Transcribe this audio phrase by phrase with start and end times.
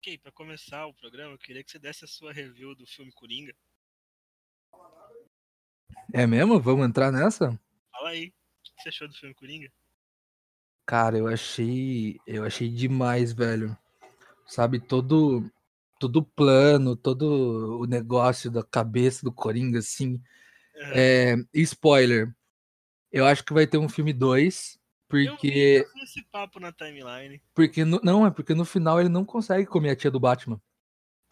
[0.00, 3.12] Ok, pra começar o programa, eu queria que você desse a sua review do filme
[3.12, 3.54] Coringa.
[6.10, 6.58] É mesmo?
[6.58, 7.60] Vamos entrar nessa?
[7.92, 9.70] Fala aí, o que você achou do filme Coringa?
[10.86, 13.76] Cara, eu achei, eu achei demais, velho.
[14.46, 15.44] Sabe, todo
[15.98, 20.18] todo o plano, todo o negócio da cabeça do Coringa, assim.
[20.94, 22.34] É, spoiler.
[23.12, 24.79] Eu acho que vai ter um filme 2,
[25.10, 25.84] porque.
[25.84, 27.42] Eu vi esse papo na timeline.
[27.52, 30.60] Porque no, não, é porque no final ele não consegue comer a tia do Batman.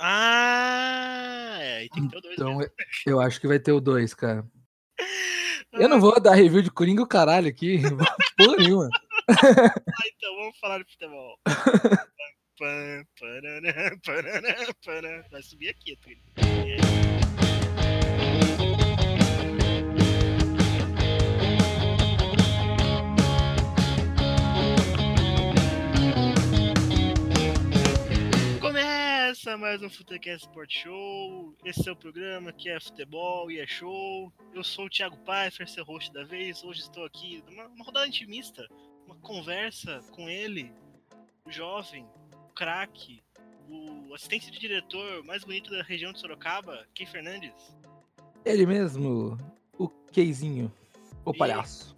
[0.01, 2.72] Ah, é, e tem que ter o 2 Então mesmo.
[3.07, 4.45] eu acho que vai ter o 2, cara.
[5.72, 7.81] Eu não vou dar review de Coringa o caralho aqui.
[8.36, 8.89] Porra nenhuma.
[9.31, 11.39] Ah, então vamos falar de futebol.
[15.31, 17.28] Vai subir aqui, Túlio.
[29.48, 31.57] Começa mais um Futecast Sport Show.
[31.64, 34.30] Esse é o programa que é futebol e é show.
[34.52, 36.62] Eu sou o Thiago Pfeiffer, seu host da vez.
[36.62, 38.68] Hoje estou aqui numa uma rodada intimista,
[39.06, 40.70] uma conversa com ele,
[41.46, 42.06] o jovem,
[42.46, 43.22] o craque,
[43.66, 47.74] o assistente de diretor mais bonito da região de Sorocaba, Ken Fernandes.
[48.44, 49.38] Ele mesmo,
[49.78, 50.70] o Keizinho,
[51.24, 51.96] o E- palhaço.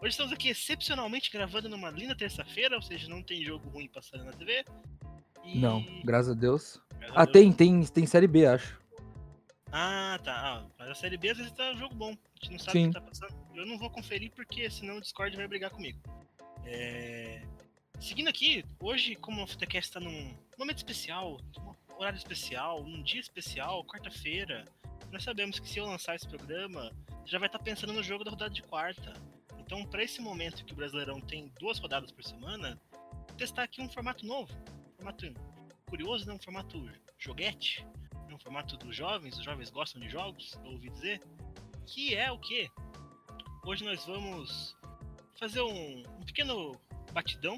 [0.00, 4.24] Hoje estamos aqui excepcionalmente gravando numa linda terça-feira, ou seja, não tem jogo ruim passando
[4.24, 4.64] na TV.
[5.54, 6.80] E- Não, graças a Deus.
[6.98, 7.32] Graças a Ah, Deus.
[7.32, 8.78] tem, tem, tem série B, acho.
[9.72, 10.34] Ah, tá.
[10.34, 12.10] Ah, mas a série B às vezes tá um jogo bom.
[12.10, 12.84] A gente não sabe Sim.
[12.84, 13.34] o que tá passando.
[13.54, 15.98] Eu não vou conferir porque senão o Discord vai brigar comigo.
[16.64, 17.42] É,
[18.00, 23.20] Seguindo aqui, hoje, como o Futecast tá num momento especial, num horário especial, num dia
[23.20, 24.64] especial, quarta-feira,
[25.10, 26.92] nós sabemos que se eu lançar esse programa,
[27.26, 29.12] já vai estar pensando no jogo da rodada de quarta.
[29.58, 32.80] Então, para esse momento que o Brasileirão tem duas rodadas por semana,
[33.36, 34.52] testar aqui um formato novo.
[34.98, 35.32] Um formato
[35.88, 36.34] curioso, né?
[36.34, 37.86] Um formato joguete
[38.28, 41.20] no formato dos jovens, os jovens gostam de jogos, eu ouvi dizer,
[41.86, 42.68] que é o quê?
[43.64, 44.76] Hoje nós vamos
[45.38, 46.76] fazer um, um pequeno
[47.12, 47.56] batidão.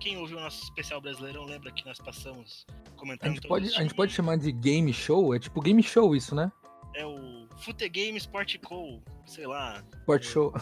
[0.00, 3.76] Quem ouviu o nosso especial brasileirão lembra que nós passamos A comentando gente, todos pode,
[3.78, 5.34] a gente pode chamar de game show?
[5.34, 6.50] É tipo game show isso, né?
[6.94, 9.82] É o Fute Game Sport Co, sei lá.
[10.00, 10.54] Sport show.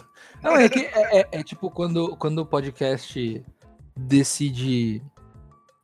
[0.42, 3.44] Não, é que é, é- é tipo quando, quando o podcast
[3.96, 5.02] decide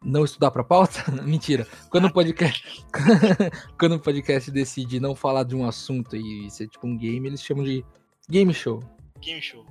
[0.07, 1.11] não estudar pra pauta?
[1.23, 1.67] Mentira.
[1.91, 2.85] Quando o podcast.
[3.79, 7.43] quando o podcast decide não falar de um assunto e ser tipo um game, eles
[7.43, 7.85] chamam de
[8.29, 8.81] game show.
[9.21, 9.67] Game Show.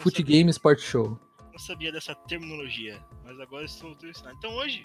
[0.00, 1.18] Fute sabia, game sport show.
[1.50, 4.34] não sabia dessa terminologia, mas agora estou utilizando.
[4.36, 4.84] Então hoje,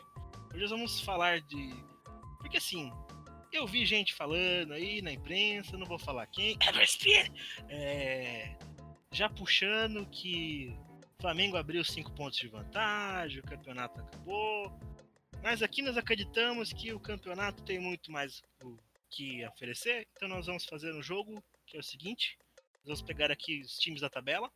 [0.52, 1.74] hoje nós vamos falar de.
[2.40, 2.90] Porque assim,
[3.52, 6.58] eu vi gente falando aí na imprensa, não vou falar quem.
[7.70, 8.56] É,
[9.12, 10.74] já puxando que
[11.20, 14.72] Flamengo abriu cinco pontos de vantagem, o campeonato acabou.
[15.44, 18.78] Mas aqui nós acreditamos que o campeonato tem muito mais o
[19.10, 22.38] que oferecer, então nós vamos fazer um jogo que é o seguinte:
[22.78, 24.50] nós vamos pegar aqui os times da tabela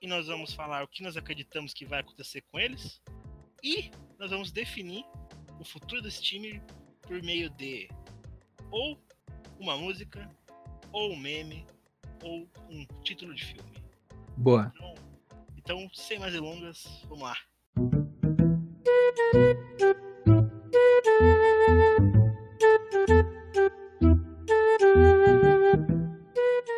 [0.00, 3.02] e nós vamos falar o que nós acreditamos que vai acontecer com eles
[3.64, 5.04] e nós vamos definir
[5.58, 6.62] o futuro desse time
[7.02, 7.88] por meio de
[8.70, 8.96] ou
[9.58, 10.30] uma música,
[10.92, 11.66] ou um meme,
[12.22, 13.72] ou um título de filme.
[14.36, 14.72] Boa.
[14.72, 14.94] Então,
[15.56, 17.36] então sem mais delongas, vamos lá.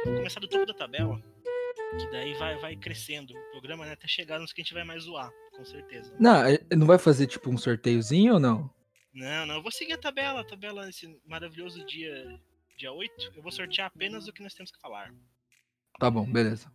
[0.04, 1.20] Vou começar do topo da tabela,
[1.98, 4.84] que daí vai, vai crescendo o programa né, até chegar nos que a gente vai
[4.84, 6.14] mais zoar, com certeza.
[6.18, 8.70] Não, é- não vai fazer tipo um sorteiozinho ou não?
[9.12, 12.40] Não, não, eu vou seguir a tabela, a tabela nesse maravilhoso dia,
[12.76, 13.32] dia 8.
[13.34, 15.12] Eu vou sortear apenas o que nós temos que falar.
[15.98, 16.70] Tá bom, beleza.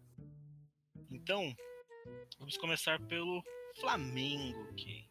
[1.09, 1.55] Então,
[2.37, 3.41] vamos começar pelo
[3.79, 5.05] Flamengo, ok?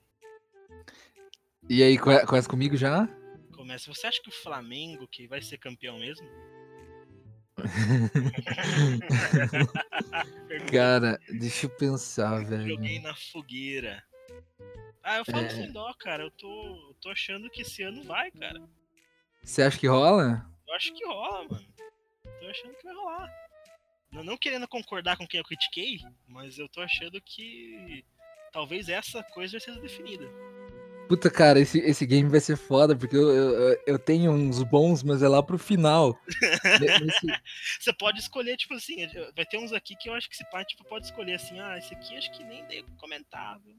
[1.68, 3.06] E aí, conhece comigo já?
[3.54, 3.92] Começa.
[3.92, 6.26] Você acha que o Flamengo que vai ser campeão mesmo?
[10.70, 12.68] Cara, deixa eu pensar, que velho.
[12.68, 14.02] Joguei na fogueira.
[15.02, 15.50] Ah, eu falo É.
[15.50, 16.22] sem dó, cara.
[16.24, 16.48] Eu tô,
[16.88, 18.62] eu tô achando que esse ano vai, cara.
[19.42, 20.48] Você acha que rola?
[20.68, 21.66] Eu acho que rola, mano.
[22.40, 23.28] Tô achando que vai rolar.
[24.12, 25.98] Não, não querendo concordar com quem eu critiquei,
[26.28, 28.04] mas eu tô achando que
[28.52, 30.28] talvez essa coisa vai ser definida.
[31.08, 35.02] Puta, cara, esse, esse game vai ser foda, porque eu, eu, eu tenho uns bons,
[35.02, 36.16] mas é lá pro final.
[36.80, 37.40] Nesse-
[37.80, 38.96] Você pode escolher, tipo assim,
[39.36, 41.76] vai ter uns aqui que eu acho que esse pai tipo, pode escolher assim, ah,
[41.76, 43.76] esse aqui acho que nem dei viu?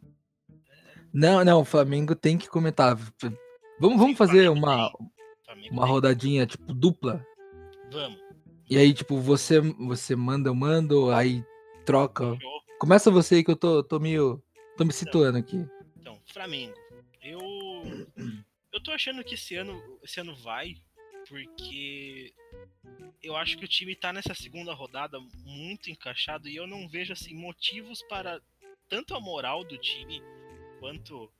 [1.14, 2.96] Não, não, o Flamengo tem que comentar.
[3.80, 4.92] Vamos, vamos fazer uma,
[5.72, 7.26] uma rodadinha, tipo, dupla.
[7.92, 8.20] Vamos.
[8.70, 11.44] E aí, tipo, você, você manda, eu mando, aí
[11.86, 12.38] troca.
[12.80, 14.43] Começa você aí que eu tô, tô meio.
[14.78, 15.58] Tô me situando aqui.
[15.98, 16.74] Então, Flamengo.
[18.72, 20.76] Eu tô achando que esse ano, esse ano vai,
[21.28, 22.34] porque
[23.22, 27.14] eu acho que o time tá nessa segunda rodada muito encaixado e eu não vejo
[27.14, 28.42] assim motivos para
[28.90, 30.22] tanto a moral do time
[30.80, 31.32] quanto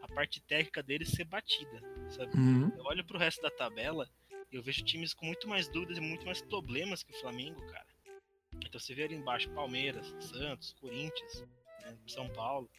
[0.00, 1.80] a parte técnica deles ser batida,
[2.10, 2.36] sabe?
[2.36, 2.70] Uhum.
[2.76, 4.08] Eu olho pro resto da tabela
[4.50, 7.60] e eu vejo times com muito mais dúvidas e muito mais problemas que o Flamengo,
[7.66, 7.86] cara.
[8.64, 11.44] Então você vê ali embaixo Palmeiras, Santos, Corinthians,
[11.82, 12.70] né, São Paulo.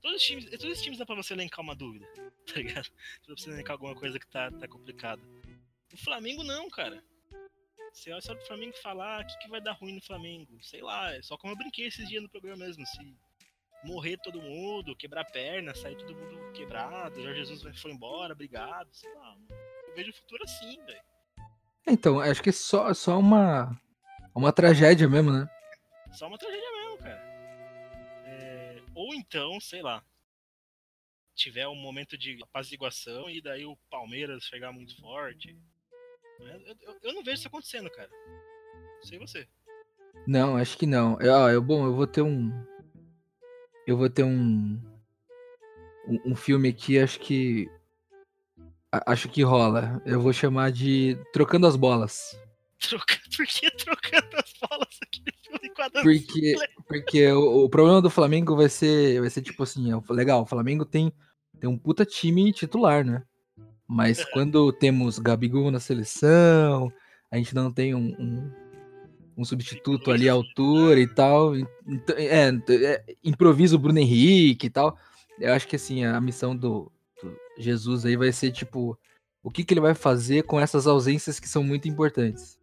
[0.00, 2.06] Todos os times, todos os times dá pra você elencar uma dúvida,
[2.46, 2.88] tá ligado?
[2.88, 5.22] Dá pra você elencar alguma coisa que tá, tá complicada.
[5.92, 7.02] O Flamengo não, cara.
[7.92, 10.58] Você olha só pro Flamengo falar o que, que vai dar ruim no Flamengo.
[10.62, 12.86] Sei lá, é só como eu brinquei esses dias no programa mesmo.
[12.86, 13.14] Se
[13.84, 19.12] morrer todo mundo, quebrar perna, sair todo mundo quebrado, Jorge Jesus foi embora, obrigado, sei
[19.14, 19.36] lá.
[19.88, 21.02] Eu vejo o futuro assim, velho.
[21.86, 23.78] Então, acho que é só, só uma,
[24.34, 25.48] uma tragédia mesmo, né?
[26.12, 26.81] Só uma tragédia mesmo.
[26.81, 26.81] É,
[28.94, 30.04] Ou então, sei lá,
[31.34, 35.56] tiver um momento de apaziguação e daí o Palmeiras chegar muito forte.
[36.40, 38.10] Eu, eu- eu não vejo isso acontecendo, cara.
[39.02, 39.48] Sei você.
[40.26, 41.18] Não, acho que não.
[41.20, 42.50] Eu, ó, eu- bom, eu vou ter um.
[43.86, 44.78] Eu vou ter um.
[46.06, 47.68] Um, um filme aqui, acho que.
[48.92, 50.02] a- Acho que rola.
[50.04, 52.38] Eu vou chamar de Trocando as Bolas.
[52.88, 53.18] Troca...
[53.36, 55.22] Por que trocando as bolas aqui?
[56.02, 56.54] Porque,
[56.86, 60.46] porque o, o problema do Flamengo vai ser, vai ser tipo assim, ó, legal, o
[60.46, 61.12] Flamengo tem,
[61.60, 63.22] tem um puta time titular, né?
[63.86, 66.92] Mas quando temos Gabigol na seleção,
[67.30, 68.52] a gente não tem um, um,
[69.36, 71.54] um substituto ali à altura e tal.
[71.56, 74.96] Então, é, é, improvisa o Bruno Henrique e tal.
[75.38, 76.90] Eu acho que assim, a missão do,
[77.22, 78.98] do Jesus aí vai ser tipo,
[79.42, 82.58] o que, que ele vai fazer com essas ausências que são muito importantes.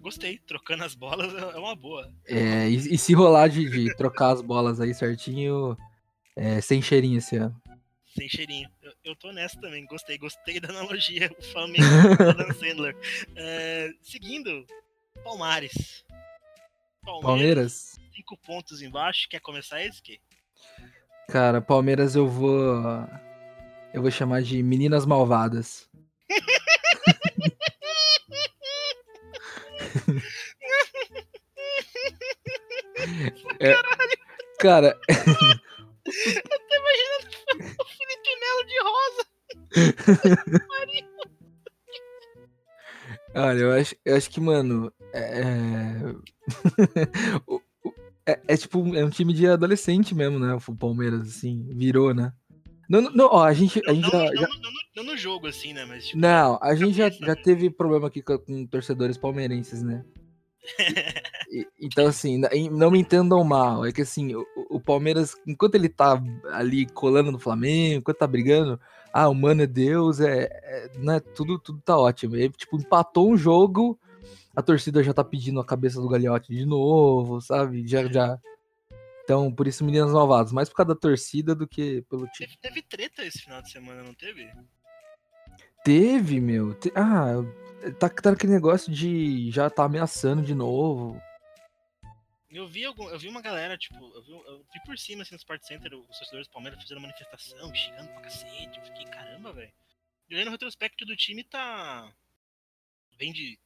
[0.00, 2.12] Gostei, trocando as bolas é é uma boa.
[2.26, 5.76] É, e, e se rolar de, de trocar as bolas aí certinho,
[6.36, 7.60] é, sem cheirinho esse ano.
[8.16, 8.68] Sem cheirinho.
[8.82, 11.30] Eu, eu tô nessa também, gostei, gostei da analogia.
[11.38, 11.84] O Flamengo
[12.28, 12.96] Adam Sandler.
[13.36, 14.66] É, seguindo,
[15.22, 16.04] Palmares.
[17.22, 17.98] Palmeiras?
[18.14, 19.28] Cinco pontos embaixo.
[19.28, 20.02] Quer começar esse?
[20.02, 20.20] Que?
[21.28, 22.74] Cara, Palmeiras eu vou.
[23.92, 25.88] Eu vou chamar de Meninas Malvadas.
[33.60, 33.74] É,
[34.60, 35.12] cara, Tô
[36.74, 37.28] imaginando
[37.78, 39.22] o Felipe Melo de rosa.
[43.34, 45.94] olha, eu acho, eu acho que, mano, é...
[47.46, 47.60] o-
[48.26, 50.54] é, é tipo, é um time de adolescente mesmo, né?
[50.54, 52.32] O Palmeiras, assim, virou, né?
[52.88, 54.48] Não, não, ó, a gente, a gente não, já, não, já-
[54.96, 55.84] no- não jogo, assim, né?
[55.84, 57.40] Mas tipo, Não, a gente já, cabeça, já né?
[57.42, 60.04] teve problema aqui com, com torcedores palmeirenses, né?
[61.50, 62.38] E- então, assim,
[62.70, 63.84] não me entendam mal.
[63.86, 68.26] É que, assim, o, o Palmeiras, enquanto ele tá ali colando no Flamengo, enquanto tá
[68.26, 68.78] brigando,
[69.12, 72.36] ah, o mano é Deus, é, é, né, tudo, tudo tá ótimo.
[72.36, 73.98] E aí, tipo, empatou um jogo,
[74.54, 77.86] a torcida já tá pedindo a cabeça do Gagliotti de novo, sabe?
[77.86, 78.38] Já, já.
[79.28, 80.52] Então, por isso, meninas malvadas.
[80.52, 82.46] Mais por causa da torcida do que pelo time.
[82.48, 84.50] teve, teve treta esse final de semana, não teve?
[85.84, 86.72] Teve, meu.
[86.74, 87.34] te- Ah,
[88.00, 91.20] tá, tá aquele negócio de já tá ameaçando de novo.
[92.50, 95.34] Eu vi, algum, eu vi uma galera, tipo, eu vi, eu vi por cima, assim,
[95.34, 98.78] no Sport Center, os torcedores do Palmeiras fazendo manifestação, xingando pra cacete.
[98.78, 99.70] Eu fiquei, caramba, velho.
[100.30, 102.10] E olhando o retrospecto do time, tá.
[103.18, 103.58] Vem de.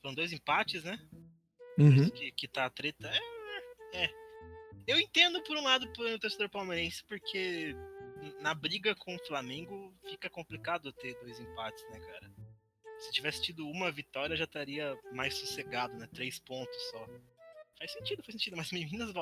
[0.00, 1.00] Foram dois empates, né?
[1.76, 2.08] Uhum.
[2.10, 3.10] Que, que tá a treta.
[3.92, 4.19] É, é.
[4.90, 7.76] Eu entendo por um lado pro torcedor palmeirense, porque
[8.40, 12.32] na briga com o Flamengo fica complicado ter dois empates, né, cara?
[12.98, 16.08] Se tivesse tido uma vitória, já estaria mais sossegado, né?
[16.12, 17.06] Três pontos só.
[17.78, 18.56] Faz sentido, faz sentido.
[18.56, 19.12] Mas Meninas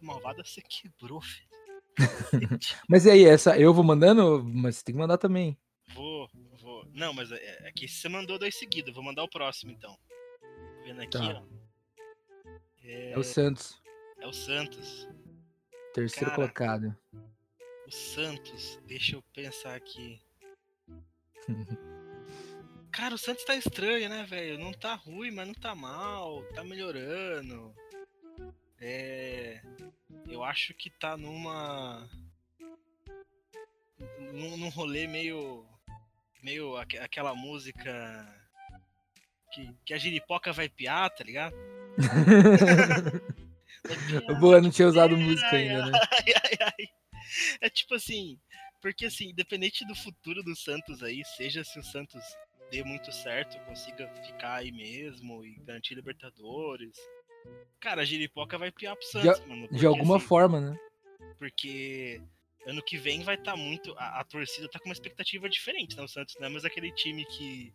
[0.00, 2.58] malvadas você quebrou, filho.
[2.88, 5.58] Mas e aí, essa eu vou mandando, mas você tem que mandar também.
[5.92, 6.86] Vou, vou.
[6.94, 8.94] Não, mas é, é que você mandou dois seguidos.
[8.94, 9.94] Vou mandar o próximo, então.
[10.40, 11.42] Tô Vendo aqui, Tá.
[11.42, 11.58] ó.
[12.82, 13.78] É, É o Santos,
[14.20, 15.06] é o Santos.
[15.94, 16.36] Terceiro Cara.
[16.36, 16.96] colocado.
[17.86, 20.20] O Santos, deixa eu pensar aqui.
[22.92, 24.58] Cara, o Santos tá estranho, né, velho?
[24.58, 26.42] Não tá ruim, mas não tá mal.
[26.54, 27.72] Tá melhorando.
[28.80, 29.60] É.
[30.26, 32.08] Eu acho que tá numa.
[34.32, 35.64] Num, num rolê meio.
[36.42, 38.34] Meio aque- aquela música.
[39.52, 41.54] Que, que a giripoca vai piar, tá ligado?
[44.40, 45.92] Boa, não tinha usado música ai, ainda, né?
[45.94, 46.88] ai, ai, ai.
[47.60, 48.38] É tipo assim,
[48.80, 52.22] porque assim, independente do futuro do Santos aí, seja se o Santos
[52.70, 56.96] dê muito certo, consiga ficar aí mesmo e garantir Libertadores.
[57.80, 59.62] Cara, a giripoca vai piar pro Santos, mano.
[59.62, 60.78] De porque, alguma assim, forma, né?
[61.38, 62.20] Porque
[62.66, 63.94] ano que vem vai estar tá muito.
[63.96, 66.02] A, a, torcida tá com uma expectativa diferente, né?
[66.02, 67.72] O Santos não é mais aquele time que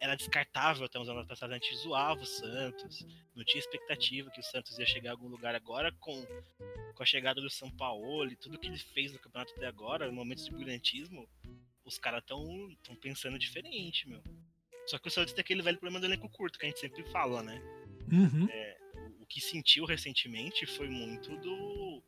[0.00, 1.54] era descartável até uns anos passados.
[1.54, 5.28] A gente zoava o Santos, não tinha expectativa que o Santos ia chegar a algum
[5.28, 6.24] lugar agora com,
[6.94, 10.10] com a chegada do São Paulo e tudo que ele fez no campeonato até agora,
[10.10, 11.28] momentos de brilhantismo,
[11.84, 12.44] os caras estão
[12.82, 14.22] tão pensando diferente, meu.
[14.86, 17.04] Só que o Santos tem aquele velho problema do elenco curto que a gente sempre
[17.10, 17.60] fala, né?
[18.10, 18.48] Uhum.
[18.50, 18.78] É,
[19.20, 22.02] o que sentiu recentemente foi muito do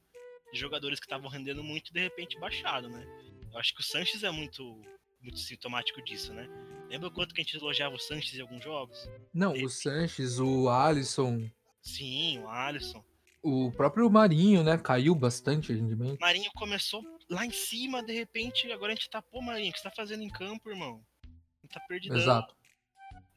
[0.53, 3.07] de jogadores que estavam rendendo muito e de repente baixaram, né?
[3.53, 4.83] Eu acho que o Sanches é muito,
[5.23, 6.49] muito sintomático disso, né?
[6.89, 9.09] Lembra o quanto que a gente elogiava o Sanches em alguns jogos?
[9.33, 11.49] Não, o Sanches, o Alisson.
[11.83, 13.05] Sim, o Alisson.
[13.43, 14.77] O próprio Marinho, né?
[14.77, 16.19] Caiu bastante rendimento.
[16.21, 19.79] Marinho começou lá em cima, de repente, agora a gente tá, pô, Marinho, o que
[19.79, 21.03] você tá fazendo em campo, irmão?
[21.73, 22.17] Tá perdido.
[22.17, 22.55] Exato.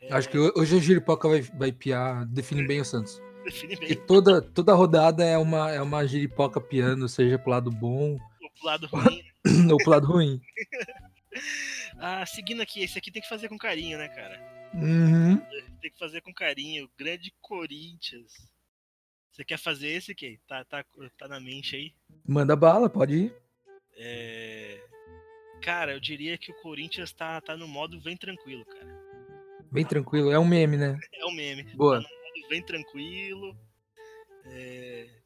[0.01, 0.13] É...
[0.13, 3.21] Acho que hoje a Giripoca vai, vai piar, define bem o Santos.
[3.43, 3.91] Define bem.
[3.91, 8.17] E toda, toda rodada é uma, é uma giripoca piano, seja pro lado bom.
[8.41, 9.21] Ou pro lado ruim.
[9.69, 10.41] ou pro lado ruim.
[12.05, 14.37] ah, seguindo aqui, esse aqui tem que fazer com carinho, né, cara?
[14.73, 15.37] Uhum.
[15.79, 16.91] Tem que fazer com carinho.
[16.97, 18.33] Grande Corinthians.
[19.31, 20.37] Você quer fazer esse, Kay?
[20.45, 20.83] Tá, tá,
[21.17, 21.93] tá na mente aí?
[22.27, 23.35] Manda bala, pode ir.
[23.95, 24.81] É...
[25.61, 29.01] Cara, eu diria que o Corinthians tá, tá no modo vem tranquilo, cara.
[29.71, 30.99] Bem tranquilo, é um meme, né?
[31.13, 31.63] É um meme.
[31.75, 32.03] Boa.
[32.03, 32.09] Tá
[32.49, 33.57] bem tranquilo.
[34.47, 35.22] É...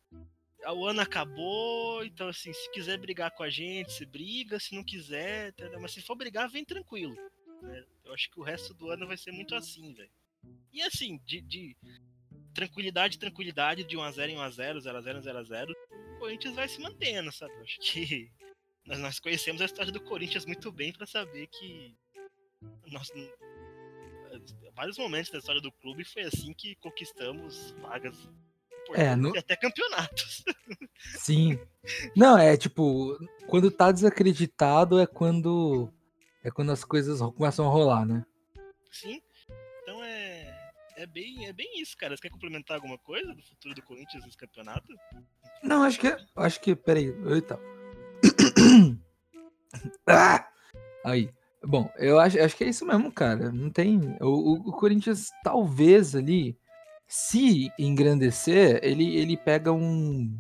[0.74, 4.84] O ano acabou, então assim, se quiser brigar com a gente, se briga, se não
[4.84, 5.80] quiser, entendeu?
[5.80, 7.16] mas se for brigar, vem tranquilo.
[7.62, 7.86] Né?
[8.04, 10.12] Eu acho que o resto do ano vai ser muito assim, velho.
[10.72, 11.78] E assim, de, de,
[12.54, 15.72] tranquilidade, tranquilidade, de 1x0 em 1x0, 0x0 0x0,
[16.16, 17.54] o Corinthians vai se mantendo, sabe?
[17.54, 18.32] Eu acho que
[18.86, 21.96] nós, nós conhecemos a história do Corinthians muito bem para saber que
[22.88, 23.12] nós,
[24.74, 28.30] vários momentos da história do clube foi assim que conquistamos vagas
[28.94, 29.38] é, no...
[29.38, 30.44] até campeonatos.
[31.18, 31.60] Sim.
[32.16, 33.18] Não, é tipo,
[33.48, 35.92] quando tá desacreditado é quando
[36.44, 38.26] é quando as coisas começam a rolar, né?
[38.92, 39.22] Sim.
[39.82, 42.16] Então é é bem é bem isso, cara.
[42.16, 44.94] Você quer complementar alguma coisa do futuro do Corinthians nesse campeonato?
[45.64, 47.60] Não, acho que acho que peraí, eita.
[50.08, 50.48] ah!
[51.04, 51.30] Aí.
[51.64, 53.52] Bom, eu acho, acho que é isso mesmo, cara.
[53.52, 54.16] Não tem.
[54.22, 56.58] O, o, Corinthians, talvez ali,
[57.08, 60.38] se engrandecer, ele, ele pega um,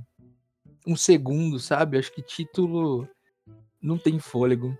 [0.85, 1.97] um segundo, sabe?
[1.97, 3.07] Acho que título
[3.81, 4.77] não tem fôlego.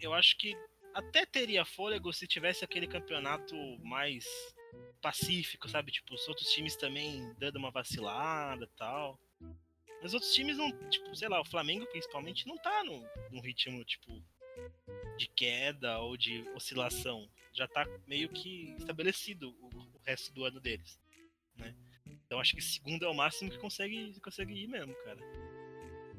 [0.00, 0.56] Eu acho que
[0.94, 4.24] até teria fôlego se tivesse aquele campeonato mais
[5.02, 5.92] pacífico, sabe?
[5.92, 9.18] Tipo, os outros times também dando uma vacilada tal.
[10.02, 13.84] Mas outros times não, tipo, sei lá, o Flamengo principalmente não tá no, num ritmo,
[13.84, 14.22] tipo,
[15.16, 17.28] de queda ou de oscilação.
[17.52, 20.98] Já tá meio que estabelecido o, o resto do ano deles,
[21.58, 21.74] né?
[22.26, 25.20] Então acho que segundo é o máximo que consegue, consegue ir mesmo, cara.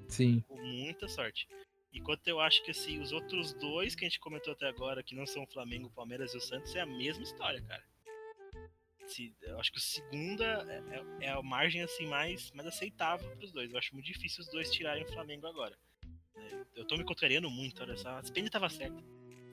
[0.08, 0.42] Sim.
[0.48, 1.48] Com muita sorte.
[1.94, 5.16] Enquanto eu acho que assim, os outros dois que a gente comentou até agora, que
[5.16, 7.84] não são o Flamengo, o Palmeiras e o Santos, é a mesma história, cara.
[9.08, 13.30] Se, eu acho que o segunda é, é, é, a margem assim mais, mais aceitável
[13.30, 13.72] para os dois.
[13.72, 15.78] Eu acho muito difícil os dois tirarem o Flamengo agora.
[16.76, 18.10] Eu tô me contrariando muito, olha só.
[18.10, 19.02] A Spain tava certo.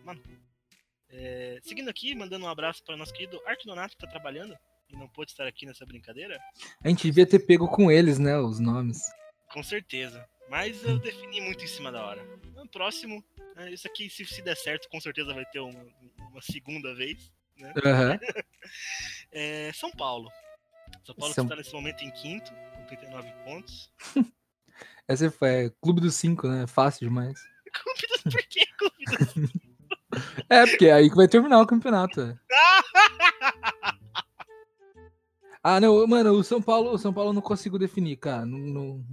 [0.05, 0.23] Mano.
[1.09, 4.59] É, seguindo aqui, mandando um abraço para o nosso querido Arthur Donato, que tá trabalhando
[4.89, 6.39] e não pôde estar aqui nessa brincadeira.
[6.83, 8.39] A gente devia ter pego com eles, né?
[8.39, 9.03] Os nomes.
[9.53, 10.27] Com certeza.
[10.49, 12.23] Mas eu defini muito em cima da hora.
[12.55, 13.25] No próximo,
[13.57, 15.87] né, isso aqui, se, se der certo, com certeza vai ter uma,
[16.31, 17.33] uma segunda vez.
[17.57, 17.73] Né?
[17.77, 18.19] Uhum.
[19.33, 20.31] é, São Paulo.
[21.05, 21.45] São Paulo São...
[21.45, 23.91] está nesse momento em quinto, com 39 pontos.
[25.07, 26.67] Essa foi é, Clube dos Cinco, né?
[26.67, 27.39] Fácil demais.
[27.73, 28.35] Clube dos...
[28.35, 29.65] Por que Clube dos Cinco?
[30.49, 32.21] é, porque é aí que vai terminar o campeonato.
[32.21, 32.39] É.
[35.65, 38.45] ah, não, mano, o São Paulo, o São Paulo não consigo definir, cara.
[38.45, 39.05] Não, não...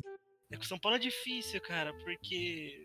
[0.52, 2.84] É que o São Paulo é difícil, cara, porque.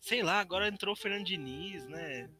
[0.00, 2.30] Sei lá, agora entrou o Fernando Diniz, né?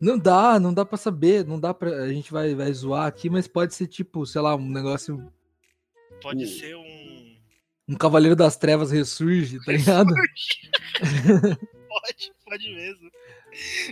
[0.00, 2.04] Não dá, não dá pra saber, não dá pra.
[2.04, 5.30] A gente vai, vai zoar aqui, mas pode ser tipo, sei lá, um negócio.
[6.22, 7.12] Pode ser um
[7.88, 10.14] um Cavaleiro das Trevas ressurge, tá ligado?
[11.88, 13.10] pode, pode mesmo.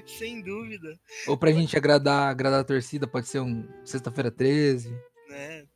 [0.06, 0.98] Sem dúvida.
[1.26, 4.90] Ou pra gente agradar, agradar a torcida, pode ser um Sexta-feira 13.
[5.28, 5.66] Né?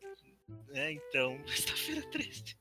[0.75, 2.57] É, então, Sexta-feira 13.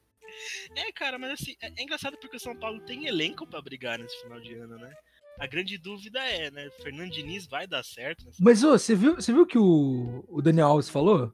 [0.75, 3.99] É, cara, mas assim, é, é engraçado porque o São Paulo tem elenco para brigar
[3.99, 4.93] nesse final de ano, né?
[5.39, 6.69] A grande dúvida é, né?
[6.81, 8.25] Fernando Diniz vai dar certo?
[8.39, 11.33] Mas, ô, você viu, você viu que o, o Daniel Alves falou?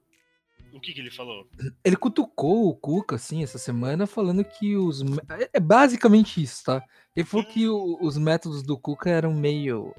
[0.71, 1.47] O que, que ele falou?
[1.83, 5.01] Ele cutucou o Cuca, assim, essa semana, falando que os.
[5.01, 6.81] É, é basicamente isso, tá?
[7.15, 9.93] Ele falou que o, os métodos do Cuca eram meio.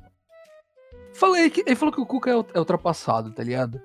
[1.12, 3.82] Falei ele falou que o Cuca é, é ultrapassado, tá ligado?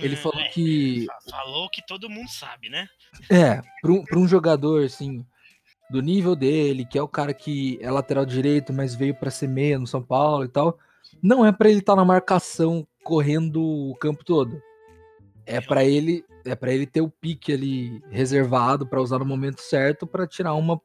[0.00, 1.06] Ele hum, falou é, que.
[1.30, 2.88] Falou que todo mundo sabe, né?
[3.30, 5.24] É, pra um, pra um jogador, assim.
[5.90, 9.48] do nível dele, que é o cara que é lateral direito, mas veio para ser
[9.48, 10.78] meia no São Paulo e tal,
[11.22, 14.62] não é para ele estar tá na marcação correndo o campo todo.
[15.46, 19.62] É para ele, é para ele ter o pique ali reservado para usar no momento
[19.62, 20.78] certo para tirar uma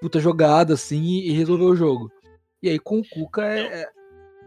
[0.00, 2.10] puta jogada assim e resolver o jogo.
[2.62, 3.92] E aí com o Cuca é, é,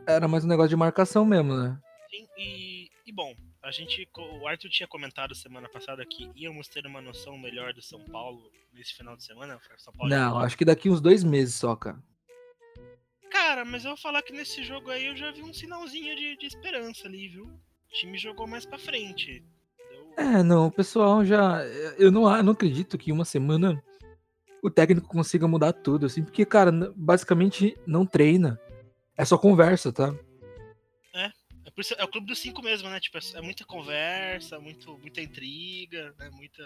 [0.08, 1.78] era mais um negócio de marcação mesmo, né?
[2.10, 6.86] Sim, e, e bom, a gente, o Arthur tinha comentado semana passada que íamos ter
[6.86, 9.60] uma noção melhor do São Paulo nesse final de semana.
[10.04, 11.98] Não, acho que daqui uns dois meses só, cara.
[13.32, 16.38] Cara, mas eu vou falar que nesse jogo aí eu já vi um sinalzinho de,
[16.38, 17.46] de esperança ali, viu?
[17.46, 19.44] O time jogou mais pra frente.
[19.92, 20.14] Eu...
[20.16, 21.64] É, não, o pessoal já.
[21.98, 23.84] Eu não, eu não acredito que uma semana
[24.62, 28.60] o técnico consiga mudar tudo, assim, porque, cara, basicamente não treina.
[29.18, 30.14] É só conversa, tá?
[31.76, 33.00] Por isso é o clube dos cinco mesmo, né?
[33.02, 36.30] Tipo, é muita conversa, muito, muita intriga, né?
[36.32, 36.64] Muita,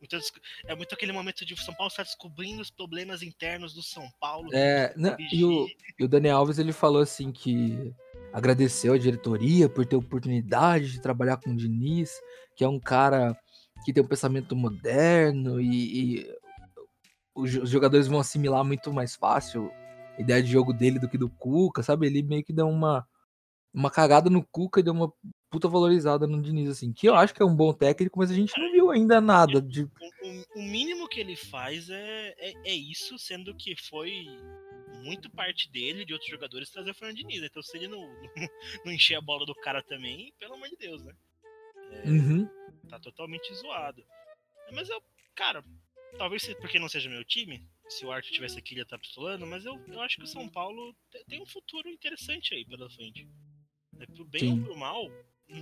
[0.00, 0.18] muita,
[0.66, 4.48] é muito aquele momento de São Paulo estar descobrindo os problemas internos do São Paulo.
[4.54, 7.94] É, não, e, o, e o Daniel Alves ele falou assim que
[8.32, 12.18] agradeceu a diretoria por ter oportunidade de trabalhar com o Diniz,
[12.56, 13.36] que é um cara
[13.84, 16.36] que tem um pensamento moderno e, e
[17.34, 19.70] os jogadores vão assimilar muito mais fácil
[20.16, 22.06] a ideia de jogo dele do que do Cuca, sabe?
[22.06, 23.06] Ele meio que deu uma
[23.72, 25.12] uma cagada no Cuca e deu uma
[25.50, 26.92] puta valorizada no Diniz, assim.
[26.92, 29.60] Que eu acho que é um bom técnico, mas a gente não viu ainda nada
[29.60, 29.82] de.
[29.82, 34.26] O, o mínimo que ele faz é, é, é, isso, sendo que foi
[35.02, 37.42] muito parte dele, de outros jogadores, trazer o Fernando Diniz.
[37.42, 38.28] Então, se ele não, não,
[38.86, 41.14] não, encher a bola do cara também, pelo amor de Deus, né?
[41.90, 42.48] É, uhum.
[42.88, 44.02] Tá totalmente zoado.
[44.72, 45.02] Mas eu,
[45.34, 45.62] cara,
[46.16, 49.00] talvez porque não seja meu time, se o Arthur tivesse aqui, ele ia estar tá
[49.00, 50.94] pistolando, mas eu, eu acho que o São Paulo
[51.28, 53.28] tem um futuro interessante aí pela frente.
[54.02, 54.58] É pro bem Sim.
[54.60, 55.10] ou pro mal,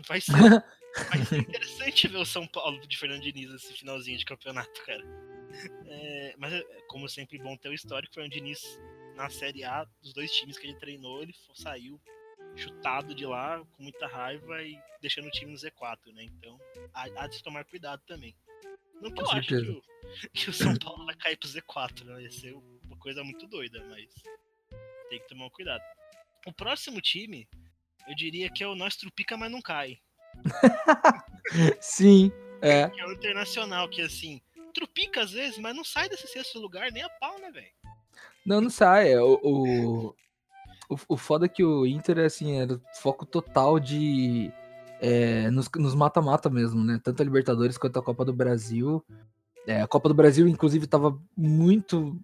[0.06, 4.24] vai ser, vai ser interessante ver o São Paulo de Fernando Diniz esse finalzinho de
[4.24, 5.04] campeonato, cara.
[5.86, 8.14] É, mas, é, como sempre, bom ter o histórico.
[8.14, 8.62] Fernando Diniz
[9.16, 12.00] na Série A, dos dois times que ele treinou, ele saiu
[12.56, 16.24] chutado de lá com muita raiva e deixando o time no Z4, né?
[16.24, 16.58] Então,
[16.94, 18.34] há, há de tomar cuidado também.
[19.00, 19.82] Não que eu acho que o,
[20.32, 22.22] que o, São Paulo vai cair pro Z4, né?
[22.22, 24.12] Ia ser uma coisa muito doida, mas
[25.08, 25.82] tem que tomar cuidado.
[26.46, 27.48] O próximo time
[28.08, 29.98] eu diria que é o Nós Trupica, mas não cai.
[31.80, 32.32] Sim,
[32.62, 32.88] é.
[32.88, 34.40] Que é o Internacional, que assim,
[34.72, 37.66] trupica às vezes, mas não sai desse sexto lugar nem a pau, né, velho?
[38.44, 39.12] Não, não sai.
[39.12, 40.06] É, o, o,
[40.88, 44.50] o, o foda é que o Inter, assim, era foco total de.
[45.02, 47.00] É, nos mata-mata mesmo, né?
[47.02, 49.04] Tanto a Libertadores quanto a Copa do Brasil.
[49.66, 52.18] É, a Copa do Brasil, inclusive, tava muito.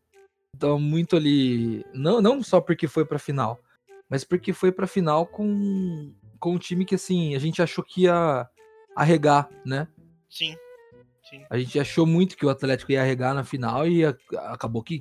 [0.58, 1.84] Tava muito ali.
[1.92, 3.60] Não, não só porque foi pra final,
[4.08, 8.02] mas porque foi pra final com, com um time que, assim, a gente achou que
[8.02, 8.48] ia
[8.94, 9.88] arregar, né?
[10.28, 10.56] Sim.
[11.28, 11.44] Sim.
[11.50, 14.16] A gente achou muito que o Atlético ia arregar na final e a,
[14.52, 15.00] acabou que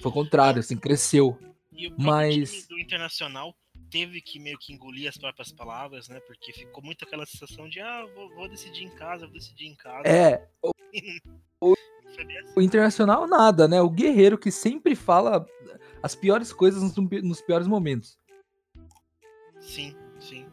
[0.00, 1.36] foi o contrário, assim, cresceu.
[1.72, 2.50] E o Mas...
[2.50, 3.54] time do Internacional
[3.90, 6.20] teve que meio que engolir as próprias palavras, né?
[6.20, 9.74] Porque ficou muito aquela sensação de, ah, vou, vou decidir em casa, vou decidir em
[9.74, 10.06] casa.
[10.06, 10.46] É.
[10.62, 10.70] O,
[11.60, 11.74] o,
[12.56, 13.80] o, Internacional nada, né?
[13.82, 15.44] O Guerreiro que sempre fala
[16.02, 18.18] as piores coisas nos, nos piores momentos.
[19.66, 20.46] Sim, sim.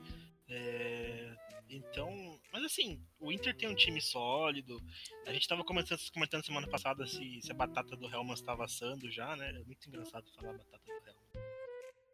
[0.49, 1.35] É...
[1.69, 4.81] Então, mas assim, o Inter tem um time sólido.
[5.25, 9.09] A gente tava comentando, comentando semana passada se, se a batata do Helman estava assando
[9.09, 9.49] já, né?
[9.49, 11.47] É muito engraçado falar batata do Helman.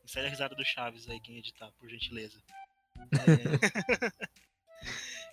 [0.06, 2.42] Isso aí é a risada do Chaves aí, quem editar, por gentileza.
[3.14, 4.30] É...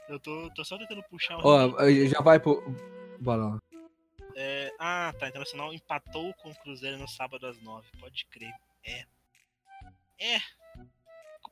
[0.08, 1.40] Eu tô, tô só tentando puxar um.
[1.42, 2.62] Ó, oh, já vai pro.
[3.20, 3.58] Bora
[4.36, 4.72] É...
[4.78, 5.28] Ah, tá.
[5.28, 7.88] Internacional empatou com o Cruzeiro no sábado às nove.
[7.98, 8.52] Pode crer.
[8.84, 9.04] É.
[10.18, 10.40] É.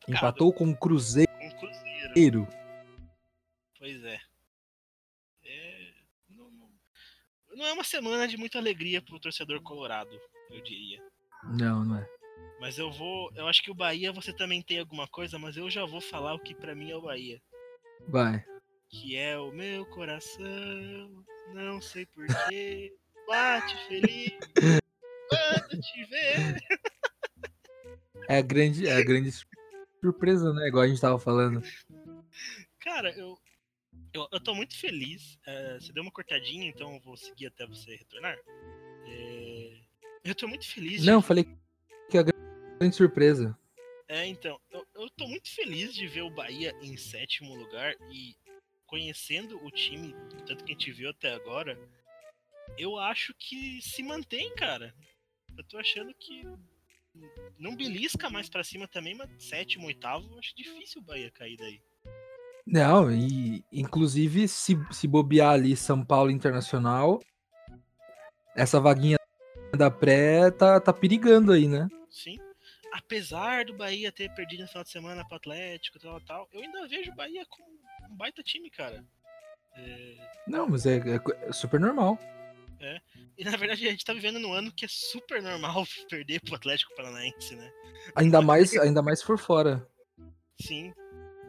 [0.08, 1.30] Empatou com o Cruzeiro.
[1.38, 2.48] Com o Cruzeiro.
[3.78, 4.20] Pois é.
[5.44, 5.92] é
[6.28, 6.50] não,
[7.54, 10.18] não, é uma semana de muita alegria pro torcedor colorado,
[10.50, 11.02] eu diria.
[11.44, 12.08] Não, não é.
[12.60, 13.30] Mas eu vou.
[13.34, 16.34] Eu acho que o Bahia você também tem alguma coisa, mas eu já vou falar
[16.34, 17.40] o que para mim é o Bahia.
[18.08, 18.44] Vai.
[18.88, 22.94] Que é o meu coração, não sei porquê,
[23.26, 24.32] bate feliz
[25.28, 26.56] quando te ver.
[28.28, 29.30] É a grande, é a grande
[30.04, 30.68] surpresa, né?
[30.68, 31.62] Igual a gente tava falando.
[32.78, 33.38] Cara, eu,
[34.12, 35.38] eu, eu tô muito feliz.
[35.46, 38.36] É, você deu uma cortadinha, então eu vou seguir até você retornar.
[39.06, 39.80] É,
[40.22, 41.02] eu tô muito feliz.
[41.04, 41.26] Não, de...
[41.26, 41.44] falei
[42.10, 42.24] que é a
[42.78, 43.58] grande surpresa.
[44.06, 48.36] É, então, eu, eu tô muito feliz de ver o Bahia em sétimo lugar e
[48.86, 50.14] conhecendo o time,
[50.46, 51.78] tanto que a gente viu até agora,
[52.76, 54.94] eu acho que se mantém, cara.
[55.56, 56.44] Eu tô achando que
[57.58, 61.80] não belisca mais para cima também, mas sétimo, oitavo, acho difícil o Bahia cair daí.
[62.66, 67.20] Não, e inclusive se, se bobear ali São Paulo Internacional,
[68.56, 69.18] essa vaguinha
[69.76, 71.88] da pré tá, tá perigando aí, né?
[72.08, 72.38] Sim.
[72.92, 76.62] Apesar do Bahia ter perdido no final de semana pro Atlético e tal, tal, eu
[76.62, 79.04] ainda vejo o Bahia com um baita time, cara.
[79.76, 80.16] É...
[80.46, 82.18] Não, mas é, é, é, super normal.
[82.80, 83.00] É.
[83.38, 86.54] E na verdade a gente tá vivendo num ano que é super normal perder pro
[86.54, 87.70] Atlético Paranaense, né?
[88.14, 89.86] Ainda mais, ainda mais por fora.
[90.60, 90.92] Sim.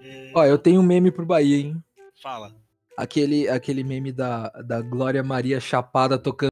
[0.01, 0.31] É...
[0.33, 1.83] Ó, eu tenho um meme pro Bahia, hein?
[2.21, 2.55] Fala.
[2.97, 6.51] Aquele, aquele meme da, da Glória Maria Chapada tocando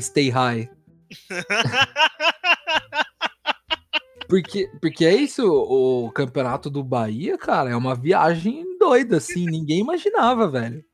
[0.00, 0.70] Stay High.
[4.28, 9.80] Porque, porque é isso, o campeonato do Bahia, cara, é uma viagem doida, assim, ninguém
[9.80, 10.84] imaginava, velho.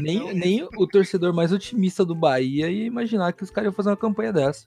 [0.00, 3.74] Nem, não, nem o torcedor mais otimista do Bahia ia imaginar que os caras iam
[3.74, 4.66] fazer uma campanha dessa.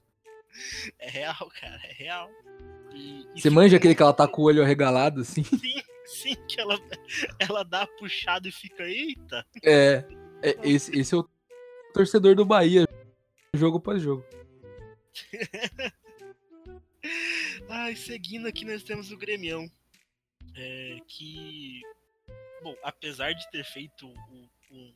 [1.00, 2.30] É real, cara, é real.
[2.94, 5.44] E, Você manja aquele que ela tá com o olho arregalado, assim?
[5.44, 6.80] Sim, sim, que ela,
[7.40, 9.46] ela dá a puxada e fica, eita.
[9.64, 10.04] É,
[10.42, 11.30] é esse, esse é o
[11.94, 12.88] torcedor do Bahia,
[13.56, 14.26] jogo após jogo.
[17.70, 19.70] Ai, seguindo aqui, nós temos o Gremião.
[20.56, 21.82] É, que.
[22.64, 24.94] Bom, apesar de ter feito um, um.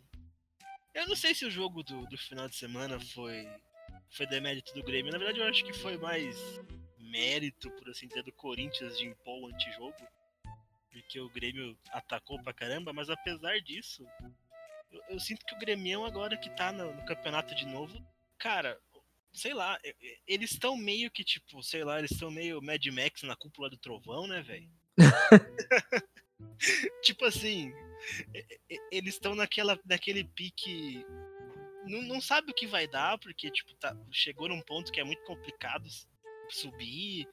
[0.93, 3.47] Eu não sei se o jogo do, do final de semana foi.
[4.11, 5.11] Foi demérito do Grêmio.
[5.11, 6.37] Na verdade, eu acho que foi mais
[6.97, 9.95] mérito, por assim dizer, do Corinthians de impor o antijogo.
[10.91, 14.05] Porque o Grêmio atacou pra caramba, mas apesar disso,
[14.91, 17.97] eu, eu sinto que o Grêmio agora que tá no, no campeonato de novo,
[18.37, 18.77] cara,
[19.31, 19.79] sei lá,
[20.27, 23.77] eles estão meio que tipo, sei lá, eles estão meio Mad Max na cúpula do
[23.77, 24.69] trovão, né, velho?
[27.03, 27.73] tipo assim,
[28.91, 31.05] eles estão naquela naquele pique
[31.85, 35.03] não, não sabe o que vai dar, porque tipo, tá, chegou num ponto que é
[35.03, 35.87] muito complicado
[36.49, 37.27] subir,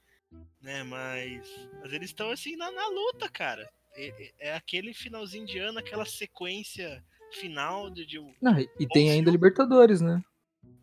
[0.60, 3.68] né, mas mas eles estão assim na, na luta, cara.
[3.94, 9.30] É, é, aquele finalzinho de ano, aquela sequência final de, de Não, e tem ainda
[9.30, 10.22] Libertadores, né?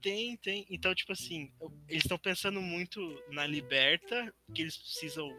[0.02, 0.66] Tem, tem.
[0.70, 1.52] Então, tipo assim,
[1.88, 3.00] eles estão pensando muito
[3.32, 5.30] na Liberta, que eles precisam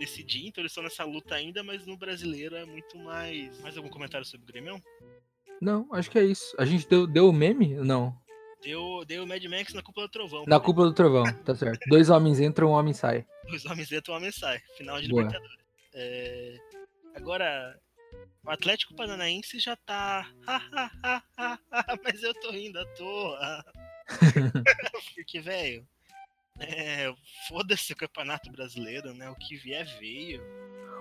[0.00, 3.60] decidir, então eles estão nessa luta ainda, mas no brasileiro é muito mais.
[3.60, 4.82] Mais algum comentário sobre o Grêmio?
[5.60, 6.56] Não, acho que é isso.
[6.58, 7.74] A gente deu, deu o meme?
[7.74, 8.18] Não.
[8.62, 10.44] Deu, deu o Mad Max na Cúpula do Trovão.
[10.46, 11.80] Na Cúpula do Trovão, tá certo.
[11.88, 13.26] Dois homens entram, um homem sai.
[13.46, 14.58] Dois homens entram, um homem sai.
[14.76, 15.22] Final de Boa.
[15.22, 15.64] Libertadores.
[15.92, 16.56] É...
[17.14, 17.78] Agora,
[18.44, 20.30] o Atlético Paranaense já tá.
[22.02, 23.64] mas eu tô rindo à toa.
[25.14, 25.86] Porque, velho,
[26.60, 27.12] é,
[27.48, 29.28] foda-se o Campeonato Brasileiro, né?
[29.30, 30.42] O que vier veio.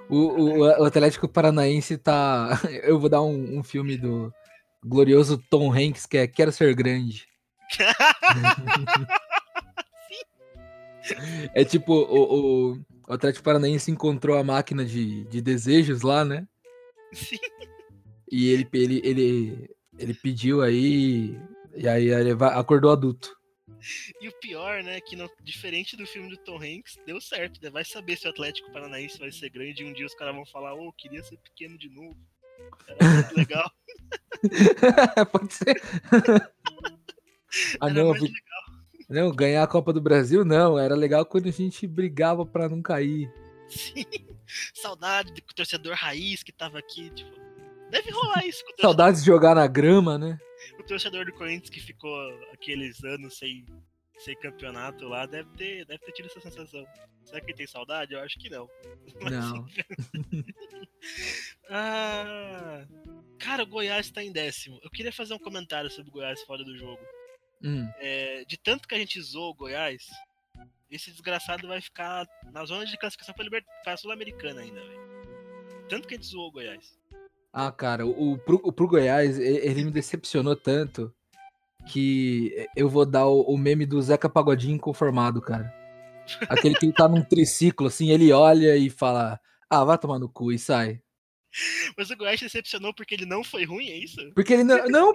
[0.09, 2.59] O, o, o Atlético Paranaense tá.
[2.83, 4.33] Eu vou dar um, um, filme do
[4.83, 7.27] glorioso Tom Hanks que é Quero Ser Grande.
[11.53, 16.47] é tipo, o, o, o Atlético Paranaense encontrou a máquina de, de desejos lá, né?
[17.13, 17.37] Sim.
[18.31, 21.37] E ele, ele, ele, ele pediu aí.
[21.75, 23.38] E aí ele acordou adulto.
[24.21, 27.69] E o pior, né, que não, diferente do filme do Tom Hanks, deu certo, né?
[27.69, 30.45] Vai saber se o Atlético Paranaense vai ser grande e um dia os caras vão
[30.45, 32.17] falar, ô, oh, queria ser pequeno de novo.
[32.87, 33.71] Era muito legal.
[35.31, 35.81] Pode ser.
[37.79, 38.13] ah, não,
[39.09, 42.81] não, ganhar a Copa do Brasil não, era legal quando a gente brigava para não
[42.81, 43.31] cair.
[43.69, 44.05] Sim.
[44.73, 47.31] Saudade do torcedor raiz que tava aqui, tipo,
[47.89, 48.63] deve rolar isso.
[48.79, 50.39] Saudades de jogar na grama, né?
[50.89, 52.17] Torcedor do Corinthians que ficou
[52.51, 53.63] aqueles anos sem,
[54.17, 56.83] sem campeonato lá deve ter, deve ter tido essa sensação.
[57.23, 58.13] Será que ele tem saudade?
[58.13, 58.67] Eu acho que não.
[59.29, 59.67] não.
[61.69, 62.87] ah,
[63.37, 64.79] cara, o Goiás tá em décimo.
[64.81, 67.03] Eu queria fazer um comentário sobre o Goiás fora do jogo.
[67.63, 67.87] Hum.
[67.99, 70.07] É, de tanto que a gente zoou o Goiás,
[70.89, 73.63] esse desgraçado vai ficar na zona de classificação liber...
[73.83, 75.87] pra Sul-Americana ainda, velho.
[75.87, 76.98] Tanto que a gente zoou o Goiás.
[77.51, 81.13] Ah, cara, o, pro, o pro Goiás, ele me decepcionou tanto
[81.87, 85.73] que eu vou dar o, o meme do Zeca Pagodinho inconformado, cara.
[86.47, 90.51] Aquele que tá num triciclo, assim, ele olha e fala, ah, vai tomar no cu
[90.51, 91.01] e sai.
[91.97, 94.17] Mas o Goiás decepcionou porque ele não foi ruim, é isso?
[94.35, 94.85] Porque ele não.
[94.87, 95.13] Não,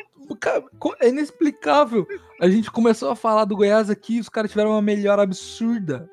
[1.00, 2.06] é inexplicável.
[2.40, 6.10] A gente começou a falar do Goiás aqui os caras tiveram uma melhora absurda.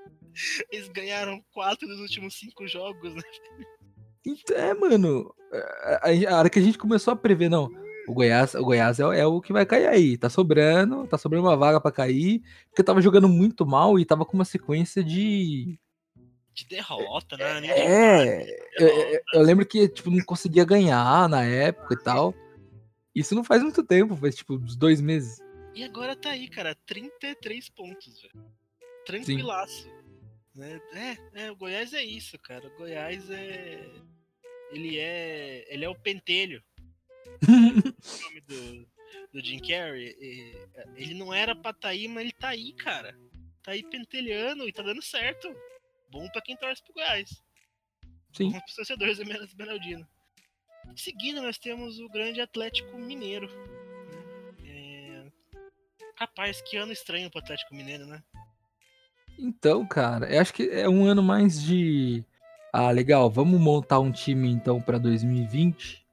[0.71, 3.21] Eles ganharam quatro dos últimos cinco jogos, né?
[4.25, 5.33] Então, é, mano.
[5.51, 7.69] A, a, hora que a gente começou a prever, não.
[8.07, 10.17] O Goiás, o Goiás é, é, o que vai cair aí.
[10.17, 12.41] Tá sobrando, tá sobrando uma vaga para cair.
[12.69, 15.79] Porque tava jogando muito mal e tava com uma sequência de
[16.53, 17.65] de derrota, né?
[17.65, 22.35] É, eu, eu, lembro que tipo, não conseguia ganhar na época e tal.
[23.15, 25.39] Isso não faz muito tempo, faz tipo uns dois meses.
[25.73, 28.45] E agora tá aí, cara, 33 pontos, velho.
[29.05, 29.89] Tranquilaço.
[30.53, 30.81] Né?
[30.93, 32.67] É, é, o Goiás é isso, cara.
[32.67, 33.89] O Goiás é.
[34.71, 35.65] Ele é.
[35.67, 36.63] Ele é o pentelho.
[37.47, 38.87] o nome do,
[39.33, 40.15] do Jim Carrey.
[40.95, 43.17] Ele não era pra tá aí, mas ele tá aí, cara.
[43.63, 45.53] tá aí pentelhando e tá dando certo.
[46.09, 47.41] Bom pra quem torce pro Goiás.
[48.33, 48.51] Sim.
[48.51, 50.07] Bom pros torcedores do Esmeraldino.
[50.87, 53.49] Em seguida, nós temos o grande Atlético Mineiro.
[54.65, 55.25] É...
[56.15, 58.23] Rapaz, que ano estranho pro Atlético Mineiro, né?
[59.37, 62.23] Então, cara, eu acho que é um ano mais de.
[62.73, 66.05] Ah, legal, vamos montar um time então pra 2020.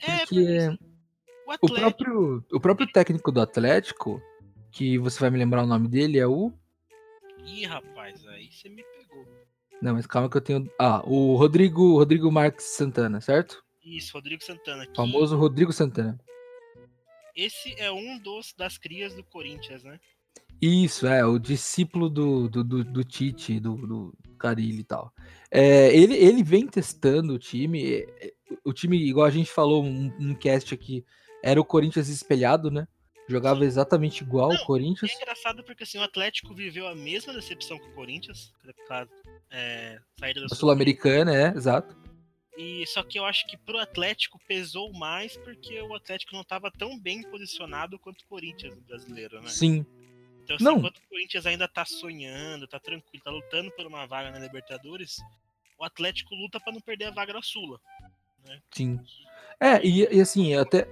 [0.00, 0.78] É, Porque assim,
[1.46, 4.22] o o próprio, o próprio técnico do Atlético,
[4.70, 6.52] que você vai me lembrar o nome dele, é o.
[7.44, 9.26] Ih, rapaz, aí você me pegou.
[9.80, 10.70] Não, mas calma que eu tenho.
[10.78, 13.64] Ah, o Rodrigo, Rodrigo Marques Santana, certo?
[13.82, 14.86] Isso, Rodrigo Santana.
[14.86, 16.18] que Famoso Rodrigo Santana.
[17.34, 19.98] Esse é um dos das crias do Corinthians, né?
[20.60, 25.12] Isso, é, o discípulo do, do, do, do Tite, do, do Carilli e tal.
[25.50, 27.82] É, ele, ele vem testando o time.
[27.82, 28.32] é, é,
[28.64, 31.04] O time, igual a gente falou um, um cast aqui,
[31.42, 32.86] era o Corinthians espelhado, né?
[33.28, 35.12] Jogava exatamente igual Não, o Corinthians.
[35.12, 38.52] É engraçado porque assim, o Atlético viveu a mesma decepção que o Corinthians,
[38.88, 39.08] claro,
[39.50, 41.96] é, saída da A Sul-Americana, é, exato.
[42.58, 46.70] E só que eu acho que pro Atlético pesou mais porque o Atlético não estava
[46.70, 49.48] tão bem posicionado quanto o Corinthians no brasileiro, né?
[49.48, 49.86] Sim.
[50.42, 54.30] Então, assim, enquanto o Corinthians ainda tá sonhando, tá tranquilo, tá lutando por uma vaga
[54.30, 55.16] na Libertadores,
[55.78, 57.80] o Atlético luta pra não perder a vaga na Sula.
[58.70, 59.00] Sim.
[59.58, 60.88] É, e, e assim, até,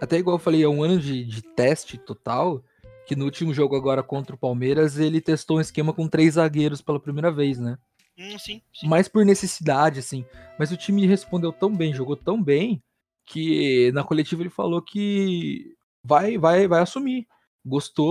[0.00, 2.62] até igual eu falei, é um ano de, de teste total.
[3.06, 6.82] Que no último jogo agora contra o Palmeiras, ele testou um esquema com três zagueiros
[6.82, 7.78] pela primeira vez, né?
[8.18, 8.86] Hum, sim, sim.
[8.86, 10.26] mais por necessidade, assim.
[10.58, 12.82] Mas o time respondeu tão bem, jogou tão bem,
[13.24, 17.26] que na coletiva ele falou que vai, vai, vai assumir.
[17.64, 18.10] Gostou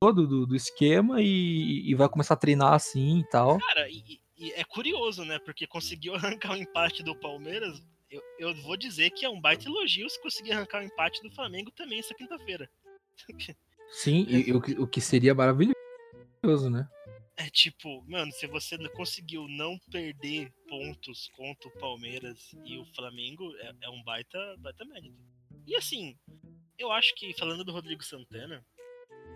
[0.00, 3.58] do, do, do esquema e, e vai começar a treinar assim e tal.
[3.58, 5.38] Cara, e, e é curioso, né?
[5.40, 7.82] Porque conseguiu arrancar o empate do Palmeiras.
[8.10, 11.30] Eu, eu vou dizer que é um baita elogio se conseguir arrancar o empate do
[11.30, 12.70] Flamengo também essa quinta-feira.
[13.90, 16.88] Sim, e, o, que, o que seria maravilhoso, né?
[17.36, 23.54] É tipo, mano, se você conseguiu não perder pontos contra o Palmeiras e o Flamengo,
[23.56, 25.16] é, é um baita, baita mérito.
[25.66, 26.16] E assim,
[26.76, 28.64] eu acho que, falando do Rodrigo Santana,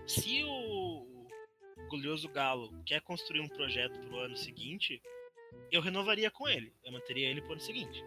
[0.06, 1.06] se o
[1.88, 5.00] glorioso Galo quer construir um projeto pro ano seguinte,
[5.70, 6.72] eu renovaria com ele.
[6.84, 8.04] Eu manteria ele pro ano seguinte.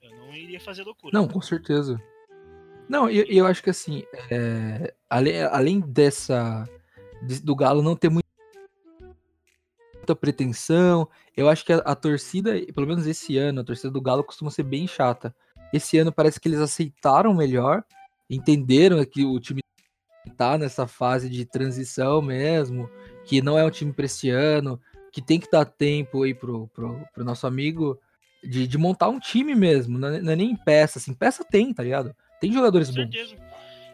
[0.00, 1.16] Eu não iria fazer loucura.
[1.16, 2.00] Não, com certeza.
[2.88, 6.68] Não, eu, eu acho que assim, é, além, além dessa.
[7.22, 8.26] de- do Galo não ter muito-
[9.94, 14.00] muita pretensão, eu acho que a, a torcida, pelo menos esse ano, a torcida do
[14.00, 15.34] Galo costuma ser bem chata.
[15.72, 17.84] Esse ano parece que eles aceitaram melhor,
[18.28, 19.61] entenderam que o time
[20.42, 22.90] tá nessa fase de transição mesmo,
[23.24, 24.80] que não é um time pra esse ano,
[25.12, 27.96] que tem que dar tempo aí pro, pro, pro nosso amigo
[28.42, 31.72] de, de montar um time mesmo, não é, não é nem peça, assim, peça tem,
[31.72, 32.12] tá ligado?
[32.40, 33.02] Tem jogadores Com bons.
[33.02, 33.36] certeza.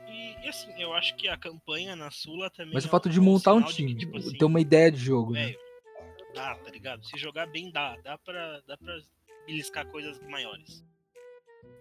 [0.09, 2.73] E, e assim, eu acho que a campanha na Sula também.
[2.73, 5.33] Mas é o fato de montar um time, tipo assim, ter uma ideia de jogo,
[5.33, 5.49] né?
[5.49, 5.59] velho,
[6.35, 7.05] dá, tá ligado?
[7.07, 7.95] Se jogar bem, dá.
[8.03, 8.99] Dá pra, dá pra
[9.47, 10.83] beliscar coisas maiores.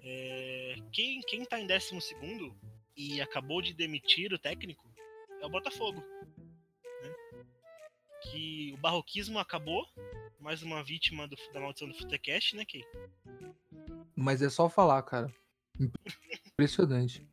[0.04, 1.98] É, quem, quem tá em 12
[2.98, 4.88] e acabou de demitir o técnico
[5.40, 6.04] é o Botafogo.
[7.04, 7.14] né?
[8.24, 9.86] Que o barroquismo acabou.
[10.40, 12.84] Mais uma vítima do, da maldição do Futecast, né, Key?
[14.16, 15.32] Mas é só falar, cara.
[16.48, 17.28] Impressionante.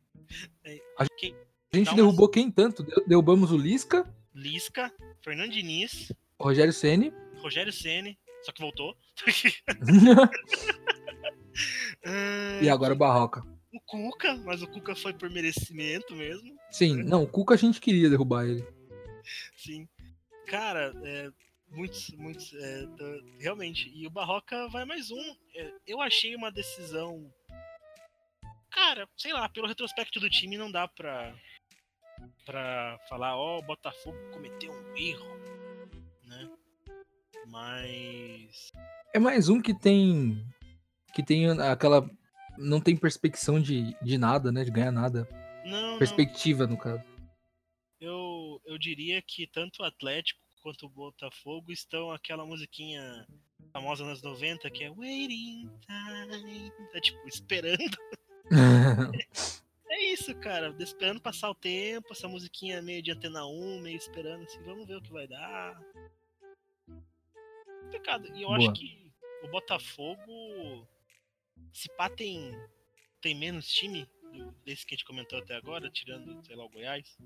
[1.17, 1.35] Quem,
[1.73, 2.83] A gente derrubou quem tanto?
[3.07, 7.13] Derrubamos o Lisca, Lisca, Fernando Diniz, Rogério Ceni.
[7.37, 8.97] Rogério Ceni, só que voltou.
[12.61, 13.54] e agora o Barroca.
[13.85, 16.57] Cuca, mas o Cuca foi por merecimento mesmo.
[16.71, 18.65] Sim, não, o Cuca a gente queria derrubar ele.
[19.57, 19.87] Sim.
[20.47, 21.31] Cara, é,
[21.69, 22.53] muitos, muitos.
[22.53, 22.85] é,
[23.39, 23.91] realmente.
[23.93, 25.35] E o Barroca vai mais um.
[25.55, 27.31] É, eu achei uma decisão.
[28.71, 31.33] Cara, sei lá, pelo retrospecto do time não dá pra.
[32.45, 35.25] pra falar, ó, o Botafogo cometeu um erro.
[36.23, 36.49] Né?
[37.47, 38.71] Mas.
[39.13, 40.45] É mais um que tem.
[41.13, 42.09] Que tem aquela.
[42.57, 44.63] Não tem perspectiva de, de nada, né?
[44.63, 45.27] De ganhar nada.
[45.65, 45.97] Não, não.
[45.97, 47.03] Perspectiva, no caso.
[47.99, 53.27] Eu, eu diria que tanto o Atlético quanto o Botafogo estão aquela musiquinha
[53.71, 56.71] famosa nos 90 que é Waiting Time.
[56.91, 57.97] Tá tipo, esperando.
[59.87, 60.75] É isso, cara.
[60.79, 64.97] Esperando passar o tempo, essa musiquinha meio de antena 1, meio esperando assim, vamos ver
[64.97, 65.79] o que vai dar.
[67.91, 68.27] Pecado.
[68.35, 68.73] E eu acho Boa.
[68.73, 69.11] que
[69.43, 70.87] o Botafogo,
[71.73, 72.51] se pá, tem,
[73.21, 76.69] tem menos time do- desse que a gente comentou até agora, tirando, sei lá, o
[76.69, 77.17] Goiás.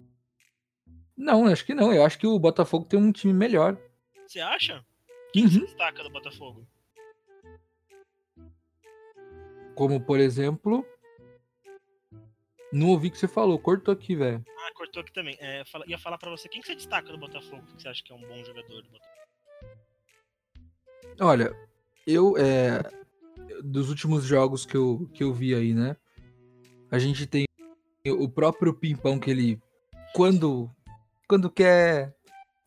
[1.18, 1.94] não, acho que não.
[1.94, 3.78] Eu acho que o Botafogo tem um time melhor.
[4.28, 4.86] Você acha?
[5.34, 5.66] Quem se Uhum.
[5.66, 6.68] destaca do Botafogo?
[9.76, 10.86] Como, por exemplo.
[12.72, 14.46] Não ouvi o que você falou, cortou aqui, velho.
[14.60, 15.36] Ah, cortou aqui também.
[15.40, 18.04] É, fala- ia falar pra você quem que você destaca do Botafogo, que você acha
[18.04, 19.20] que é um bom jogador do Botafogo.
[21.22, 21.52] Olha,
[22.06, 22.80] eu, é,
[23.64, 25.96] dos últimos jogos que eu, que eu vi aí, né?
[26.92, 27.46] A gente tem
[28.08, 29.62] o próprio Pimpão que ele,
[30.14, 30.70] quando,
[31.28, 32.16] quando quer,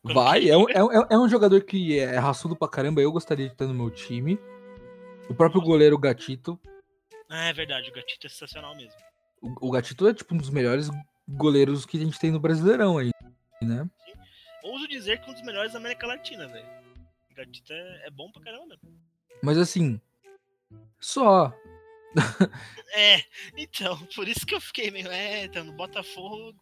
[0.01, 0.41] Quando vai.
[0.41, 0.49] quer.
[0.49, 3.01] É um, é, é um jogador que é raçudo pra caramba.
[3.01, 4.39] Eu gostaria de ter no meu time.
[5.29, 6.59] O próprio goleiro Gatito.
[7.29, 8.99] Ah, é verdade, o Gatito é sensacional mesmo.
[9.41, 10.89] O, o Gatito é tipo um dos melhores
[11.27, 13.11] goleiros que a gente tem no Brasileirão aí,
[13.61, 13.89] né?
[14.63, 16.65] Ouso dizer que um dos melhores da América Latina, velho.
[17.31, 18.99] O Gatito é, é bom pra caramba mesmo.
[19.41, 19.99] Mas assim,
[21.05, 21.53] só.
[22.95, 23.23] É,
[23.57, 26.53] então, por isso que eu fiquei meio, é, tá no Botafogo.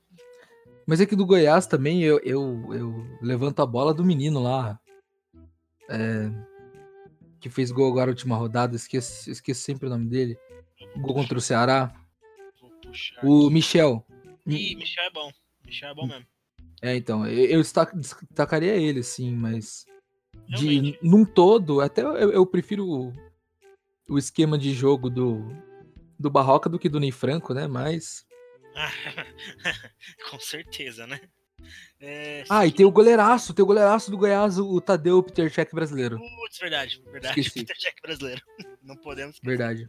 [0.88, 4.80] Mas é que do Goiás também eu, eu, eu levanto a bola do menino lá.
[5.90, 6.32] é,
[7.42, 10.38] que fez gol agora na última rodada, esqueço, esqueço sempre o nome dele.
[10.96, 11.94] Gol contra o Ceará.
[12.62, 13.26] Vou puxar.
[13.26, 14.06] O Michel.
[14.48, 15.32] Ih, Michel é bom.
[15.66, 16.26] Michel é bom mesmo.
[16.82, 19.86] É, então, eu, eu destaca- destacaria ele, sim, mas.
[20.48, 23.12] De, num todo, até eu, eu prefiro
[24.12, 25.46] o, o esquema de jogo do,
[26.20, 27.68] do Barroca do que do Ney Franco, né?
[27.68, 28.26] Mas.
[30.30, 31.20] Com certeza, né?
[32.00, 35.52] É, Ah, e tem o goleiraço, tem o goleiraço do Goiás, o o Tadeu Peter
[35.52, 36.18] Check brasileiro.
[36.18, 37.40] Putz, verdade, verdade.
[37.40, 37.60] Esqueci.
[37.66, 38.42] Peter Check brasileiro.
[38.82, 39.58] Não podemos esquecer.
[39.58, 39.88] Verdade.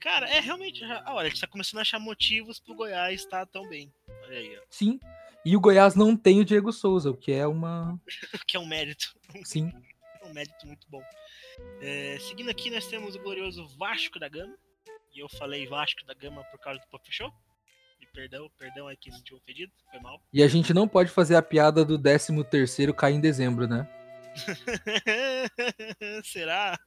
[0.00, 0.82] Cara, é realmente.
[0.84, 3.92] ah, olha, a gente tá começando a achar motivos pro Goiás estar tão bem.
[4.24, 4.62] Olha aí, ó.
[4.70, 4.98] Sim.
[5.44, 7.98] E o Goiás não tem o Diego Souza, o que é uma.
[8.46, 9.14] Que é um mérito.
[9.44, 9.72] Sim.
[10.24, 11.02] um mérito muito bom.
[11.80, 14.56] É, seguindo aqui, nós temos o glorioso Vasco da Gama.
[15.14, 17.32] E eu falei Vasco da Gama por causa do Pô Fechou.
[18.00, 20.20] E perdão, perdão aí quem se sentiu ofendido, foi mal.
[20.32, 23.88] E a gente não pode fazer a piada do 13 terceiro cair em dezembro, né?
[26.24, 26.78] Será?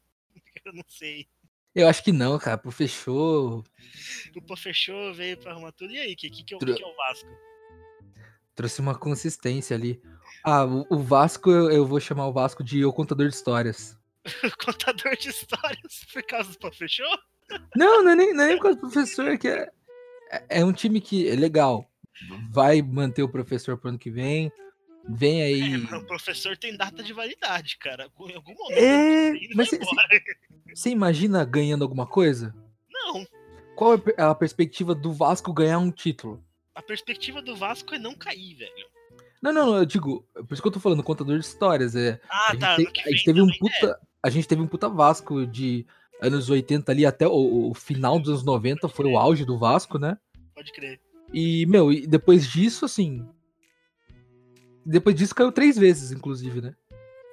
[0.64, 1.28] Eu não sei.
[1.74, 2.58] Eu acho que não, cara.
[2.58, 3.64] Pô, fechou.
[4.36, 5.92] O Pô Fechou veio pra arrumar tudo.
[5.94, 7.30] E aí, o que, que, que, é o- Tro- que que é o Vasco?
[8.56, 10.02] Trouxe uma consistência ali.
[10.44, 13.98] Ah, o, o Vasco, eu, eu vou chamar o Vasco de o contador de histórias.
[14.64, 17.08] Contador de histórias por causa do Fechou?
[17.76, 19.70] Não, não é nem, não é nem por causa do professor, é que é,
[20.32, 21.86] é- é um time que é legal.
[22.52, 24.52] Vai manter o professor pro ano que vem.
[25.10, 25.74] Vem aí.
[25.92, 28.08] É, o professor tem data de validade, cara.
[28.20, 28.78] Em algum momento.
[28.80, 29.70] É, mas.
[30.74, 32.54] Você imagina ganhando alguma coisa?
[32.92, 33.26] Não.
[33.76, 36.44] Qual é a per- a perspectiva do Vasco ganhar um título?
[36.76, 38.92] A perspectiva do Vasco é não cair, velho.
[39.42, 41.96] Não, não, não, eu digo, por isso que eu tô falando, contador de histórias.
[41.96, 42.76] É, Ah, a, gente tá.
[42.76, 43.96] te- a gente teve um também, é.
[44.24, 45.86] A gente teve um puta Vasco de
[46.22, 49.98] anos 80 ali até o, o final dos anos 90 foi o auge do Vasco,
[49.98, 50.18] né?
[50.54, 51.00] Pode crer.
[51.34, 53.28] E, meu, e depois disso, assim.
[54.86, 56.76] Depois disso caiu três vezes, inclusive, né?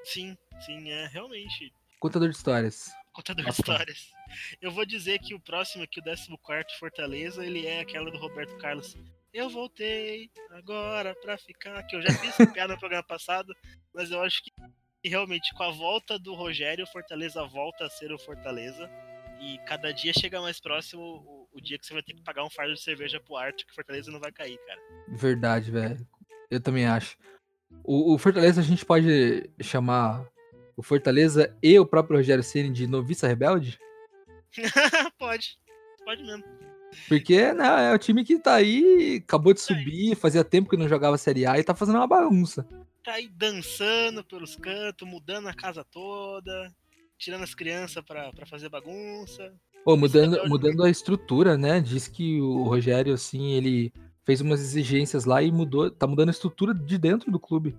[0.05, 1.72] Sim, sim, é realmente.
[2.01, 2.90] Contador de histórias.
[3.12, 4.12] Contador de histórias.
[4.61, 8.57] Eu vou dizer que o próximo aqui, o 14 Fortaleza, ele é aquela do Roberto
[8.59, 8.96] Carlos.
[9.33, 11.83] Eu voltei agora pra ficar.
[11.85, 13.55] Que eu já fiz essa piada no programa passado,
[13.92, 14.53] mas eu acho que
[15.04, 18.90] realmente com a volta do Rogério, o Fortaleza volta a ser o Fortaleza.
[19.40, 22.44] E cada dia chega mais próximo o, o dia que você vai ter que pagar
[22.44, 24.80] um fardo de cerveja pro Arte, que o Fortaleza não vai cair, cara.
[25.08, 26.06] Verdade, velho.
[26.50, 27.16] Eu também acho.
[27.84, 30.26] O, o Fortaleza a gente pode chamar
[30.76, 33.78] o Fortaleza e o próprio Rogério Ceni de noviça rebelde?
[35.18, 35.58] pode.
[36.04, 36.44] Pode mesmo.
[37.06, 40.88] Porque né, é o time que tá aí, acabou de subir, fazia tempo que não
[40.88, 42.66] jogava Série A e tá fazendo uma bagunça.
[43.08, 46.70] Tá aí dançando pelos cantos, mudando a casa toda,
[47.16, 49.50] tirando as crianças pra, pra fazer bagunça.
[49.82, 51.80] Pô, é mudando, mudando a estrutura, né?
[51.80, 53.90] Diz que o Rogério, assim, ele
[54.26, 57.74] fez umas exigências lá e mudou, tá mudando a estrutura de dentro do clube.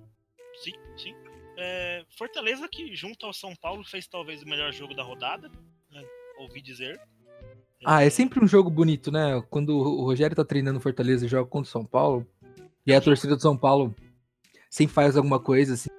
[0.63, 1.13] Sim, sim.
[1.59, 5.47] É, Fortaleza que junto ao São Paulo fez talvez o melhor jogo da rodada,
[5.91, 6.03] né,
[6.39, 6.99] ouvi dizer.
[7.85, 9.39] Ah, é sempre um jogo bonito, né?
[9.47, 12.25] Quando o Rogério tá treinando Fortaleza e joga contra o São Paulo,
[12.83, 13.93] e a torcida do São Paulo
[14.69, 15.89] sempre faz alguma coisa, assim,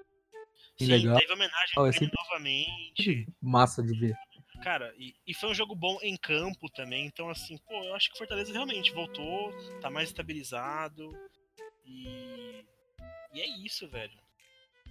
[0.78, 1.18] Sim, legal.
[1.18, 3.28] teve homenagem Oh, é sempre- novamente.
[3.40, 4.16] massa de ver.
[4.62, 7.06] Cara, e, e foi um jogo bom em campo também.
[7.06, 11.10] Então, assim, pô, eu acho que Fortaleza realmente voltou, tá mais estabilizado.
[11.86, 12.64] E.
[13.32, 14.18] E é isso, velho.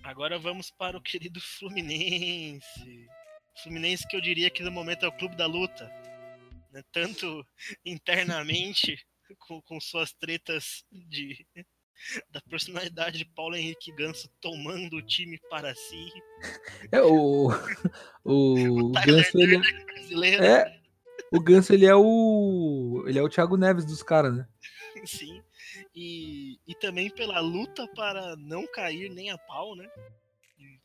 [0.03, 3.07] Agora vamos para o querido Fluminense.
[3.61, 5.85] Fluminense que eu diria que no momento é o clube da luta.
[6.71, 6.81] né?
[6.91, 7.45] Tanto
[7.85, 9.05] internamente,
[9.47, 11.45] com, com suas tretas de.
[12.31, 16.09] Da personalidade de Paulo Henrique Ganso tomando o time para si.
[16.91, 17.49] É, o,
[18.23, 20.43] o, Tyler Ganso, ele é, brasileiro.
[20.43, 20.81] é,
[21.31, 24.47] o Ganso, ele é o, ele é o Thiago Neves dos caras, né?
[25.05, 25.41] Sim.
[25.95, 29.89] E, e também pela luta para não cair nem a pau, né?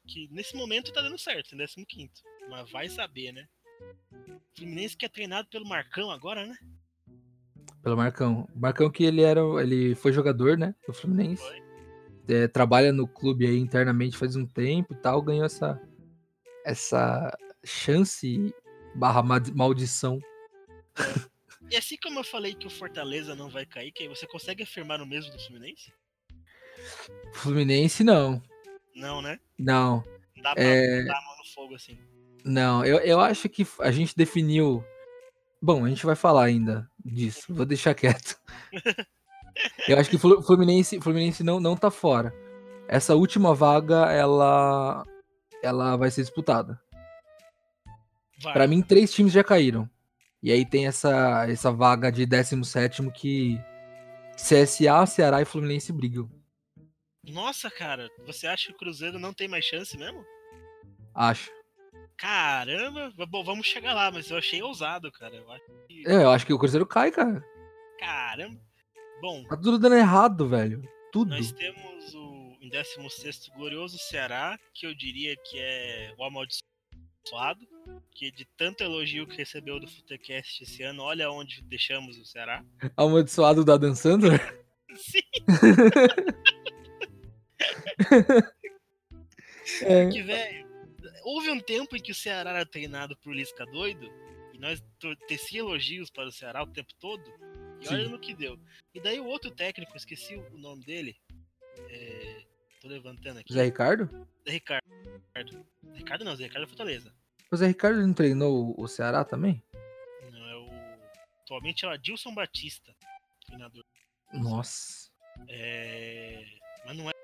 [0.06, 2.10] Que nesse momento tá dando certo, em 15.
[2.50, 3.48] Mas vai saber, né?
[4.54, 6.56] Fluminense que é treinado pelo Marcão agora, né?
[7.84, 8.48] Pelo Marcão.
[8.56, 9.40] Marcão que ele era.
[9.62, 10.74] Ele foi jogador, né?
[10.86, 11.44] Do Fluminense.
[12.26, 15.78] É, trabalha no clube aí internamente faz um tempo e tal, ganhou essa.
[16.64, 18.52] Essa chance
[18.94, 20.18] barra ma- maldição.
[21.70, 25.00] E assim como eu falei que o Fortaleza não vai cair, que você consegue afirmar
[25.02, 25.92] o mesmo do Fluminense?
[27.34, 28.42] Fluminense, não.
[28.94, 29.38] Não, né?
[29.58, 30.02] Não.
[30.36, 31.02] Não dá pra É.
[31.02, 31.98] botar a mão no fogo assim.
[32.44, 34.84] Não, eu, eu acho que a gente definiu.
[35.64, 37.54] Bom, a gente vai falar ainda disso.
[37.54, 38.38] Vou deixar quieto.
[39.88, 42.34] Eu acho que Flu- Fluminense, Fluminense não, não tá fora.
[42.86, 45.02] Essa última vaga, ela,
[45.62, 46.78] ela vai ser disputada.
[48.42, 48.52] Vai.
[48.52, 49.88] Pra mim, três times já caíram.
[50.42, 53.58] E aí tem essa, essa vaga de 17 que
[54.36, 56.28] CSA, Ceará e Fluminense brigam.
[57.26, 60.22] Nossa, cara, você acha que o Cruzeiro não tem mais chance mesmo?
[61.14, 61.50] Acho.
[62.16, 65.34] Caramba, bom, vamos chegar lá, mas eu achei ousado, cara.
[65.36, 66.08] Eu acho que.
[66.08, 67.44] É, eu acho que o Cruzeiro cai, cara.
[67.98, 68.60] Caramba.
[69.20, 70.82] Bom, Tá tudo dando errado, velho.
[71.12, 71.30] Tudo.
[71.30, 77.60] nós temos o em 16 glorioso Ceará, que eu diria que é o amaldiçoado,
[78.12, 82.64] que de tanto elogio que recebeu do Futecast esse ano, olha onde deixamos o Ceará.
[82.96, 84.40] Amaldiçoado da Dan Sandler.
[84.96, 85.20] Sim,
[89.82, 90.08] É.
[90.08, 90.73] que velho.
[91.24, 94.06] Houve um tempo em que o Ceará era treinado por Lisca doido,
[94.52, 94.84] e nós
[95.26, 97.24] tecia elogios para o Ceará o tempo todo,
[97.80, 98.10] e olha Sim.
[98.10, 98.58] no que deu.
[98.94, 101.16] E daí o outro técnico, esqueci o nome dele,
[101.88, 102.44] é,
[102.80, 104.28] tô levantando aqui, Zé Ricardo?
[104.46, 104.86] Zé Ricardo.
[105.94, 107.14] Ricardo não, Zé Ricardo é Fortaleza.
[107.50, 109.62] O Zé Ricardo não treinou o Ceará também?
[110.30, 110.68] Não, é o.
[111.42, 112.94] Atualmente é o Adilson Batista,
[113.46, 113.84] treinador.
[114.32, 115.10] Nossa.
[115.48, 116.44] É,
[116.86, 117.14] Mas não é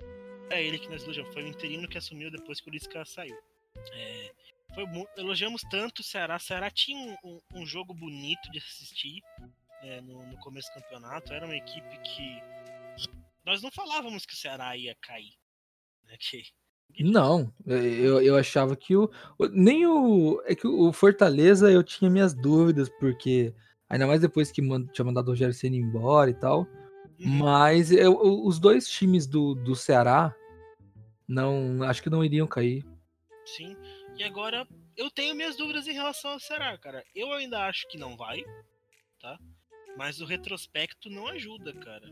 [0.51, 3.37] é ele que nós elogiamos, foi o interino que assumiu depois que o Lisca saiu.
[3.93, 4.31] É,
[4.73, 4.85] foi
[5.17, 6.35] Elogiamos tanto o Ceará.
[6.35, 9.21] O Ceará tinha um, um- jogo bonito de assistir
[9.83, 11.33] é, no, no começo do campeonato.
[11.33, 12.41] Era uma equipe que.
[13.45, 15.33] Nós não falávamos que o Ceará ia cair.
[16.05, 16.15] Né?
[16.19, 19.09] Que Não, eu, eu achava que o.
[19.51, 20.41] Nem o.
[20.45, 23.53] É que o Fortaleza eu tinha minhas dúvidas, porque.
[23.89, 26.61] Ainda mais depois que man- tinha mandado o Rogério Senna embora e tal.
[27.19, 27.37] Uhum.
[27.39, 30.33] Mas eu- os dois times do, do Ceará
[31.27, 31.83] não.
[31.83, 32.85] Acho que não iriam cair.
[33.45, 33.75] Sim.
[34.17, 37.03] E agora eu tenho minhas dúvidas em relação ao Ceará, cara.
[37.15, 38.43] Eu ainda acho que não vai,
[39.19, 39.39] tá?
[39.97, 42.07] Mas o retrospecto não ajuda, cara.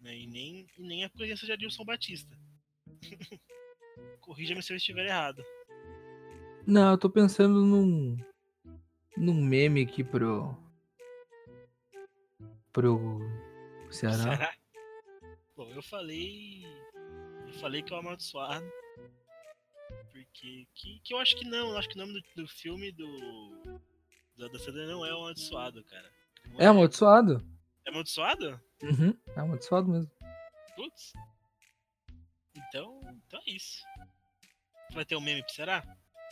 [0.00, 0.16] Né?
[0.16, 2.36] E, nem, e nem a presença de Adilson Batista.
[4.20, 5.44] Corrija-me se eu estiver errado.
[6.66, 8.16] Não, eu tô pensando num.
[9.16, 10.54] num meme aqui pro.
[12.72, 13.20] pro
[13.90, 14.16] Ceará.
[14.16, 14.54] Ceará?
[15.56, 16.64] Bom, eu falei.
[17.46, 18.70] Eu falei que é o amaldiçoado.
[20.18, 20.66] Porque.
[20.74, 21.70] Que, que eu acho que não.
[21.70, 23.80] Eu acho que o nome do, do filme do.
[24.36, 26.10] Da, da CD não é o amaldiçoado, cara.
[26.58, 27.44] É amaldiçoado?
[27.84, 28.60] É amaldiçoado?
[28.82, 30.10] Uhum, é amaldiçoado mesmo.
[30.76, 31.12] Putz.
[32.56, 33.84] Então, então é isso.
[34.92, 35.84] Vai ter um meme pro Ceará?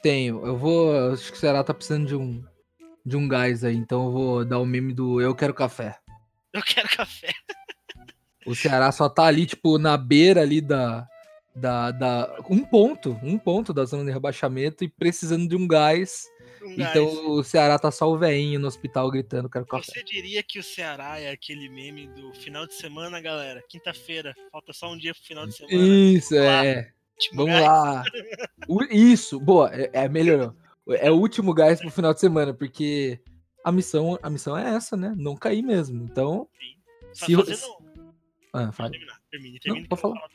[0.03, 0.45] Tenho.
[0.45, 1.13] Eu vou.
[1.13, 2.45] Acho que o Ceará tá precisando de um.
[3.05, 5.97] De um gás aí, então eu vou dar o meme do Eu Quero Café.
[6.53, 7.33] Eu quero café.
[8.45, 11.07] O Ceará só tá ali, tipo, na beira ali da.
[11.59, 16.25] Da, da, um ponto, um ponto da zona de rebaixamento e precisando de um gás.
[16.63, 16.91] Um gás.
[16.91, 19.85] Então o Ceará tá só o veinho no hospital gritando, quero café.
[19.91, 23.63] Você diria que o Ceará é aquele meme do final de semana, galera?
[23.71, 25.75] Quinta-feira, falta só um dia pro final de semana.
[25.79, 26.67] Isso, Vamos lá.
[26.67, 26.93] é.
[27.15, 27.65] Último Vamos gás.
[27.67, 28.05] lá.
[28.69, 30.55] O- Isso, boa, é, é melhorou.
[30.91, 33.19] É o último gás pro final de semana, porque
[33.65, 35.15] a missão, a missão é essa, né?
[35.17, 36.05] Não cair mesmo.
[36.05, 36.47] Então,
[37.19, 37.59] Tá se fazendo...
[38.53, 38.91] Ah, Pode fala.
[38.91, 39.89] terminar, termine, termine.
[39.89, 40.29] pode que eu vou falar.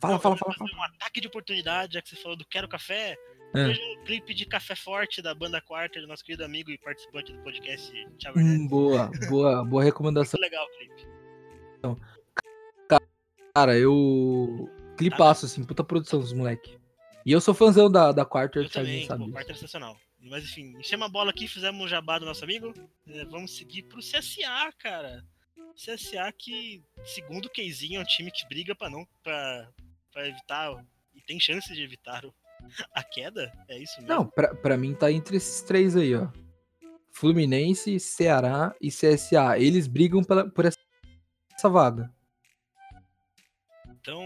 [0.00, 0.80] Fala, fala, eu fala, vou fala.
[0.80, 3.16] Um ataque de oportunidade, já que você falou do Quero Café.
[3.54, 3.64] É.
[3.64, 7.32] Veja um clipe de Café Forte da banda Quarter, do nosso querido amigo e participante
[7.32, 8.38] do podcast, Thiago.
[8.38, 10.38] Hum, boa, boa, boa recomendação.
[10.38, 11.18] Muito legal o clipe.
[13.54, 14.70] Cara, eu.
[14.96, 16.78] Clipaço, assim, puta produção dos moleque.
[17.24, 19.24] E eu sou fãzão da, da Quarter, Eu também, sabe.
[19.24, 19.30] pô.
[19.32, 19.96] Quarter é sensacional.
[20.20, 22.72] Mas enfim, enchemos a bola aqui, fizemos um jabá do nosso amigo.
[23.06, 25.24] É, vamos seguir pro CSA, cara.
[25.74, 29.06] CSA que, segundo o Keizinho, é um time que briga pra não.
[29.22, 29.68] pra,
[30.18, 30.84] pra evitar.
[31.14, 32.24] E tem chance de evitar
[32.92, 33.52] a queda?
[33.68, 34.08] É isso mesmo?
[34.08, 36.28] Não, pra, pra mim tá entre esses três aí, ó.
[37.12, 39.58] Fluminense, Ceará e CSA.
[39.58, 40.78] Eles brigam pela, por essa,
[41.54, 42.12] essa vaga.
[43.88, 44.22] Então,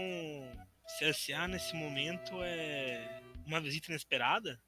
[0.99, 4.59] CSA nesse momento é uma visita inesperada?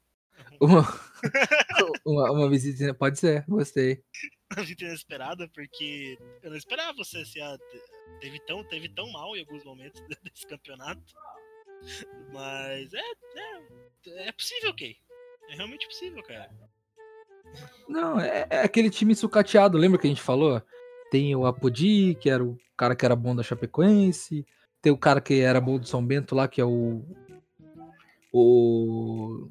[0.60, 0.82] Uma,
[2.06, 2.94] uma, uma visita.
[2.94, 4.02] Pode ser, gostei.
[4.52, 7.58] Uma visita inesperada, porque eu não esperava o CSA.
[7.58, 11.02] te- Teve tão, teve tão mal em alguns momentos desse campeonato.
[12.32, 14.96] Mas é, é, é possível, Kay.
[15.50, 16.50] É realmente possível, cara.
[17.88, 20.62] Não, é, é aquele time sucateado, lembra que a gente falou?
[21.10, 24.44] tem o Apodi, que era o cara que era bom da Chapecoense.
[24.82, 27.04] Tem o cara que era bom do São Bento lá, que é o.
[28.32, 29.48] O.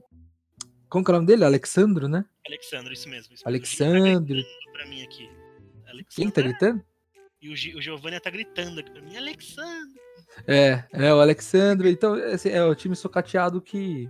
[0.90, 1.44] Como que é o nome dele?
[1.46, 2.26] Alexandro, né?
[2.48, 3.34] Alexandre, isso mesmo.
[3.34, 3.48] Isso mesmo.
[3.50, 4.44] Alexandre.
[4.44, 5.30] Tá pra mim aqui.
[6.10, 6.86] Quem tá Alexandre, gritando?
[7.42, 9.16] E o, Gi- o Giovanni tá gritando aqui pra mim.
[9.18, 10.00] Alexandre!
[10.48, 11.90] É, é o Alexandre.
[11.92, 14.10] Então, esse é o time socateado que.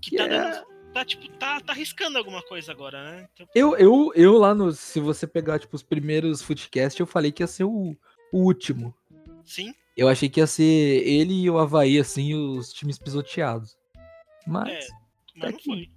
[0.00, 0.72] Que que tá é- dando.
[0.92, 3.28] Tá, tipo, tá, tá arriscando alguma coisa agora, né?
[3.32, 4.72] Então, Eu, eu, eu lá no.
[4.72, 7.96] Se você pegar, tipo, os primeiros Footcast, eu falei que ia ser o,
[8.30, 8.94] o último.
[9.44, 13.74] sim, Eu achei que ia ser ele e o Havaí, assim, os times pisoteados.
[14.46, 14.68] Mas.
[14.84, 15.01] É,
[15.34, 15.90] mas não que- foi.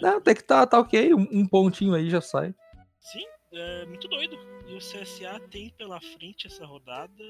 [0.00, 1.12] Não, até que tá, tá ok.
[1.12, 2.54] Um, um pontinho aí já sai.
[3.00, 4.36] Sim, é muito doido.
[4.68, 7.24] E o CSA tem pela frente essa rodada.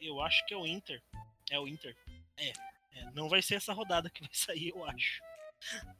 [0.00, 1.02] Eu acho que é o Inter.
[1.50, 1.96] É o Inter.
[2.36, 2.50] É.
[2.94, 5.20] é, Não vai ser essa rodada que vai sair, eu acho.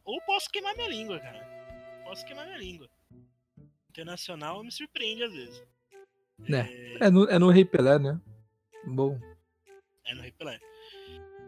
[0.05, 1.45] Ou posso queimar minha língua, cara.
[2.05, 2.89] Posso queimar minha língua.
[3.91, 5.62] Internacional me surpreende às vezes.
[6.39, 6.68] Né.
[7.01, 8.20] É, É no, é no Rei Pelé, né?
[8.87, 9.18] Bom.
[10.05, 10.59] é no Repelé.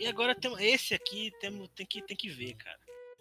[0.05, 2.77] E agora tem, esse aqui temo, tem, que, tem que ver, cara.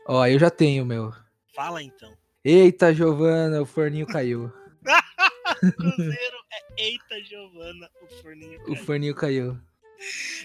[0.05, 1.13] Ó, eu já tenho, meu.
[1.55, 2.13] Fala então.
[2.43, 4.51] Eita, Giovana, o forninho caiu.
[5.77, 6.38] Cruzeiro
[6.77, 8.59] é Eita Giovana, o forninho.
[8.61, 8.86] O caiu.
[8.86, 9.57] forninho caiu.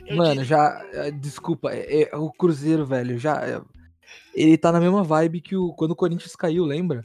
[0.06, 0.88] Eu Mano, disse- já.
[0.92, 3.44] é, Desculpa, é- é, o Cruzeiro, velho, já.
[3.44, 3.60] é,
[4.32, 7.04] ele tá na mesma vibe que o, quando o Corinthians caiu, lembra?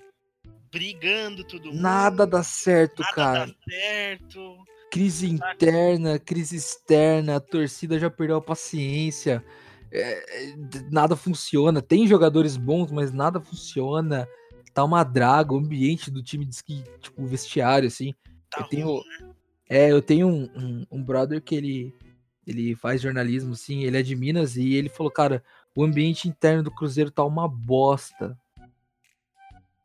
[0.72, 1.82] brigando tudo mundo.
[1.82, 3.46] Nada dá certo, nada cara.
[3.48, 4.58] dá certo.
[4.94, 9.44] Crise interna, crise externa, a torcida já perdeu a paciência.
[9.92, 10.56] é,
[10.92, 11.82] nada funciona.
[11.82, 14.28] Tem jogadores bons, mas nada funciona.
[14.72, 18.14] Tá uma draga, o ambiente do time diz que, tipo, o vestiário, assim.
[18.52, 19.34] Tá eu tenho, ruim.
[19.68, 21.92] é, eu tenho um, um, um brother que ele,
[22.46, 25.44] ele faz jornalismo, assim, ele é de Minas e ele falou, cara,
[25.76, 28.38] o ambiente interno do Cruzeiro tá uma bosta.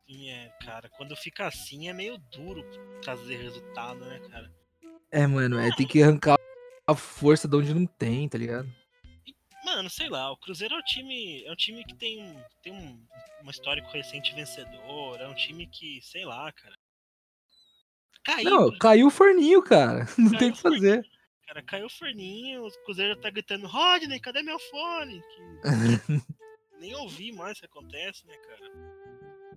[0.07, 0.87] Sim, é, cara.
[0.89, 2.63] Quando fica assim é meio duro
[3.01, 4.58] trazer resultado, né, cara?
[5.11, 6.37] É, mano, é, tem que arrancar
[6.85, 8.69] a força de onde não tem, tá ligado?
[9.65, 12.73] Mano, sei lá, o Cruzeiro é um time, é um time que tem, um- tem
[12.73, 13.05] um,
[13.43, 16.75] um histórico recente vencedor, é um time que, sei lá, cara.
[18.23, 20.05] Caiu, Não, caiu o forninho, cara.
[20.17, 21.03] Não tem o que fazer.
[21.47, 25.21] cara, caiu o forninho, o Cruzeiro tá gritando, Rodney, cadê meu fone?
[25.21, 25.61] Que
[26.79, 28.71] nem ouvi mais o que acontece, né, cara?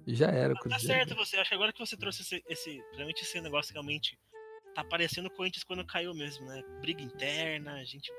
[0.07, 0.87] Já era, o Tá Cruzeiro.
[1.07, 4.19] certo você, acho que agora que você trouxe esse, esse realmente esse negócio realmente
[4.75, 6.63] tá parecendo o Corinthians quando caiu mesmo, né?
[6.81, 8.11] Briga interna, a gente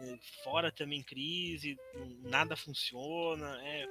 [0.00, 1.76] né, fora também crise,
[2.22, 3.86] nada funciona, é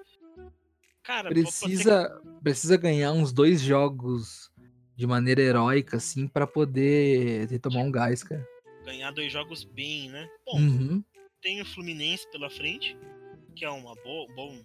[1.04, 4.52] Cara, ser que- Precisa, precisa ganhar uns dois jogos
[4.96, 8.46] de maneira heróica, assim, pra poder retomar um gás, cara.
[8.84, 10.28] ganhar dois jogos bem, né?
[10.46, 11.04] Bom, Uhum.
[11.42, 12.96] tem o Fluminense pela frente,
[13.56, 14.64] que é uma boa, bom,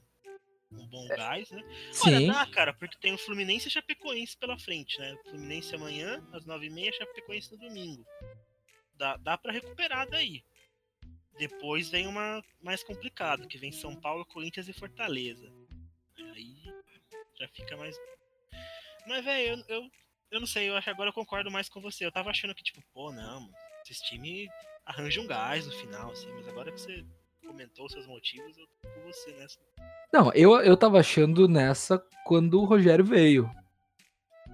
[0.73, 1.63] um bom gás, né?
[2.05, 2.27] Olha, Sim.
[2.27, 5.17] dá, cara, porque tem o Fluminense e Chapecoense pela frente, né?
[5.25, 8.07] Fluminense amanhã, às 9h30, Chapecoense no domingo.
[8.95, 10.45] Dá, dá pra recuperar daí.
[11.39, 15.51] Depois vem uma mais complicada, que vem São Paulo, Corinthians e Fortaleza.
[16.35, 16.55] Aí
[17.39, 17.97] já fica mais.
[19.07, 19.91] Mas, velho, eu, eu,
[20.31, 22.05] eu não sei, eu acho que agora eu concordo mais com você.
[22.05, 24.49] Eu tava achando que, tipo, pô, não, mano, esses times
[24.85, 27.05] arranjam um gás no final, assim, mas agora que você
[27.51, 29.59] comentou os seus motivos, eu tô com você nessa.
[30.13, 33.51] Não, eu, eu tava achando nessa quando o Rogério veio.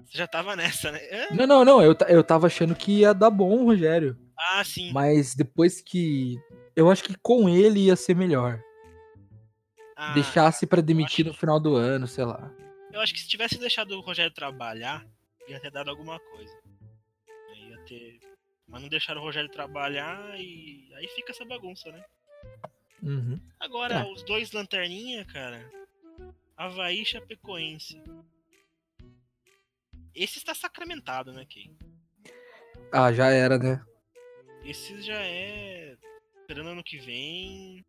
[0.03, 0.99] Você já tava nessa, né?
[1.05, 1.33] É?
[1.33, 1.81] Não, não, não.
[1.81, 4.17] Eu, eu tava achando que ia dar bom o Rogério.
[4.37, 4.91] Ah, sim.
[4.91, 6.35] Mas depois que.
[6.75, 8.61] Eu acho que com ele ia ser melhor.
[9.95, 12.51] Ah, Deixasse pra demitir no final do ano, sei lá.
[12.91, 15.05] Eu acho que se tivesse deixado o Rogério trabalhar,
[15.47, 16.55] ia ter dado alguma coisa.
[17.55, 18.19] Ia ter.
[18.67, 22.03] Mas não deixaram o Rogério trabalhar e aí fica essa bagunça, né?
[23.01, 23.39] Uhum.
[23.59, 24.11] Agora, É.
[24.11, 25.69] os dois lanterninha, cara.
[26.55, 28.01] Havaí e Chapecoense.
[30.15, 31.71] Esse está sacramentado, né, Key?
[32.91, 33.79] Ah, já era, né?
[34.65, 35.95] Esse já é.
[36.41, 37.85] Esperando ano que vem.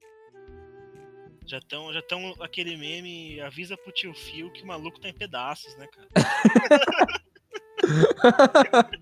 [1.47, 5.15] Já estão já tão aquele meme, avisa pro tio Fio que o maluco tá em
[5.15, 6.09] pedaços, né, cara?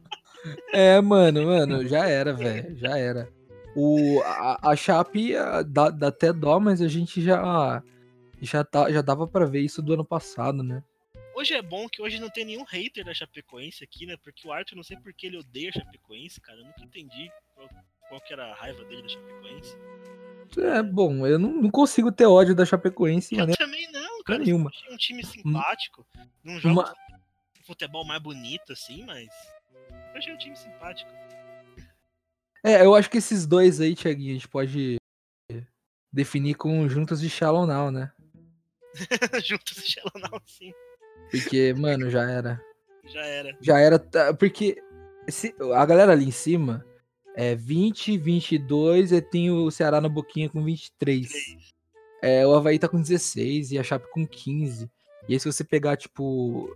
[0.73, 2.77] é, mano, mano, já era, velho.
[2.77, 3.29] Já era.
[3.77, 5.35] O, a, a Chape
[5.66, 7.83] dá, dá até dó, mas a gente já.
[8.41, 10.83] Já, tá, já dava pra ver isso do ano passado, né?
[11.35, 14.16] Hoje é bom que hoje não tem nenhum hater da Chapecoense aqui, né?
[14.22, 16.59] Porque o Arthur, não sei por que ele odeia a Chapecoense, cara.
[16.59, 17.68] Eu nunca entendi qual,
[18.09, 19.77] qual que era a raiva dele da Chapecoense.
[20.59, 24.39] É bom, eu não, não consigo ter ódio da Chapecoense Eu maneira também não, cara.
[24.39, 24.70] nenhuma.
[24.70, 26.07] Achei um time simpático.
[26.45, 26.95] Não joga Uma-
[27.66, 29.29] futebol mais bonito, assim, mas.
[30.12, 31.11] Eu achei um time simpático.
[32.65, 34.97] É, eu acho que esses dois aí, Thiaguinho, a gente pode
[36.13, 38.11] definir como juntas de Shallow Now, né?
[39.45, 40.73] Juntos e Shallow sim.
[41.31, 42.61] Porque, mano, já era.
[43.05, 43.57] Já era.
[43.61, 43.99] Já era.
[43.99, 44.83] tá, Porque
[45.29, 46.85] se- a galera ali em cima
[47.35, 51.31] é 20, 22, e tem o Ceará na boquinha com 23.
[52.23, 54.91] É, o Havaí tá com 16 e a Chape com 15.
[55.29, 56.75] E aí, se você pegar, tipo,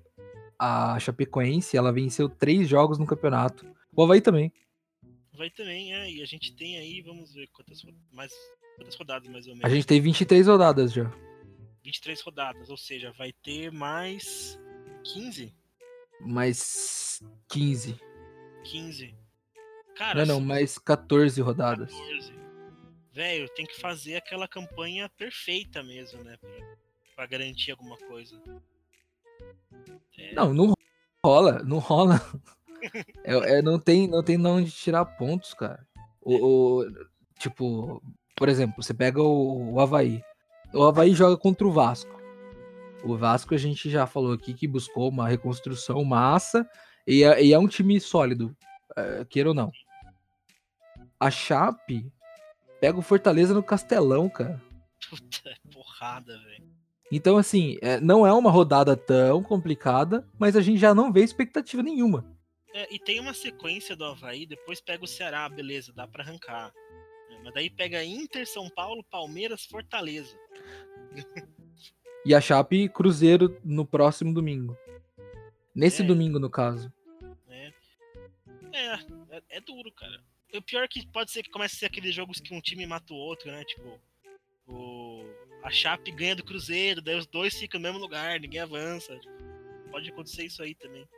[0.58, 3.66] a Chapecoense, ela venceu três jogos no campeonato.
[3.96, 4.52] O Havaí também.
[5.32, 6.10] Vai também, é.
[6.10, 8.32] E a gente tem aí, vamos ver quantas, mais,
[8.76, 9.72] quantas rodadas mais ou A menos.
[9.72, 11.10] gente tem 23 rodadas já.
[11.84, 14.58] 23 rodadas, ou seja, vai ter mais
[15.14, 15.54] 15?
[16.20, 17.98] Mais 15.
[18.64, 19.14] 15.
[19.96, 21.90] Cara, Não, não, mais 14 rodadas.
[21.92, 22.32] 14.
[23.12, 26.36] Velho, tem que fazer aquela campanha perfeita mesmo, né?
[26.36, 26.50] Pra,
[27.16, 28.40] pra garantir alguma coisa.
[30.16, 30.74] É, Não, não
[31.24, 32.14] rola, não rola.
[33.24, 35.86] É, é, não, tem, não tem de onde tirar pontos, cara.
[36.20, 36.34] O,
[36.80, 36.86] o-
[37.38, 38.02] tipo,
[38.36, 40.22] por exemplo, você pega o, o Havaí.
[40.72, 42.20] O Havaí joga contra o Vasco.
[43.02, 46.68] O Vasco a gente já falou aqui que buscou uma reconstrução massa
[47.06, 48.54] e é, e é um time sólido,
[48.96, 49.72] é, queira ou não.
[51.18, 52.10] A Chape
[52.80, 54.60] pega o Fortaleza no Castelão, cara.
[55.08, 56.64] Puta, porrada, velho.
[57.12, 61.22] Então, assim, é, não é uma rodada tão complicada, mas a gente já não vê
[61.24, 62.24] expectativa nenhuma.
[62.72, 66.72] É, e tem uma sequência do Havaí, depois pega o Ceará, beleza, dá pra arrancar.
[67.30, 70.36] É, mas daí pega Inter, São Paulo, Palmeiras, Fortaleza.
[72.22, 74.76] E a Chape Cruzeiro no próximo domingo.
[75.74, 76.04] Nesse É.
[76.04, 76.92] domingo, no caso.
[77.48, 77.72] né?
[78.74, 80.22] É, é, é duro, cara.
[80.52, 82.84] O pior é que pode ser que comece a ser aqueles jogos que um time
[82.84, 83.64] mata o outro, né?
[83.64, 83.98] Tipo,
[84.66, 85.24] o,
[85.62, 89.18] a Chape ganha do Cruzeiro, daí os dois ficam no mesmo lugar, ninguém avança.
[89.90, 91.08] Pode acontecer isso aí também.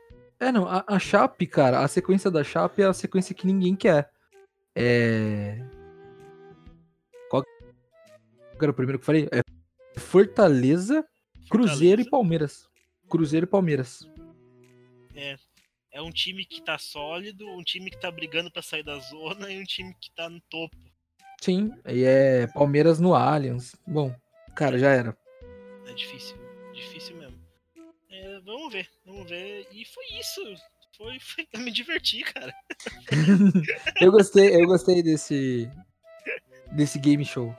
[0.43, 3.77] É, não, a, a Chape, cara, a sequência da Chape é a sequência que ninguém
[3.77, 4.09] quer.
[4.75, 5.57] É.
[7.29, 7.49] Qual que
[8.61, 9.29] era o primeiro que eu falei?
[9.31, 9.41] É
[9.97, 11.05] Fortaleza,
[11.49, 12.69] Cruzeiro e Fortaleza Palmeiras.
[13.07, 14.05] Cruzeiro e Palmeiras.
[15.93, 19.49] É um time que tá sólido, um time que tá brigando pra sair da zona
[19.49, 20.75] e um time que tá no topo.
[21.39, 23.75] Sim, e é Palmeiras no Allianz.
[23.87, 24.13] Bom,
[24.55, 25.15] cara, já era.
[25.87, 26.35] É difícil,
[26.73, 27.22] difícil mesmo.
[28.45, 29.67] Vamos ver, vamos ver.
[29.71, 30.41] E foi isso.
[30.97, 32.53] Foi, foi, eu me diverti, cara.
[33.99, 35.69] Eu gostei, eu gostei desse
[36.71, 37.55] desse game show.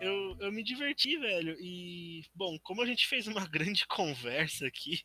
[0.00, 1.56] Eu, eu me diverti, velho.
[1.60, 5.00] E, bom, como a gente fez uma grande conversa aqui,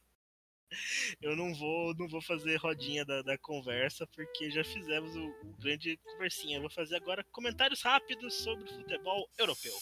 [1.22, 5.55] eu não vou, não vou fazer rodinha da, da conversa, porque já fizemos o, o
[5.59, 6.57] grande conversinha.
[6.57, 9.76] Eu vou fazer agora comentários rápidos sobre futebol europeu.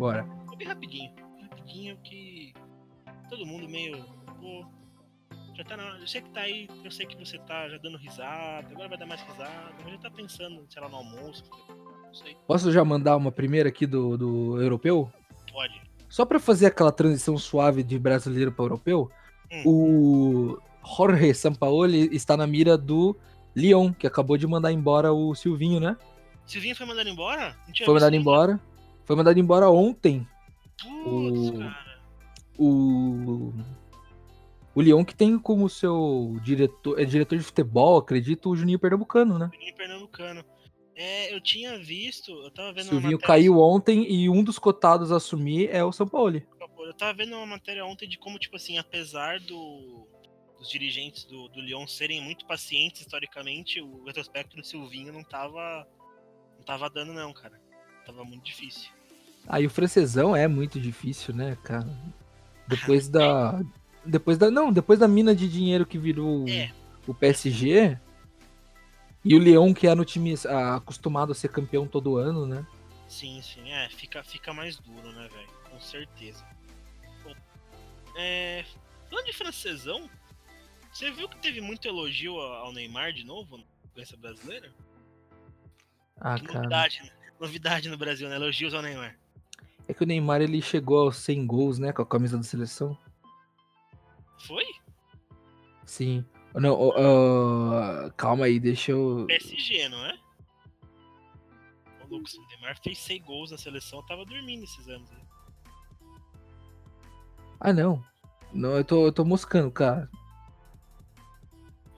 [0.00, 0.22] Bora.
[0.46, 1.12] Vou bem rapidinho.
[1.42, 2.54] Rapidinho que
[3.28, 4.02] todo mundo meio.
[4.40, 4.64] Pô,
[5.54, 5.98] já tá na hora.
[5.98, 8.96] Eu sei que tá aí, eu sei que você tá já dando risada, agora vai
[8.96, 11.44] dar mais risada, mas já tá pensando, sei lá, no almoço.
[11.68, 12.34] Não sei.
[12.46, 15.12] Posso já mandar uma primeira aqui do, do europeu?
[15.52, 15.78] Pode.
[16.08, 19.10] Só pra fazer aquela transição suave de brasileiro para europeu,
[19.52, 19.62] Hum.
[19.66, 20.58] o
[20.96, 23.14] Jorge Sampaoli está na mira do
[23.54, 25.94] Lyon, que acabou de mandar embora o Silvinho, né?
[26.46, 27.54] Silvinho foi mandado embora?
[27.66, 28.58] Não tinha Foi mandado embora.
[29.10, 30.24] Foi mandado embora ontem.
[30.80, 32.00] Putz, O- cara.
[32.56, 33.52] O
[34.72, 39.36] o Lyon que tem como seu diretor, é diretor de futebol, acredito, o Juninho Pernambucano,
[39.36, 39.50] né?
[39.52, 40.44] Juninho Pernambucano.
[40.94, 43.26] É, eu tinha visto, eu tava vendo Silvinho matéria.
[43.26, 46.46] caiu ontem e um dos cotados a assumir é o Sampaoli.
[46.78, 50.06] Eu tava vendo uma matéria ontem de como, tipo assim, apesar do,
[50.56, 55.84] dos dirigentes do, do Lyon serem muito pacientes historicamente, o retrospecto do Silvinho não tava.
[56.58, 57.60] Não tava dando, não, cara.
[58.06, 58.99] Tava muito difícil.
[59.48, 61.88] Aí o francesão é muito difícil, né, cara?
[62.66, 63.60] Depois da.
[64.04, 64.50] Depois da.
[64.50, 66.70] Não, depois da mina de dinheiro que virou É.
[67.06, 67.98] o PSG.
[69.24, 70.34] E o Leão, que é no time
[70.74, 72.64] acostumado a ser campeão todo ano, né?
[73.06, 75.48] Sim, sim, é, fica, fica mais duro, né, velho?
[75.68, 76.42] Com certeza.
[77.22, 77.34] Bom,
[78.16, 78.64] é,
[79.10, 80.08] falando de francesão,
[80.92, 84.70] você viu que teve muito elogio ao Neymar de novo na imprensa brasileira?
[86.18, 86.58] Ah, Que cara.
[86.60, 87.10] novidade, né?
[87.38, 88.36] Novidade no Brasil, né?
[88.36, 89.16] Elogios ao Neymar.
[89.90, 91.92] É que o Neymar ele chegou aos 100 gols, né?
[91.92, 92.96] Com a camisa da seleção.
[94.46, 94.64] Foi?
[95.84, 96.24] Sim.
[96.54, 99.24] Não, ó, ó, calma aí, deixa eu.
[99.26, 100.16] PSG, não é?
[102.04, 105.10] Ô, Lucas, o Neymar fez 6 gols na seleção, eu tava dormindo esses anos.
[105.10, 105.22] aí.
[107.58, 108.00] Ah, não.
[108.52, 110.08] Não, eu tô, eu tô moscando, cara.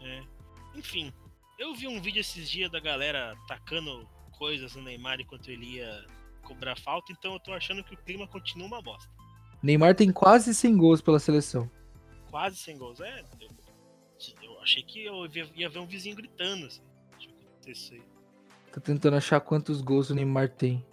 [0.01, 0.23] É.
[0.75, 1.13] Enfim,
[1.59, 6.07] eu vi um vídeo esses dias da galera tacando coisas no Neymar enquanto ele ia
[6.53, 9.11] cobrar falta, então eu tô achando que o clima continua uma bosta.
[9.63, 11.71] Neymar tem quase 100 gols pela seleção.
[12.31, 13.25] Quase 100 gols, é.
[13.41, 13.49] Eu,
[14.43, 16.83] eu achei que eu ia, ia, ver um vizinho gritando, assim.
[17.65, 18.07] Deixa eu aí.
[18.73, 20.85] Tô tentando achar quantos gols o Neymar tem.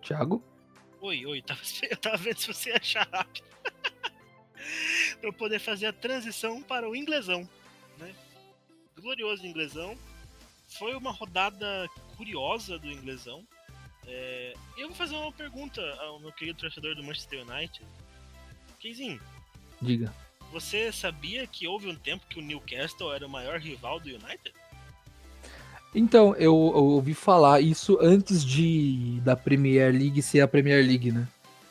[0.00, 0.42] Thiago?
[1.00, 1.42] Oi, oi,
[1.90, 3.44] eu tava vendo se você ia achar rápido.
[5.20, 7.48] pra eu poder fazer a transição para o inglesão,
[7.98, 8.14] né?
[9.00, 9.96] Glorioso inglesão.
[10.68, 13.46] Foi uma rodada curiosa do inglesão.
[14.06, 17.84] É, eu vou fazer uma pergunta ao meu querido torcedor do Manchester United.
[18.80, 19.20] Keizinho,
[19.80, 20.12] Diga.
[20.50, 24.52] você sabia que houve um tempo que o Newcastle era o maior rival do United?
[25.94, 31.12] Então, eu, eu ouvi falar isso antes de da Premier League ser a Premier League,
[31.12, 31.28] né?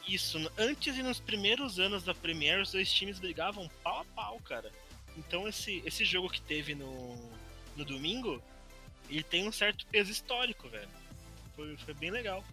[0.07, 4.39] Isso, antes e nos primeiros anos da Premier, os dois times brigavam pau a pau,
[4.45, 4.71] cara.
[5.17, 7.15] Então esse, esse jogo que teve no,
[7.75, 8.41] no domingo,
[9.09, 10.87] ele tem um certo peso histórico, velho.
[11.55, 12.43] Foi, foi bem legal.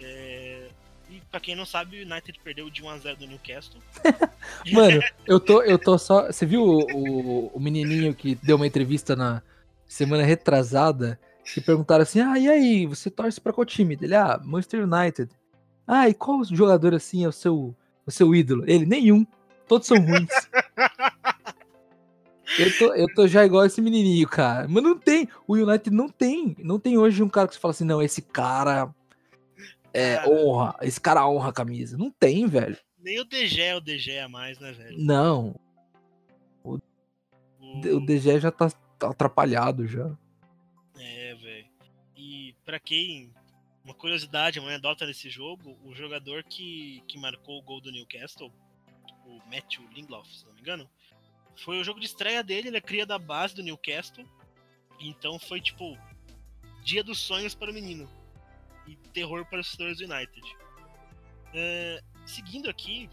[0.00, 0.68] É,
[1.08, 3.80] E pra quem não sabe, o United perdeu de 1x0 do Newcastle.
[4.72, 6.26] Mano, eu tô, eu tô só.
[6.26, 9.42] Você viu o, o, o menininho que deu uma entrevista na
[9.86, 11.18] semana retrasada?
[11.44, 13.96] Que perguntaram assim: Ah, e aí, você torce pra qual time?
[14.00, 15.30] Ele, ah, Manchester United.
[15.86, 17.76] Ah, e qual jogador assim é o seu,
[18.06, 18.64] o seu ídolo?
[18.66, 19.26] Ele, nenhum.
[19.68, 20.28] Todos são ruins.
[22.58, 24.66] Eu tô, eu tô já igual esse menininho, cara.
[24.68, 25.28] Mas não tem.
[25.46, 26.54] O United não tem.
[26.60, 28.94] Não tem hoje um cara que você fala assim, não, esse cara
[29.92, 30.30] é Cara.
[30.30, 30.76] honra.
[30.82, 31.96] Esse cara honra a camisa.
[31.98, 32.76] Não tem, velho.
[32.98, 34.96] Nem o DG é o DG a mais, né, velho?
[34.98, 35.54] Não.
[36.62, 36.78] O-
[37.60, 40.10] O DG já tá, tá atrapalhado já.
[40.98, 41.66] É, velho.
[42.16, 43.32] E pra quem.
[43.84, 48.50] Uma curiosidade, uma anedota desse jogo, o jogador que, que marcou o gol do Newcastle,
[49.26, 50.88] o Matthew Lingloff, se não me engano,
[51.56, 54.26] foi o jogo de estreia dele, ele é cria da base do Newcastle.
[55.00, 55.96] Então foi tipo.
[56.82, 58.08] Dia dos sonhos para o menino.
[58.86, 60.56] E terror para os torcedores do United.
[61.54, 63.08] É, seguindo aqui,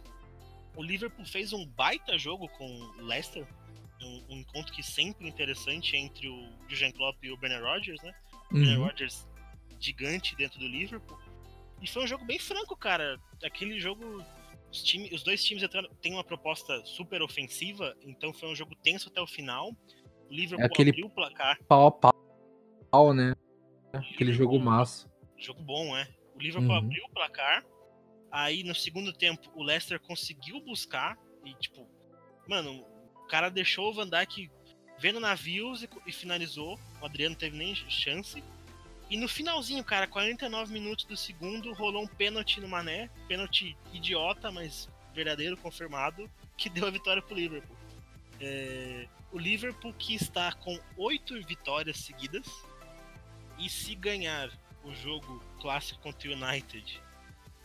[0.75, 3.47] o Liverpool fez um baita jogo com o Leicester.
[4.01, 8.13] Um, um encontro que sempre interessante entre o Jurgen Klopp e o Brennan Rodgers, né?
[8.51, 8.85] Brennan Uhum.
[8.85, 9.25] Rodgers
[9.79, 11.17] gigante dentro do Liverpool.
[11.81, 13.19] E foi um jogo bem franco, cara.
[13.43, 14.23] Aquele jogo.
[14.71, 15.63] Os, time, os dois times
[16.01, 19.71] têm uma proposta super ofensiva, então foi um jogo tenso até o final.
[20.29, 21.59] O Liverpool aquele- abriu o placar.
[21.67, 21.91] Pau a
[22.89, 23.33] pau, né?
[23.93, 25.11] Aquele jogo massa.
[25.37, 26.07] Jogo bom, é.
[26.35, 26.77] O Liverpool Uhum.
[26.77, 27.65] abriu o placar.
[28.31, 31.17] Aí no segundo tempo o Leicester conseguiu buscar.
[31.43, 31.85] E tipo,
[32.47, 34.49] mano, o cara deixou o Van Dijk
[34.99, 36.79] vendo navios e, e finalizou.
[37.01, 38.41] O Adriano não teve nem chance.
[39.11, 43.09] E no finalzinho, cara, 49 minutos do segundo, rolou um pênalti no Mané.
[43.27, 47.75] Pênalti idiota, mas verdadeiro, confirmado, que deu a vitória pro Liverpool.
[48.39, 52.47] É, o Liverpool que está com oito vitórias seguidas.
[53.59, 54.49] E se ganhar
[54.81, 57.01] o jogo clássico contra o United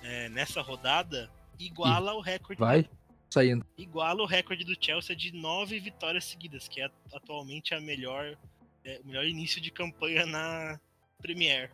[0.03, 1.31] é, nessa rodada,
[1.61, 2.91] iguala o recorde Vai
[3.31, 3.65] saindo.
[3.79, 8.37] iguala o recorde do Chelsea de nove vitórias seguidas, que é atualmente a melhor,
[8.85, 10.81] é, o melhor início de campanha na
[11.21, 11.71] Premier.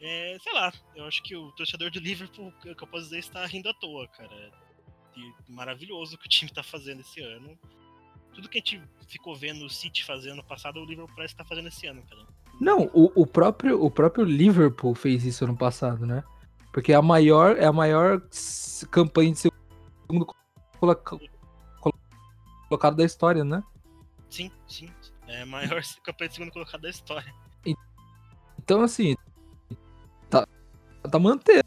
[0.00, 3.44] É, sei lá, eu acho que o torcedor do Liverpool, que eu posso dizer, está
[3.46, 4.52] rindo à toa, cara.
[5.16, 7.58] E maravilhoso o que o time está fazendo esse ano.
[8.34, 11.44] Tudo que a gente ficou vendo o City fazer ano passado, o Liverpool parece estar
[11.46, 12.26] fazendo esse ano, cara.
[12.60, 16.22] Não, o, o próprio, o próprio Liverpool fez isso ano passado, né?
[16.72, 18.20] Porque é a maior, é a maior
[18.90, 20.26] campanha de segundo
[20.78, 21.18] coloca-
[21.80, 21.98] colo-
[22.68, 23.62] colocado da história, né?
[24.28, 24.92] Sim, sim.
[25.26, 27.34] É a maior campanha de segundo colocado da história.
[28.66, 29.14] Então, assim,
[30.28, 30.44] tá,
[31.08, 31.62] tá mantendo.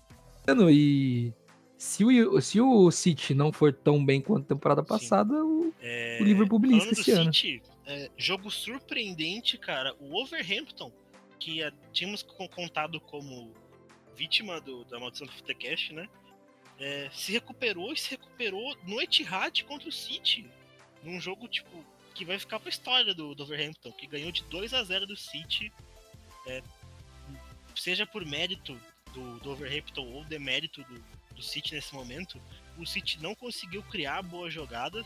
[0.70, 1.34] E
[1.78, 6.18] se o, se o City não for tão bem quanto a temporada passada, o, É,
[6.20, 7.34] o Liverpool belisca esse ano.
[7.34, 9.96] City, é, jogo surpreendente, cara.
[9.98, 10.92] O Overhampton,
[11.40, 13.54] que é, tínhamos co- contado como
[14.18, 16.06] vítima do, da maldição do Futecast, né?
[16.78, 20.46] É, se recuperou e se recuperou no Etihad contra o City.
[21.02, 21.70] Num jogo, tipo,
[22.14, 25.16] que vai ficar pra história do, do Overhampton, que ganhou de 2 a 0 do
[25.16, 25.72] City.
[26.46, 26.62] É,
[27.82, 28.80] seja por mérito
[29.14, 31.04] do, do Overhampton ou demérito do,
[31.36, 32.40] do City nesse momento,
[32.78, 35.06] o City não conseguiu criar boas jogadas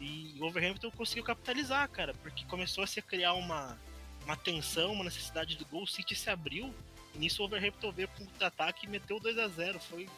[0.00, 3.78] e o Overhampton conseguiu capitalizar, cara, porque começou a se criar uma,
[4.24, 6.74] uma tensão, uma necessidade do gol, o City se abriu,
[7.14, 10.08] e nisso o Overhampton veio com o ataque e meteu 2 a 0 Foi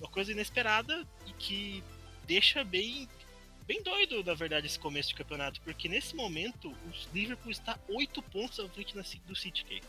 [0.00, 1.84] uma coisa inesperada e que
[2.26, 3.08] deixa bem,
[3.66, 8.20] bem doido, na verdade, esse começo de campeonato, porque nesse momento o Liverpool está 8
[8.22, 8.94] pontos à frente
[9.26, 9.82] do City.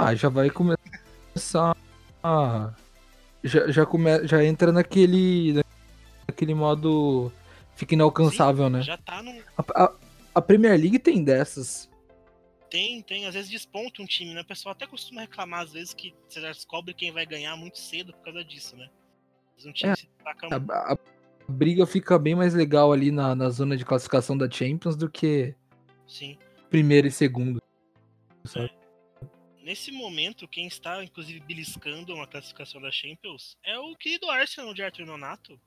[0.00, 1.76] Ah, já vai começar.
[2.22, 2.72] a-
[3.42, 5.60] já, já, come, já entra naquele.
[6.28, 7.32] naquele modo.
[7.74, 8.80] Fica inalcançável, né?
[8.82, 9.92] Já tá num, A, a-
[10.36, 11.88] a Premier League tem dessas.
[12.70, 14.42] Tem, tem, às vezes desponta um time, né?
[14.42, 17.78] O pessoal até costuma reclamar, às vezes, que você já descobre quem vai ganhar muito
[17.78, 18.88] cedo por causa disso, né?
[19.66, 20.70] Um time É, se destaca A, muito.
[20.72, 20.98] a- a
[21.48, 25.54] briga fica bem mais legal ali na, na zona de classificação da Champions do que
[26.06, 26.36] Sim.
[26.70, 27.60] primeiro e segundo.
[28.44, 28.70] sabe?
[29.68, 34.82] Nesse momento, quem está, inclusive, beliscando uma classificação da Champions é o querido Arsenal de
[34.82, 35.60] Arthur Nonato,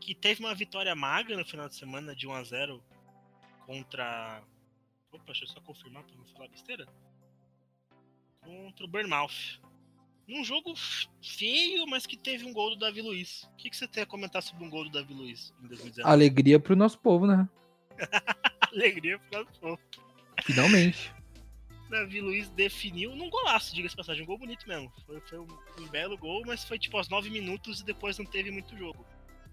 [0.00, 2.82] que teve uma vitória magra no final de semana de 1 a 0
[3.66, 4.42] contra.
[5.12, 6.86] Opa, deixa eu só confirmar para não falar besteira.
[8.40, 9.60] Contra o Bournemouth.
[10.26, 10.72] Num jogo
[11.22, 13.42] feio, mas que teve um gol do Davi Luiz.
[13.52, 16.10] O que, que você tem a comentar sobre um gol do Davi Luiz em 2019?
[16.10, 17.46] Alegria pro nosso povo, né?
[18.72, 19.78] Alegria pro nosso povo.
[20.42, 21.14] Finalmente.
[21.88, 24.92] Davi Luiz definiu num golaço, diga-se passagem, um gol bonito mesmo.
[25.06, 25.46] Foi, foi um,
[25.80, 29.04] um, belo gol, mas foi tipo aos 9 minutos e depois não teve muito jogo.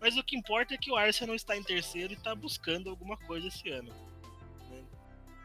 [0.02, 3.16] Mas o que importa é que o Arsenal está em terceiro e está buscando alguma
[3.18, 3.90] coisa esse ano.
[4.70, 4.84] Né?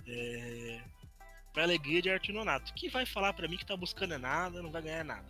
[0.09, 0.81] É...
[1.53, 4.63] Pra alegria de Arthur Nonato, que vai falar para mim que tá buscando é nada,
[4.63, 5.27] não vai ganhar nada.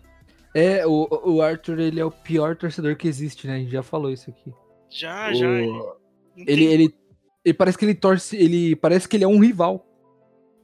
[0.54, 3.56] É, o, o Arthur, ele é o pior torcedor que existe, né?
[3.56, 4.52] A gente já falou isso aqui.
[4.90, 5.34] Já, o...
[5.34, 5.46] já.
[5.46, 5.98] Ele,
[6.46, 6.94] ele, ele,
[7.44, 9.84] ele, parece que ele torce, ele parece que ele é um rival.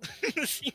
[0.47, 0.73] Sim.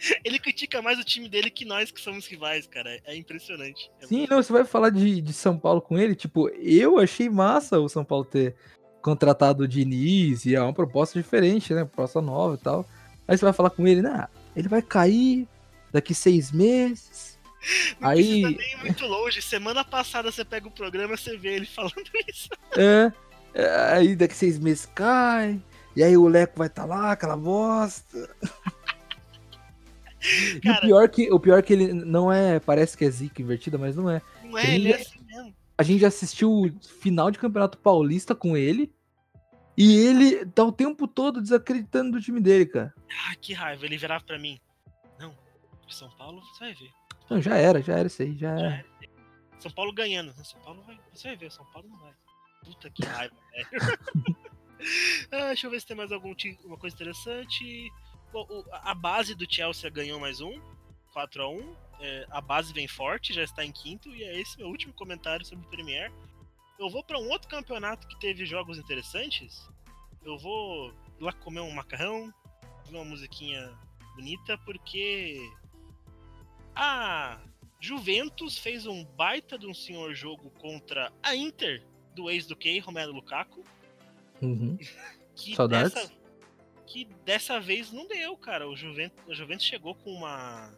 [0.24, 3.00] Ele critica mais o time dele que nós que somos rivais, cara.
[3.04, 3.90] É impressionante.
[4.00, 7.28] É Sim, não, você vai falar de, de São Paulo com ele, tipo, eu achei
[7.28, 8.54] massa o São Paulo ter
[9.02, 11.84] contratado o Diniz e é uma proposta diferente, né?
[11.84, 12.88] Proposta nova e tal.
[13.26, 14.26] Aí você vai falar com ele, né?
[14.56, 15.46] Ele vai cair
[15.92, 17.38] daqui seis meses.
[18.00, 18.42] Não aí.
[18.42, 19.42] nem muito longe.
[19.42, 22.48] Semana passada você pega o programa você vê ele falando isso.
[22.76, 23.12] É.
[23.54, 25.60] é aí daqui seis meses cai.
[25.96, 28.36] E aí o Leco vai estar tá lá, aquela bosta.
[30.62, 33.78] Cara, o pior que o pior que ele não é, parece que é zica invertida,
[33.78, 34.20] mas não é.
[34.42, 35.54] Não é, ele é assim mesmo.
[35.76, 38.92] A gente já assistiu o final de Campeonato Paulista com ele.
[39.76, 42.92] E ele tá o tempo todo desacreditando do time dele, cara.
[43.28, 43.86] Ah, que raiva.
[43.86, 44.58] Ele virava pra mim.
[45.20, 45.32] Não,
[45.88, 46.90] São Paulo, você vai ver.
[47.30, 48.86] Não, já era, já era isso aí, já, já era.
[49.60, 50.32] São Paulo ganhando.
[50.44, 50.98] São Paulo vai.
[51.14, 52.12] Você vai ver, São Paulo não vai.
[52.64, 53.68] Puta que raiva, velho.
[55.30, 56.34] ah, deixa eu ver se tem mais alguma
[56.76, 57.88] coisa interessante.
[58.32, 60.60] Bom, a base do Chelsea ganhou mais um.
[61.12, 64.14] 4 a 1 é, A base vem forte, já está em quinto.
[64.14, 66.12] E é esse meu último comentário sobre o Premier
[66.78, 69.68] eu vou para um outro campeonato que teve jogos interessantes.
[70.24, 72.32] Eu vou lá comer um macarrão,
[72.88, 73.76] uma musiquinha
[74.14, 75.40] bonita, porque
[76.74, 77.40] a
[77.80, 81.82] Juventus fez um baita de um senhor jogo contra a Inter
[82.14, 83.64] do ex do Key, Romero Lukaku.
[84.40, 84.78] Uhum.
[85.34, 85.94] Que Saudades.
[85.94, 86.12] Dessa,
[86.88, 88.68] que dessa vez não deu, cara.
[88.68, 90.74] O Juventus, a Juventus chegou com uma,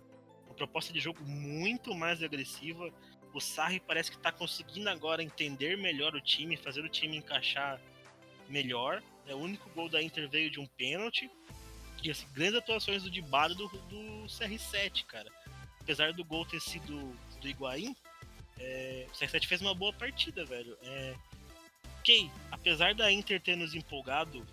[0.46, 2.92] uma proposta de jogo muito mais agressiva
[3.32, 7.80] o Sarri parece que está conseguindo agora entender melhor o time, fazer o time encaixar
[8.48, 9.02] melhor.
[9.26, 11.30] É, o único gol da Inter veio de um pênalti.
[12.02, 15.30] E assim, grandes atuações do Dybala do, do CR7, cara.
[15.80, 17.94] Apesar do gol ter sido do Higuaín,
[18.58, 20.76] é, o CR7 fez uma boa partida, velho.
[20.82, 21.14] É,
[21.98, 24.44] ok, apesar da Inter ter nos empolgado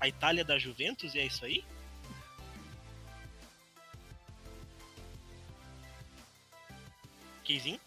[0.00, 1.64] a Itália da Juventus, e é isso aí?
[7.44, 7.80] Keizinho?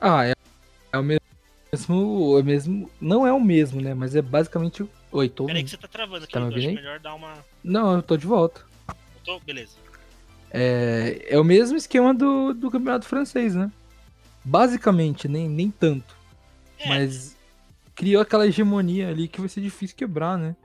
[0.00, 0.34] Ah, é,
[0.92, 1.24] é o mesmo.
[1.72, 2.90] É o mesmo.
[3.00, 3.94] Não é o mesmo, né?
[3.94, 4.88] Mas é basicamente.
[5.10, 5.46] Oi, tô.
[5.46, 7.34] Peraí que você tá travando aqui, tá acho melhor dar uma.
[7.62, 8.64] Não, eu tô de volta.
[9.24, 9.38] Tô?
[9.40, 9.76] Beleza.
[10.50, 13.70] É, é o mesmo esquema do, do campeonato francês, né?
[14.44, 16.16] Basicamente, nem, nem tanto.
[16.78, 16.88] É.
[16.88, 17.33] Mas
[17.94, 20.56] criou aquela hegemonia ali que vai ser difícil quebrar, né?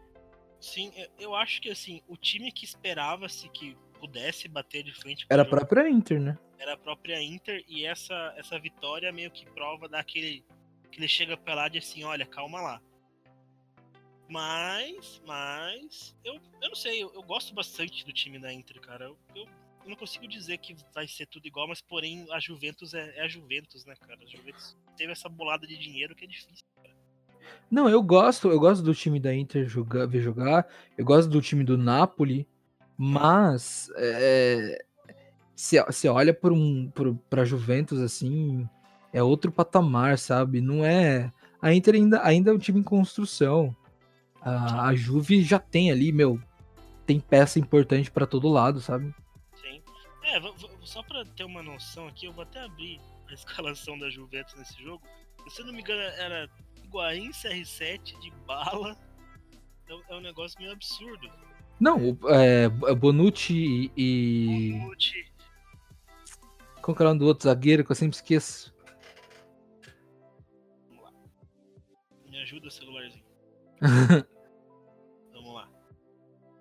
[0.60, 5.26] Sim, eu acho que assim, o time que esperava-se que pudesse bater de frente.
[5.30, 6.38] Era a própria Inter, né?
[6.60, 10.44] era a própria Inter e essa, essa vitória meio que prova daquele
[10.92, 12.82] que ele chega pra lá e assim, olha, calma lá.
[14.28, 19.06] Mas, mas, eu, eu não sei, eu, eu gosto bastante do time da Inter, cara.
[19.06, 22.94] Eu, eu, eu, não consigo dizer que vai ser tudo igual, mas porém a Juventus
[22.94, 24.20] é, é a Juventus, né, cara?
[24.22, 26.66] A Juventus teve essa bolada de dinheiro que é difícil.
[27.70, 31.42] Não, eu gosto, eu gosto do time da Inter jogar, ver jogar, eu gosto do
[31.42, 32.48] time do Napoli,
[32.98, 34.84] mas é,
[35.56, 36.92] você olha para um,
[37.30, 38.68] para Juventus assim,
[39.14, 40.62] é outro patamar, sabe?
[40.62, 41.32] Não é.
[41.62, 43.76] A Inter ainda, ainda é um time em construção.
[44.42, 46.40] A, a Juve já tem ali, meu,
[47.06, 49.14] tem peça importante para todo lado, sabe?
[49.62, 49.82] Sim.
[50.24, 50.40] É,
[50.84, 54.82] só para ter uma noção aqui, eu vou até abrir a escalação da Juventus nesse
[54.82, 55.04] jogo.
[55.50, 56.50] Se eu não me engano, era
[56.90, 58.98] Higuaín, CR7 de bala.
[59.88, 61.30] É, é um negócio meio absurdo.
[61.80, 64.74] Não, é, Bonucci e.
[64.82, 65.32] Bonucci,
[66.82, 68.74] qual que é o nome do outro zagueiro que eu sempre esqueço?
[70.88, 71.14] Vamos lá.
[72.28, 73.26] Me ajuda, celularzinho.
[75.32, 75.70] Vamos lá.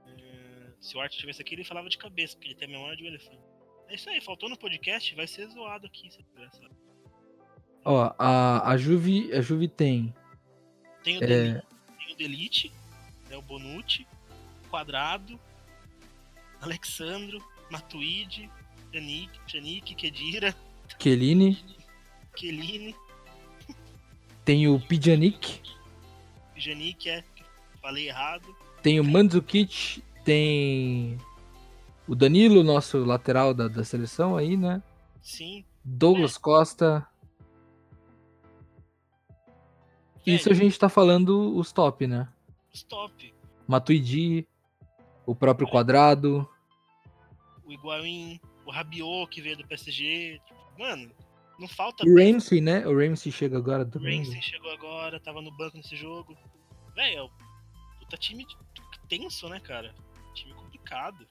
[0.07, 2.97] Uh, se o Art tivesse aqui, ele falava de cabeça, porque ele tem a memória
[2.97, 3.43] de um elefante.
[3.89, 6.88] É isso aí, faltou no podcast, vai ser zoado aqui, se engraçado.
[7.91, 10.15] Ó, a, a Juve, a Juve tem.
[11.03, 11.27] Tem o, é...
[11.27, 11.63] Delite,
[11.97, 12.73] tem o Delite,
[13.31, 14.07] né, o Bonucci,
[14.69, 15.41] Quadrado,
[16.61, 18.51] Alexandro, Matuidi,
[18.93, 20.55] Janik, Janik, Kedira,
[20.99, 21.59] Kelini.
[22.37, 22.95] Keline,
[24.45, 25.63] Tem o Pidjanik.
[26.57, 27.25] Janik, é.
[27.81, 28.55] Falei errado.
[28.83, 30.05] Tem o Mandzukic.
[30.27, 31.17] Tem
[32.07, 34.83] o Danilo, nosso lateral da, da seleção aí, né?
[35.23, 35.65] Sim.
[35.83, 37.09] Douglas Costa.
[40.35, 42.29] Isso a Velho, gente tá falando os top, né?
[42.73, 43.35] Stop.
[43.67, 44.47] Matuidi,
[45.27, 46.49] o próprio Quadrado.
[47.65, 50.41] O Higuaín, o Rabiot que veio do PSG.
[50.79, 51.11] Mano,
[51.59, 52.87] não falta O Ramsey, né?
[52.87, 53.99] O Ramsey chega agora O.
[53.99, 56.37] Ramsey chegou agora, tava no banco nesse jogo.
[56.95, 57.31] Velho, é o
[57.99, 58.47] puta time
[59.09, 59.95] tenso, né, cara?
[60.35, 61.27] Time complicado.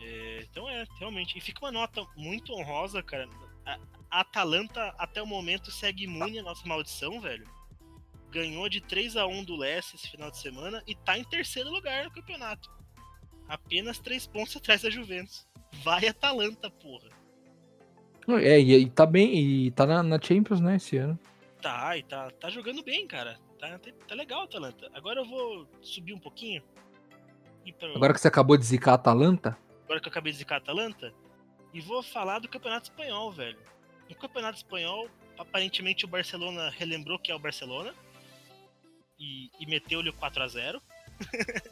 [0.00, 1.38] É, então é, realmente.
[1.38, 3.28] E fica uma nota muito honrosa, cara.
[3.64, 3.78] A,
[4.10, 7.46] a Atalanta, até o momento, segue imune à nossa maldição, velho.
[8.32, 11.70] Ganhou de 3 a 1 do Leicester esse final de semana e tá em terceiro
[11.70, 12.70] lugar no campeonato.
[13.46, 15.46] Apenas 3 pontos atrás da Juventus.
[15.84, 17.10] Vai Atalanta, porra.
[18.40, 21.18] É, e, e tá bem, e tá na, na Champions, né, esse ano.
[21.60, 23.38] Tá, e tá, tá jogando bem, cara.
[23.58, 24.90] Tá, tá, tá legal, Atalanta.
[24.94, 26.62] Agora eu vou subir um pouquinho.
[27.78, 30.56] Pra, Agora que você acabou de zicar a Atalanta, agora que eu acabei de zicar
[30.56, 31.12] a Atalanta.
[31.72, 33.58] E vou falar do Campeonato Espanhol, velho.
[34.08, 35.08] No Campeonato Espanhol,
[35.38, 37.94] aparentemente o Barcelona relembrou que é o Barcelona.
[39.22, 40.80] E, e meteu-lhe o 4x0.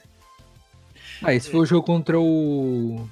[1.23, 3.09] ah, esse foi o jogo contra o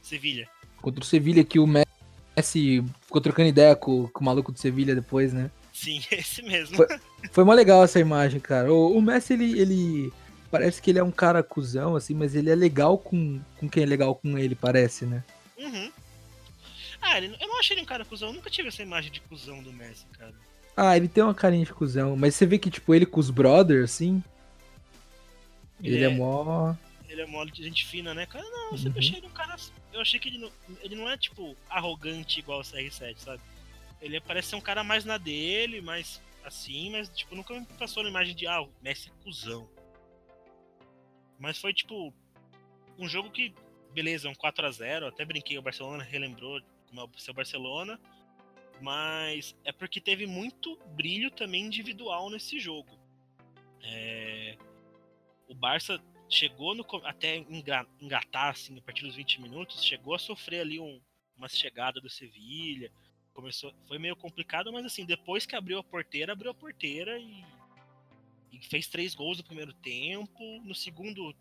[0.00, 0.48] Sevilha.
[0.80, 4.94] contra o Sevilha que o Messi ficou trocando ideia com, com o maluco do Sevilha
[4.94, 5.50] depois, né?
[5.72, 6.76] Sim, esse mesmo.
[6.76, 6.86] Foi-
[7.32, 8.72] Foi mó legal essa imagem, cara.
[8.72, 10.12] O, o Messi, ele, ele.
[10.48, 13.82] Parece que ele é um cara cuzão, assim, mas ele é legal com, com quem
[13.82, 15.24] é legal com ele, parece, né?
[15.58, 15.90] Uhum.
[17.02, 18.28] Ah, ele, eu não achei ele um cara cuzão.
[18.28, 20.32] Eu nunca tive essa imagem de cuzão do Messi, cara.
[20.76, 23.30] Ah, ele tem uma carinha de cuzão, mas você vê que, tipo, ele com os
[23.30, 24.22] brothers, assim.
[25.82, 26.74] Ele, é, mó.
[27.08, 28.44] ele é mole de gente fina, né, cara?
[28.44, 28.98] Não, eu sempre Uhum.
[28.98, 29.56] achei ele um cara.
[29.92, 30.50] Eu achei que ele não,
[30.82, 33.42] ele não é, tipo, arrogante igual o CR7, sabe?
[34.00, 38.02] Ele parece ser um cara mais na dele, mais assim, mas, tipo, nunca me passou
[38.02, 39.68] na imagem de, ah, o Messi é cuzão.
[41.38, 42.12] Mas foi, tipo,
[42.98, 43.54] um jogo que,
[43.92, 47.98] beleza, um 4x0, até brinquei, o Barcelona relembrou como é o seu Barcelona,
[48.80, 52.98] mas é porque teve muito brilho também individual nesse jogo.
[53.82, 54.56] É,
[55.48, 60.18] O Barça chegou no, até enga- engatar assim, a partir dos 20 minutos, chegou a
[60.18, 61.00] sofrer ali um,
[61.36, 62.90] uma chegada do Sevilha.
[63.32, 67.44] Começou, foi meio complicado, mas assim, depois que abriu a porteira, abriu a porteira e,
[68.52, 70.42] e fez três gols no primeiro tempo.
[70.64, 71.34] No segundo,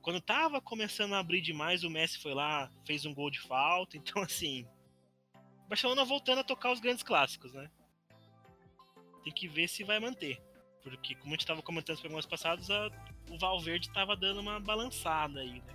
[0.00, 3.96] quando tava começando a abrir demais, o Messi foi lá, fez um gol de falta.
[3.96, 4.66] Então, assim,
[5.68, 7.70] Barcelona voltando a tocar os grandes clássicos, né?
[9.24, 10.40] Tem que ver se vai manter.
[10.82, 12.90] Porque, como a gente estava comentando nos programas passados, a-
[13.30, 15.74] o Valverde tava dando uma balançada aí, né?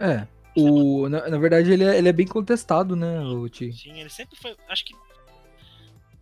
[0.00, 0.28] É.
[0.56, 3.72] O, na, na verdade, ele é, ele é bem contestado, né, o Ti?
[3.72, 4.56] Sim, ele sempre foi.
[4.68, 4.94] Acho que.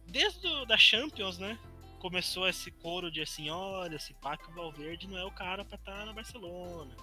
[0.06, 1.58] Desde o, da Champions, né?
[2.00, 5.64] Começou esse coro de assim: olha, esse pá que o Valverde não é o cara
[5.64, 6.94] pra estar na Barcelona.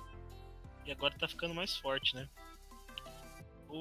[0.85, 2.27] E agora tá ficando mais forte, né?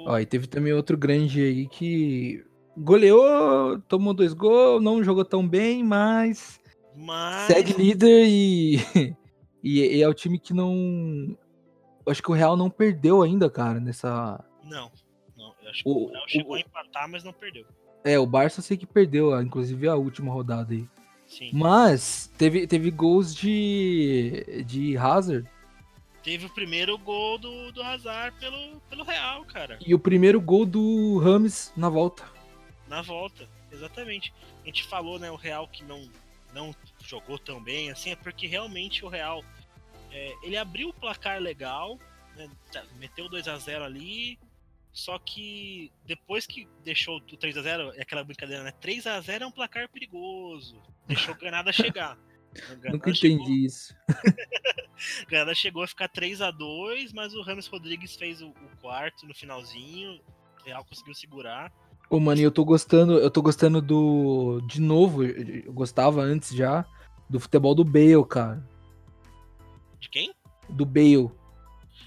[0.07, 2.45] Ó, e teve também outro grande aí que
[2.77, 6.61] goleou, tomou dois gols, não jogou tão bem, mas
[6.97, 7.47] mas.
[7.47, 8.77] segue líder e,
[9.63, 11.37] e, e é o time que não.
[12.07, 14.43] Acho que o Real não perdeu ainda, cara, nessa.
[14.65, 14.91] Não,
[15.37, 15.53] não.
[15.63, 17.65] Eu acho que O- o Real chegou o- a empatar, mas não perdeu.
[18.05, 20.85] É, o Barça eu sei que perdeu, ah, inclusive a última rodada aí.
[21.27, 21.51] Sim.
[21.53, 25.49] Mas teve, teve gols de, de Hazard.
[26.23, 29.79] Teve o primeiro gol do, do Hazard pelo, pelo Real, cara.
[29.85, 32.25] E o primeiro gol do Rames na volta.
[32.89, 34.33] Na volta, exatamente.
[34.63, 36.09] A gente falou, né, o Real que não,
[36.55, 39.45] não jogou tão bem, assim, é porque realmente o Real
[40.13, 41.99] é, ele abriu o placar legal,
[42.37, 44.39] né, tá, meteu 2 a 0 ali,
[44.93, 48.73] só que depois que deixou o 3 a 0 é aquela brincadeira, né?
[48.73, 50.81] 3 a 0 é um placar perigoso.
[51.07, 52.19] Deixou o Granada chegar.
[52.91, 53.95] Nunca chegou- entendi isso.
[55.23, 58.77] o Granada chegou a ficar 3 a 2 mas o Ramos Rodrigues fez o, o
[58.81, 60.21] quarto no finalzinho.
[60.61, 61.73] O Real conseguiu segurar.
[62.09, 64.61] Ô, mano, eu tô gostando, eu tô gostando do.
[64.67, 66.85] De novo, eu gostava antes já,
[67.29, 68.63] do futebol do Bale, cara.
[69.99, 70.35] De quem?
[70.69, 71.31] Do Bale.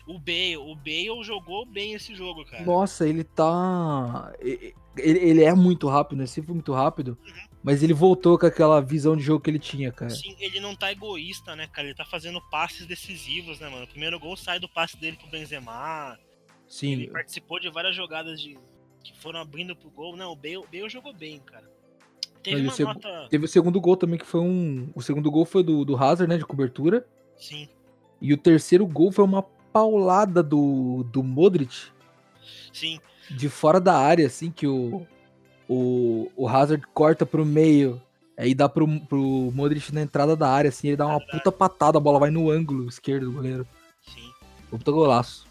[0.08, 0.58] O Bale.
[0.58, 2.64] O Bale jogou bem esse jogo, cara.
[2.64, 4.32] Nossa, ele tá.
[4.40, 6.28] Ele, ele é muito rápido, né?
[6.28, 7.18] Sempre foi muito rápido.
[7.66, 10.12] Mas ele voltou com aquela visão de jogo que ele tinha, cara.
[10.12, 11.88] Sim, ele não tá egoísta, né, cara?
[11.88, 13.86] Ele tá fazendo passes decisivos, né, mano?
[13.86, 16.16] O primeiro gol sai do passe dele pro Benzema.
[16.68, 16.94] Sim.
[16.94, 18.56] Ele participou de várias jogadas de
[19.04, 20.16] que foram abrindo pro gol.
[20.16, 21.68] Não, o Bale, Bale jogou bem, cara.
[22.44, 23.28] Teve Mas uma nota.
[23.32, 24.92] Teve o segundo gol também, que foi um.
[24.94, 26.38] O segundo gol foi do, do Hazard, né?
[26.38, 27.08] De cobertura.
[27.36, 27.68] Sim.
[28.22, 31.88] E o terceiro gol foi uma paulada do, do Modric.
[32.72, 33.00] Sim.
[33.32, 35.08] De fora da área, assim, que o,
[35.68, 38.02] o, o Hazard corta pro meio.
[38.38, 41.98] Aí dá pro, pro Modric na entrada da área, assim, ele dá uma puta patada,
[41.98, 43.66] a bola vai no ângulo esquerdo do goleiro.
[44.14, 44.30] Sim.
[44.70, 45.48] Puta golaço.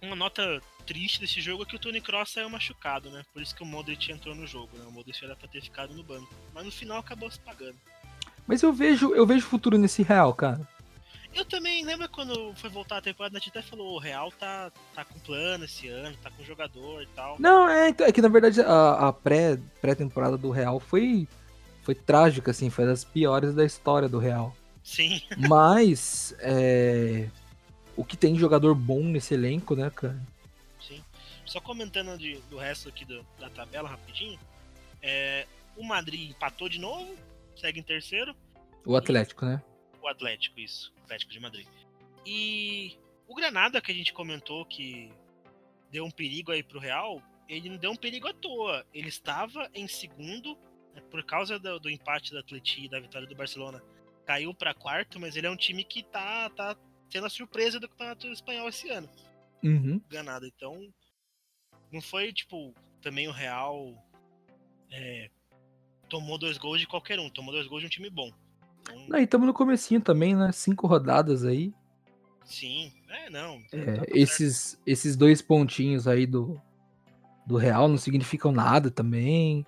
[0.00, 3.22] Uma nota triste desse jogo é que o Tony Cross saiu machucado, né?
[3.32, 4.84] Por isso que o Modric entrou no jogo, né?
[4.86, 6.32] O Modric era pra ter ficado no banco.
[6.54, 7.76] Mas no final acabou se pagando.
[8.46, 10.68] Mas eu vejo, eu vejo futuro nesse Real, cara.
[11.34, 14.70] Eu também, lembra quando foi voltar a temporada, a gente até falou, o Real tá,
[14.94, 17.36] tá com plano esse ano, tá com jogador e tal.
[17.40, 21.26] Não, é, é que na verdade a, a pré, pré-temporada do Real foi,
[21.82, 24.56] foi trágica, assim, foi das piores da história do Real.
[24.84, 25.20] Sim.
[25.48, 27.28] Mas é,
[27.96, 30.20] o que tem de jogador bom nesse elenco, né, cara?
[30.80, 31.02] Sim.
[31.44, 34.38] Só comentando de, do resto aqui do, da tabela rapidinho,
[35.02, 37.12] é, o Madrid empatou de novo,
[37.56, 38.36] segue em terceiro.
[38.86, 39.60] O Atlético, né?
[40.00, 40.93] O Atlético, isso.
[41.04, 41.68] Atlético de Madrid.
[42.26, 42.98] E
[43.28, 45.12] o Granada, que a gente comentou que
[45.90, 48.84] deu um perigo aí pro Real, ele não deu um perigo à toa.
[48.92, 50.56] Ele estava em segundo,
[50.94, 53.82] né, por causa do, do empate da Atleti e da vitória do Barcelona.
[54.26, 56.76] Caiu para quarto, mas ele é um time que tá, tá
[57.10, 59.08] tendo a surpresa do campeonato espanhol esse ano.
[59.62, 60.00] Uhum.
[60.08, 60.46] Granada.
[60.46, 60.92] Então,
[61.92, 63.94] não foi tipo também o Real
[64.90, 65.30] é,
[66.08, 68.32] tomou dois gols de qualquer um, tomou dois gols de um time bom.
[69.08, 70.50] Não, e estamos no comecinho também, né?
[70.52, 71.72] Cinco rodadas aí.
[72.44, 73.60] sim, é, não.
[73.62, 74.16] tá É, certo.
[74.16, 76.60] esses, esses dois pontinhos aí do,
[77.46, 79.66] do Real não significam nada também.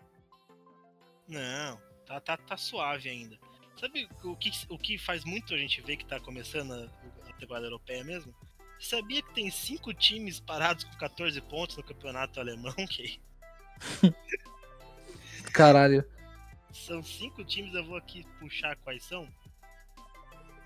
[1.28, 3.38] Não, tá, tá, tá suave ainda.
[3.78, 6.88] Sabe o que, o que faz muito a gente ver que tá começando a,
[7.28, 8.34] a temporada europeia mesmo?
[8.78, 12.74] Sabia que tem cinco times parados com 14 pontos no campeonato alemão?
[12.86, 13.20] Que
[15.52, 16.04] Caralho.
[16.76, 19.28] São cinco times, eu vou aqui puxar quais são.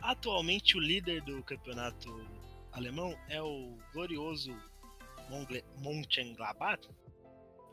[0.00, 2.08] Atualmente o líder do campeonato
[2.72, 4.54] alemão é o glorioso
[5.78, 6.88] Mönchengladbach.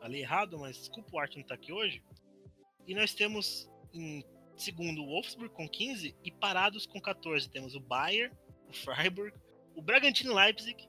[0.00, 2.02] Falei errado, mas desculpa o Art não tá aqui hoje.
[2.86, 4.24] E nós temos em
[4.56, 8.34] segundo o Wolfsburg com 15 e parados com 14 temos o Bayern,
[8.68, 9.36] o Freiburg,
[9.74, 10.88] o Bragantino Leipzig,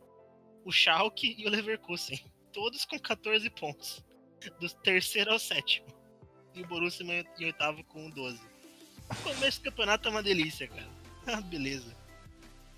[0.63, 2.19] o Schalke e o Leverkusen.
[2.51, 4.03] Todos com 14 pontos.
[4.59, 5.98] Do terceiro ao sétimo.
[6.55, 7.05] E o Borussia
[7.39, 8.39] em oitavo com 12.
[9.09, 10.89] O começo do campeonato é uma delícia, cara.
[11.27, 11.95] Ah, beleza.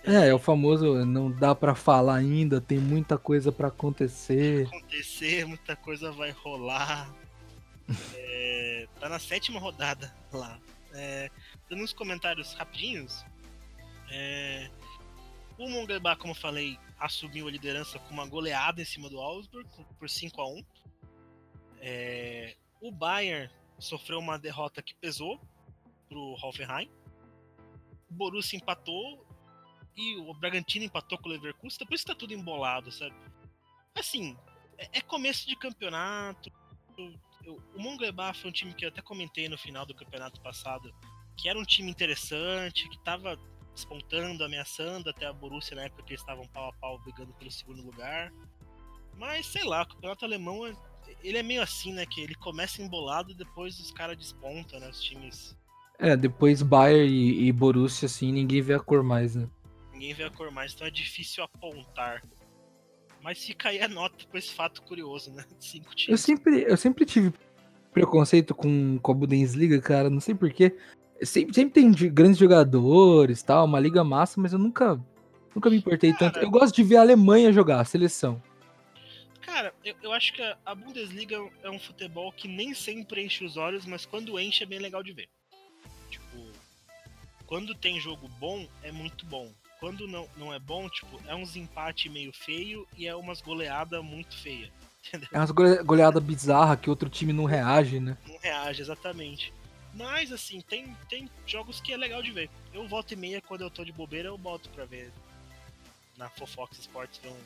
[0.04, 4.68] É, é o famoso não dá pra falar ainda, tem muita coisa pra acontecer.
[4.68, 7.14] acontecer, muita coisa vai rolar.
[8.16, 10.60] É, tá na sétima rodada lá.
[10.94, 11.30] É,
[11.70, 13.26] dando uns comentários rapidinhos.
[14.10, 14.70] É,
[15.58, 19.68] o Mongelbach, como eu falei, assumiu a liderança com uma goleada em cima do Augsburg
[20.00, 20.64] por 5 a 1
[21.82, 23.50] É, O Bayern
[23.82, 25.40] sofreu uma derrota que pesou
[26.08, 26.90] pro Hoffenheim.
[28.10, 29.26] O Borussia empatou
[29.96, 31.86] e o Bragantino empatou com o Leverkusen.
[31.86, 33.16] Por isso tá tudo embolado, sabe?
[33.96, 34.38] Assim,
[34.78, 36.52] é, é começo de campeonato.
[37.44, 40.94] Eu- o Mongelbach foi um time que eu até comentei no final do campeonato passado,
[41.36, 43.36] que era um time interessante, que tava
[43.74, 47.50] despontando, ameaçando até a Borussia na época que eles estavam pau a pau brigando pelo
[47.50, 48.32] segundo lugar.
[49.18, 50.76] Mas sei lá, o campeonato alemão é-
[51.24, 52.06] ele é meio assim, né?
[52.06, 54.90] Que ele começa embolado e depois os caras despontam, né?
[54.90, 55.56] Os times.
[56.00, 59.48] É, depois Bayern e, e Borussia, assim, ninguém vê a cor mais, né?
[59.94, 62.24] Ninguém vê a cor mais, então é difícil apontar.
[63.22, 65.46] Mas fica aí a nota com esse fato curioso, né?
[65.60, 66.22] Cinco Eu times.
[66.22, 67.32] sempre, eu sempre tive
[67.94, 70.76] preconceito com, com a Bundesliga, cara, não sei porquê.
[71.22, 75.00] Sempre, sempre tem de- grandes jogadores, tal, uma liga massa, mas eu nunca,
[75.54, 76.34] nunca me importei tanto.
[76.34, 76.46] Cara.
[76.46, 78.42] Eu gosto de ver a Alemanha jogar, a seleção.
[79.42, 83.58] Cara, eu, eu acho que a- Bundesliga é um futebol que nem sempre enche os
[83.58, 85.30] olhos, mas quando enche é bem legal de ver.
[86.10, 86.52] Tipo,
[87.46, 89.52] quando tem jogo bom, é muito bom.
[89.80, 94.04] Quando não, não é bom, tipo, é uns empate meio feio e é umas goleadas
[94.04, 94.72] muito feia.
[95.34, 98.16] É umas gole- goleadas bizarras que outro time não reage, né?
[98.28, 99.52] Não reage exatamente.
[99.96, 102.50] Mas assim, tem, tem jogos que é legal de ver.
[102.72, 105.12] Eu volto e meia, quando eu tô de bobeira, eu boto pra ver
[106.18, 107.38] na Fofox Sports ver um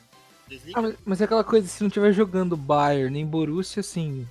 [0.46, 0.78] Bundesliga.
[0.78, 4.26] Ah, mas, é aquela coisa, se não tiver jogando Bayern nem Borussia, assim.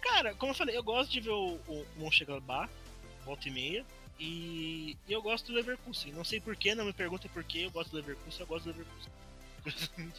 [0.00, 2.70] Cara, como eu falei, eu gosto de ver o, o Mönchengladbach,
[3.24, 3.84] volta e meia,
[4.18, 6.12] e, eu gosto do Leverkusen.
[6.12, 9.12] Não sei porquê, não me pergunta porquê, eu gosto do Leverkusen, eu gosto do Leverkusen.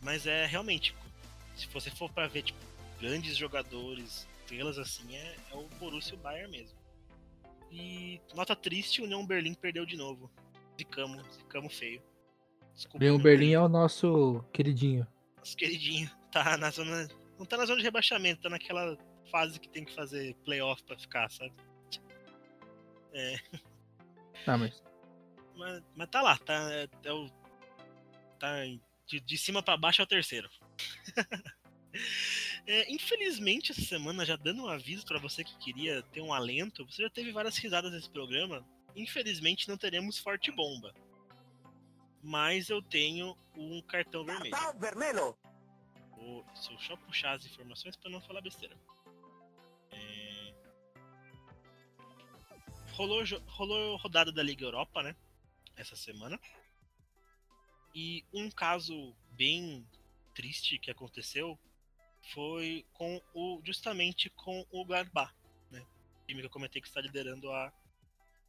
[0.00, 0.94] Mas é realmente,
[1.56, 2.58] se você for pra ver tipo,
[3.00, 6.78] grandes jogadores, estrelas assim, é, é o Borussia e o Bayern mesmo.
[7.70, 10.30] E nota triste, o União Berlim perdeu de novo.
[10.78, 12.00] Zicamos, zicamos feio.
[12.78, 15.04] Desculpa, Bem, o União Berlim é o nosso queridinho.
[15.36, 16.08] nosso queridinho.
[16.30, 17.08] Tá na zona.
[17.36, 18.96] Não tá na zona de rebaixamento, tá naquela
[19.32, 21.52] fase que tem que fazer playoff pra ficar, sabe?
[24.46, 24.80] Ah, mas.
[25.56, 27.28] mas, mas tá lá, tá, é, é o,
[28.38, 28.64] tá
[29.06, 30.48] de, de cima para baixo é o terceiro.
[32.64, 36.86] é, infelizmente, essa semana, já dando um aviso para você que queria ter um alento,
[36.86, 38.64] você já teve várias risadas nesse programa.
[38.94, 40.94] Infelizmente, não teremos Forte Bomba.
[42.22, 44.50] Mas eu tenho um cartão vermelho.
[44.50, 45.36] Cartão vermelho!
[46.16, 48.76] Vou só puxar as informações para não falar besteira.
[49.92, 50.54] É...
[52.92, 55.14] Rolou, rolou rodada da Liga Europa, né?
[55.76, 56.38] Essa semana.
[57.94, 59.86] E um caso bem
[60.34, 61.58] triste que aconteceu
[62.32, 65.32] foi com o justamente com o Garbá,
[65.70, 65.80] né?
[66.22, 67.72] O time que eu comentei que está liderando a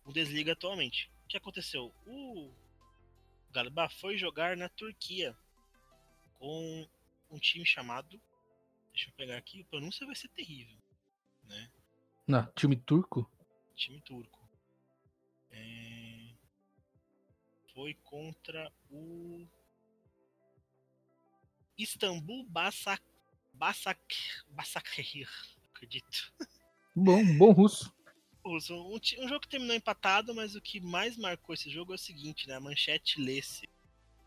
[0.06, 1.12] o Desliga atualmente.
[1.26, 1.94] O que aconteceu?
[2.06, 2.52] O
[3.52, 5.36] Garbá foi jogar na Turquia
[6.38, 6.88] com
[7.30, 8.20] um time chamado.
[8.94, 10.78] Deixa eu pegar aqui, a pronúncia vai ser terrível.
[11.44, 11.72] Né?
[12.28, 13.30] Não, time turco?
[13.76, 14.40] Time turco.
[15.52, 16.34] É...
[17.74, 19.48] Foi contra o
[21.78, 23.04] Istambul Basak
[23.54, 24.16] Basak
[24.50, 25.30] Basakir,
[25.74, 26.34] acredito.
[26.96, 27.94] Bom, bom russo.
[28.44, 28.74] Russo.
[28.74, 32.00] Um, um, jogo que terminou empatado, mas o que mais marcou esse jogo é o
[32.00, 32.56] seguinte, né?
[32.56, 33.68] A manchete lê-se.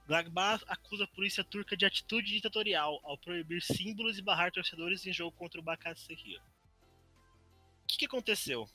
[0.06, 5.12] Gladbach acusa a polícia turca de atitude ditatorial ao proibir símbolos e barrar torcedores em
[5.12, 6.40] jogo contra o Bakarsehir.
[6.40, 8.68] O que, que aconteceu?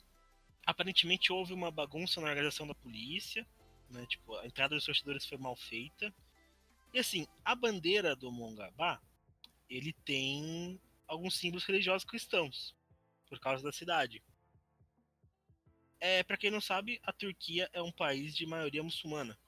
[0.64, 3.46] Aparentemente houve uma bagunça na organização da polícia,
[3.90, 4.06] né?
[4.06, 6.12] Tipo, a entrada dos torcedores foi mal feita.
[6.92, 9.00] E assim, a bandeira do Mongabá,
[9.68, 12.74] ele tem alguns símbolos religiosos cristãos,
[13.28, 14.22] por causa da cidade.
[16.00, 19.38] É, para quem não sabe, a Turquia é um país de maioria muçulmana.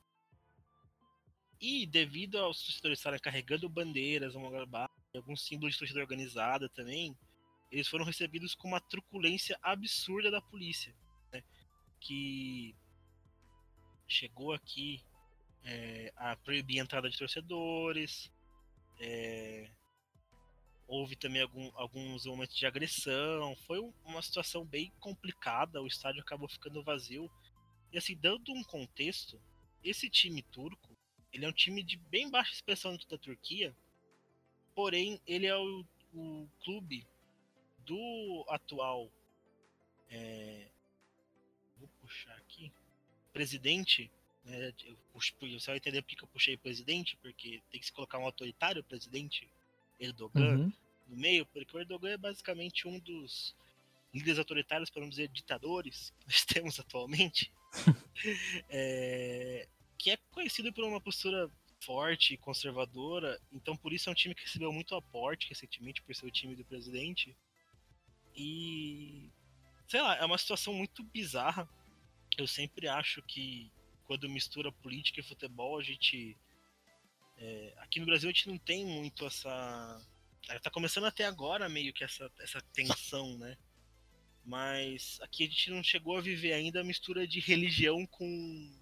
[1.60, 4.34] E devido aos torcedores estarem carregando bandeiras,
[5.14, 7.16] alguns símbolos de torcida organizada também,
[7.70, 10.94] eles foram recebidos com uma truculência absurda da polícia,
[11.32, 11.42] né?
[12.00, 12.74] que
[14.08, 15.04] chegou aqui
[15.64, 18.32] é, a proibir a entrada de torcedores,
[18.98, 19.70] é,
[20.90, 26.48] houve também algum, alguns momentos de agressão, foi uma situação bem complicada, o estádio acabou
[26.48, 27.30] ficando vazio.
[27.92, 29.40] E assim, dando um contexto,
[29.84, 30.90] esse time turco
[31.32, 33.74] ele é um time de bem baixa expressão da Turquia,
[34.74, 37.06] porém ele é o, o clube
[37.86, 39.08] do atual.
[40.08, 40.66] É,
[41.78, 42.72] vou puxar aqui.
[43.32, 44.10] Presidente.
[44.44, 44.72] Né,
[45.14, 49.48] você vai entender porque eu puxei presidente, porque tem que se colocar um autoritário presidente,
[50.00, 50.72] Erdogan, uhum.
[51.06, 53.54] no meio, porque o Erdogan é basicamente um dos
[54.12, 57.52] líderes autoritários, para não dizer ditadores, que nós temos atualmente.
[58.68, 61.50] é, que é conhecido por uma postura
[61.80, 66.14] forte e conservadora, então por isso é um time que recebeu muito aporte recentemente por
[66.14, 67.36] ser o time do presidente.
[68.34, 69.30] E
[69.86, 71.68] sei lá, é uma situação muito bizarra.
[72.38, 73.70] Eu sempre acho que
[74.04, 76.36] quando mistura política e futebol, a gente
[77.40, 80.00] é, aqui no Brasil a gente não tem muito essa
[80.48, 83.56] é, tá começando até agora meio que essa, essa tensão, né?
[84.44, 88.80] Mas aqui a gente não chegou a viver ainda a mistura de religião com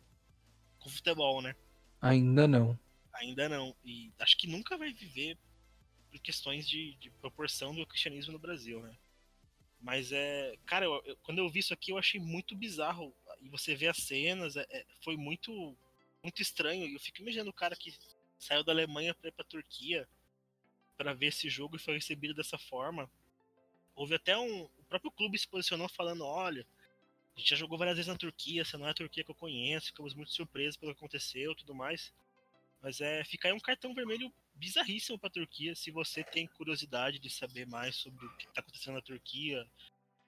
[0.78, 1.54] com futebol, né?
[2.00, 2.78] Ainda não.
[3.12, 3.76] Ainda não.
[3.84, 5.36] E acho que nunca vai viver
[6.10, 8.96] por questões de, de proporção do cristianismo no Brasil, né?
[9.80, 10.56] Mas é.
[10.66, 13.14] Cara, eu, eu, quando eu vi isso aqui, eu achei muito bizarro.
[13.40, 15.76] E você vê as cenas, é, é, foi muito,
[16.22, 16.86] muito estranho.
[16.86, 17.92] E eu fico imaginando o cara que
[18.38, 20.08] saiu da Alemanha para ir pra Turquia
[20.96, 23.10] para ver esse jogo e foi recebido dessa forma.
[23.94, 24.62] Houve até um.
[24.62, 26.66] O próprio clube se posicionou falando: olha,
[27.36, 29.34] a gente já jogou várias vezes na Turquia, essa não é a Turquia que eu
[29.34, 32.12] conheço, ficamos muito surpresos pelo que aconteceu tudo mais.
[32.80, 35.74] Mas é, fica aí um cartão vermelho bizarríssimo para a Turquia.
[35.74, 39.66] Se você tem curiosidade de saber mais sobre o que está acontecendo na Turquia,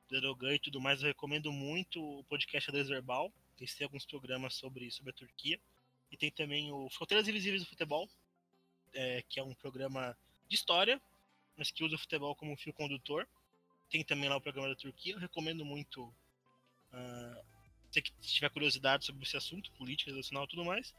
[0.09, 3.33] do Erdogan e tudo mais, eu recomendo muito o podcast Adres Verbal.
[3.59, 5.61] Eles têm alguns programas sobre, sobre a Turquia.
[6.11, 8.09] E tem também o Fronteiras Invisíveis do Futebol,
[8.93, 10.17] é, que é um programa
[10.49, 11.01] de história,
[11.57, 13.29] mas que usa o futebol como fio condutor.
[13.89, 15.15] Tem também lá o programa da Turquia.
[15.15, 16.13] Eu recomendo muito
[16.93, 17.51] Uh,
[17.93, 20.95] que tiver curiosidade sobre esse assunto, política, nacional e tudo mais,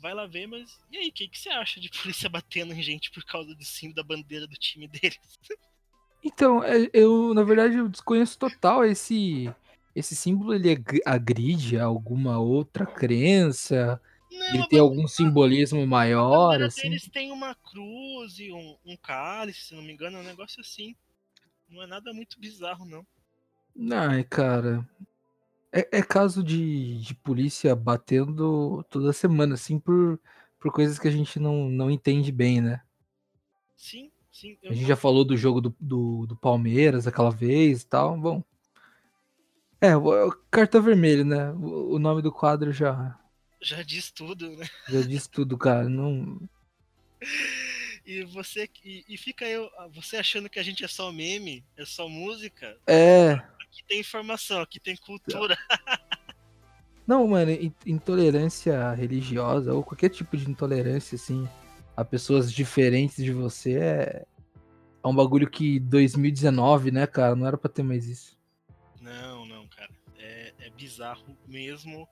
[0.00, 2.82] vai lá ver, mas e aí, o que, que você acha de polícia batendo em
[2.82, 5.18] gente por causa do símbolo da bandeira do time deles?
[6.26, 9.54] Então, é, eu, na verdade, eu desconheço total esse.
[9.94, 14.00] Esse símbolo ele agride alguma outra crença?
[14.48, 16.62] Não, ele tem algum simbolismo maior?
[16.62, 16.86] Assim?
[16.86, 20.60] Eles têm uma cruz e um, um cálice, se não me engano, é um negócio
[20.60, 20.94] assim.
[21.68, 23.06] Não é nada muito bizarro, não.
[23.96, 24.86] Ai, cara.
[25.72, 30.20] É, é caso de, de polícia batendo toda semana, assim, por,
[30.60, 32.80] por coisas que a gente não, não entende bem, né?
[33.76, 34.56] Sim, sim.
[34.64, 38.16] A gente já falou do jogo do, do, do Palmeiras aquela vez e tal.
[38.18, 38.42] Bom.
[39.80, 39.90] É,
[40.50, 41.52] carta vermelha, né?
[41.52, 43.18] O nome do quadro já,
[43.64, 44.68] Já diz tudo, né?
[44.88, 45.88] Já diz tudo, cara.
[45.88, 46.38] Não.
[48.06, 51.86] E você e, e fica eu, você achando que a gente é só meme, é
[51.86, 52.76] só música.
[52.86, 53.32] É.
[53.32, 55.56] Aqui tem informação, aqui tem cultura.
[57.06, 61.48] Não, mano, in- intolerância religiosa ou qualquer tipo de intolerância, assim,
[61.96, 64.26] a pessoas diferentes de você é,
[65.02, 67.34] é um bagulho que 2019, né, cara?
[67.34, 68.38] Não era pra ter mais isso.
[69.00, 69.90] Não, não, cara.
[70.18, 72.06] É, é bizarro mesmo.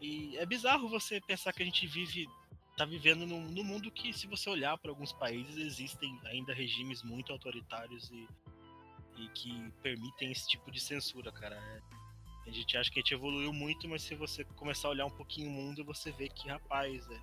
[0.00, 2.28] E é bizarro você pensar que a gente vive.
[2.76, 7.02] tá vivendo num, num mundo que, se você olhar para alguns países, existem ainda regimes
[7.02, 8.26] muito autoritários e,
[9.18, 11.56] e que permitem esse tipo de censura, cara.
[11.56, 11.80] É,
[12.48, 15.10] a gente acha que a gente evoluiu muito, mas se você começar a olhar um
[15.10, 17.20] pouquinho o mundo, você vê que, rapaz, é,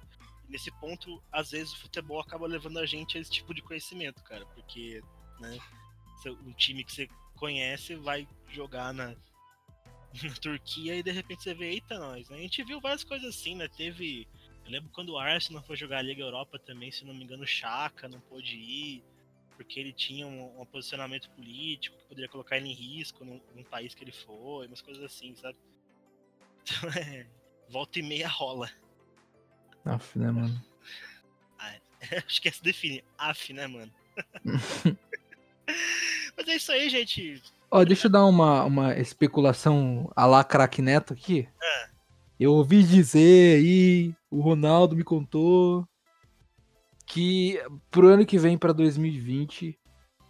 [0.47, 4.23] nesse ponto, às vezes o futebol acaba levando a gente a esse tipo de conhecimento,
[4.23, 4.45] cara.
[4.45, 5.01] Porque,
[5.39, 5.57] né,
[6.45, 9.15] um time que você conhece vai jogar na,
[10.23, 12.29] na Turquia e de repente você vê, eita, nós.
[12.29, 12.37] né?
[12.37, 13.67] A gente viu várias coisas assim, né?
[13.67, 14.27] Teve.
[14.65, 17.43] Eu lembro quando o Arsenal foi jogar a Liga Europa também, se não me engano,
[17.43, 19.03] o Chaka não pôde ir,
[19.55, 23.63] porque ele tinha um, um posicionamento político que poderia colocar ele em risco num, num
[23.63, 25.57] país que ele foi, umas coisas assim, sabe?
[26.63, 27.27] Então é.
[27.69, 28.69] Volta e meia rola.
[29.83, 30.63] Aff, né, mano?
[32.25, 33.03] Acho que é se define.
[33.17, 33.93] Af, né, mano?
[36.37, 37.41] Mas é isso aí, gente.
[37.69, 41.47] Ó, deixa eu dar uma, uma especulação a lá craque Neto aqui.
[42.39, 45.87] Eu ouvi dizer aí, o Ronaldo me contou
[47.05, 49.77] que pro ano que vem, pra 2020,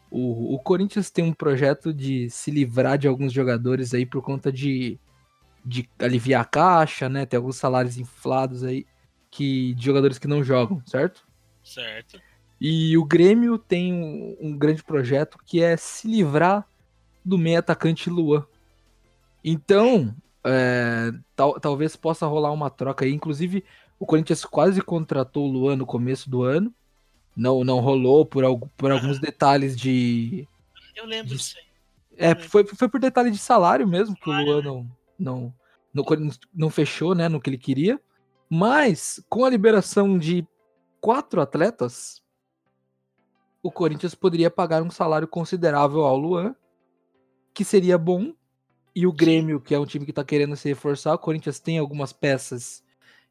[0.09, 4.51] o, o Corinthians tem um projeto de se livrar de alguns jogadores aí por conta
[4.51, 4.99] de,
[5.65, 7.25] de aliviar a caixa, né?
[7.25, 8.85] Tem alguns salários inflados aí
[9.29, 11.27] que, de jogadores que não jogam, certo?
[11.63, 12.21] Certo.
[12.59, 16.65] E o Grêmio tem um, um grande projeto que é se livrar
[17.27, 18.45] do meio atacante Luan.
[19.43, 23.13] Então, é, tal- talvez possa rolar uma troca aí.
[23.13, 23.63] Inclusive,
[23.99, 26.73] o Corinthians quase contratou o Luan no começo do ano.
[27.35, 28.43] Não, não rolou por,
[28.75, 30.47] por alguns detalhes de.
[30.95, 31.67] Eu lembro disso aí.
[32.17, 34.87] É, foi, foi por detalhe de salário mesmo, que o Luan não,
[35.19, 35.53] não,
[35.93, 36.03] não,
[36.51, 38.01] não fechou né, no que ele queria.
[38.49, 40.47] Mas, com a liberação de
[40.99, 42.23] quatro atletas,
[43.61, 46.55] o Corinthians poderia pagar um salário considerável ao Luan,
[47.57, 48.35] que seria bom.
[48.95, 51.79] E o Grêmio, que é um time que tá querendo se reforçar, o Corinthians tem
[51.79, 52.83] algumas peças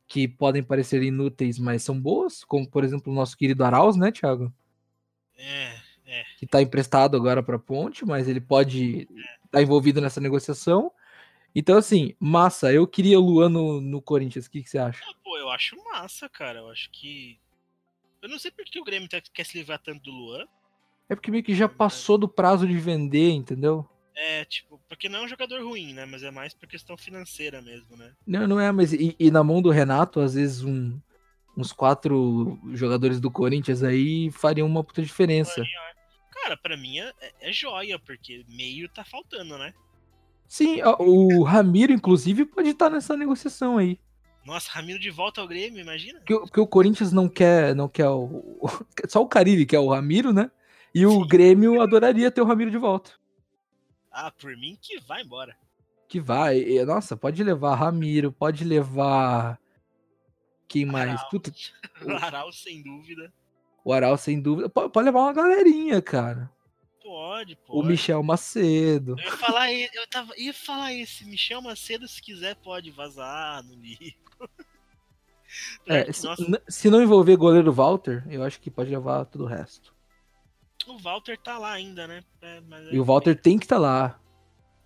[0.05, 4.11] que podem parecer inúteis, mas são boas, como por exemplo o nosso querido Arauz, né,
[4.11, 4.53] Thiago?
[5.37, 5.77] É,
[6.07, 6.25] é.
[6.39, 9.09] que tá emprestado agora pra Ponte, mas ele pode
[9.45, 10.91] estar envolvido nessa negociação.
[11.55, 15.05] Então, assim, massa, eu queria o Luan no, no Corinthians, o que, que você acha?
[15.09, 16.59] Ah, pô, eu acho massa, cara.
[16.59, 17.39] Eu acho que.
[18.21, 20.47] Eu não sei por que o Grêmio tá- quer se livrar tanto do Luan.
[21.09, 23.89] É porque meio que já passou do prazo de vender, entendeu?
[24.17, 26.07] É, tipo, porque não é um jogador ruim, né?
[26.07, 28.13] Mas é mais por questão financeira mesmo, né?
[28.27, 30.99] Não, não é, mas e, e na mão do Renato, às vezes um-
[31.57, 35.63] uns quatro jogadores do Corinthians aí fariam uma puta diferença.
[36.33, 39.75] Cara, pra mim é, é joia, porque meio tá faltando, né?
[40.49, 43.99] Sim, o Ramiro, inclusive, pode estar nessa negociação aí.
[44.45, 46.21] Nossa, Ramiro de volta ao Grêmio, imagina?
[46.21, 48.23] Porque, o- Corinthians não quer, não quer o,
[48.61, 48.69] o-
[49.09, 50.51] Só o Caribe quer o Ramiro, né?
[50.95, 51.27] E o Sim.
[51.27, 53.11] Grêmio adoraria ter o Ramiro de volta.
[54.19, 55.55] Ah, por mim que vai embora.
[56.09, 56.65] Que vai.
[56.87, 59.61] Nossa, pode levar Ramiro, pode levar.
[60.67, 61.11] Quem mais?
[61.11, 61.29] Arauz.
[61.31, 61.53] Puta,
[62.03, 63.33] O Arauz, sem dúvida.
[63.85, 64.69] o Aral, sem dúvida.
[64.69, 66.51] Pode, pode levar uma galerinha, cara.
[67.03, 67.89] Pode, O pode.
[67.89, 69.17] Michel Macedo.
[69.19, 73.75] Eu ia falar, eu tava, ia falar esse Michel Macedo, se quiser, pode vazar no
[73.75, 74.17] livro.
[75.87, 76.27] É, se,
[76.69, 79.95] se não envolver goleiro Walter, eu acho que pode levar tudo o resto.
[80.87, 82.25] O Walter tá lá ainda, né?
[82.41, 84.21] É, E o Walter tem que estar lá.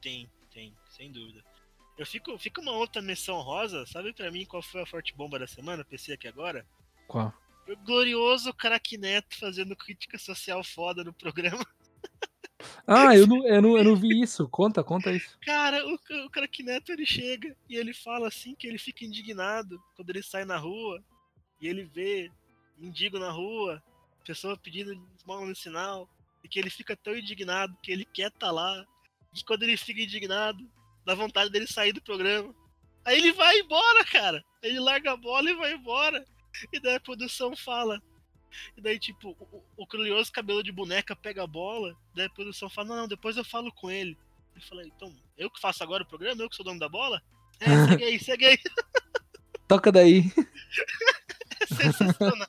[0.01, 1.43] Tem, tem, sem dúvida.
[1.99, 5.39] Eu fico, fica uma outra menção rosa, sabe pra mim qual foi a forte bomba
[5.39, 5.85] da semana?
[5.85, 6.67] Pensei aqui agora.
[7.07, 7.33] Qual?
[7.69, 11.65] O glorioso craque Neto fazendo crítica social foda no programa.
[12.87, 14.47] Ah, eu não, eu, não, eu não vi isso.
[14.49, 15.39] Conta, conta isso.
[15.41, 19.83] Cara, o, o craque Neto ele chega e ele fala assim que ele fica indignado
[19.97, 21.03] quando ele sai na rua
[21.61, 22.31] e ele vê
[22.77, 23.83] mendigo na rua,
[24.25, 26.09] pessoa pedindo esmola no sinal,
[26.43, 28.85] e que ele fica tão indignado que ele quer estar lá.
[29.35, 30.69] E quando ele fica indignado,
[31.05, 32.55] dá vontade dele sair do programa.
[33.05, 34.45] Aí ele vai embora, cara.
[34.63, 36.25] Ele larga a bola e vai embora.
[36.73, 38.03] E daí a produção fala.
[38.77, 41.97] E daí, tipo, o, o curioso cabelo de boneca pega a bola.
[42.15, 44.17] Daí a produção fala: Não, não, depois eu falo com ele.
[44.55, 46.43] Eu falei: Então, eu que faço agora o programa?
[46.43, 47.23] Eu que sou dono da bola?
[47.61, 48.59] É, segue aí, segue aí.
[49.69, 50.25] Toca daí.
[51.63, 52.49] É sensacional.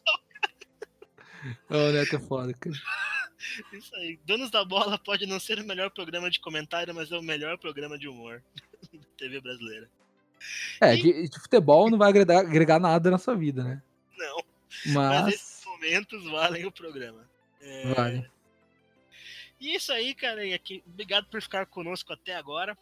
[1.69, 2.75] Ô, o Neto é foda, cara.
[3.73, 4.19] Isso aí.
[4.25, 7.57] Donos da Bola pode não ser o melhor programa de comentário, mas é o melhor
[7.57, 8.43] programa de humor
[8.93, 9.89] da TV brasileira.
[10.79, 13.81] É, de, de futebol não vai agregar, agregar nada na sua vida, né?
[14.17, 14.43] Não.
[14.87, 15.23] Mas.
[15.23, 17.29] Mas esses momentos valem o programa.
[17.61, 18.31] É, Vale.
[19.59, 20.45] E isso aí, cara.
[20.45, 22.77] E aqui, obrigado por ficar conosco até agora.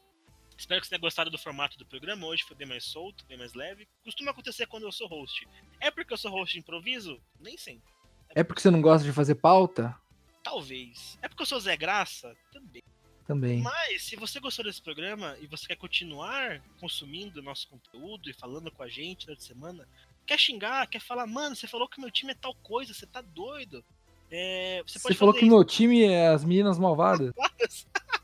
[0.57, 2.27] Espero que você tenha gostado do formato do programa.
[2.27, 3.87] Hoje foi bem mais solto, bem mais leve.
[4.03, 5.47] Costuma acontecer quando eu sou host.
[5.79, 7.21] É porque eu sou host de improviso?
[7.39, 7.89] Nem sempre.
[8.35, 9.95] É porque você não gosta de fazer pauta?
[10.43, 11.17] Talvez.
[11.21, 12.35] É porque eu sou Zé Graça?
[12.51, 12.83] Também.
[13.25, 13.61] Também.
[13.61, 18.71] Mas, se você gostou desse programa e você quer continuar consumindo nosso conteúdo e falando
[18.71, 19.87] com a gente durante a semana,
[20.25, 23.21] quer xingar, quer falar, mano, você falou que meu time é tal coisa, você tá
[23.21, 23.83] doido.
[24.31, 27.33] É, você Você falou que meu time é as meninas malvadas.
[27.67, 27.87] isso.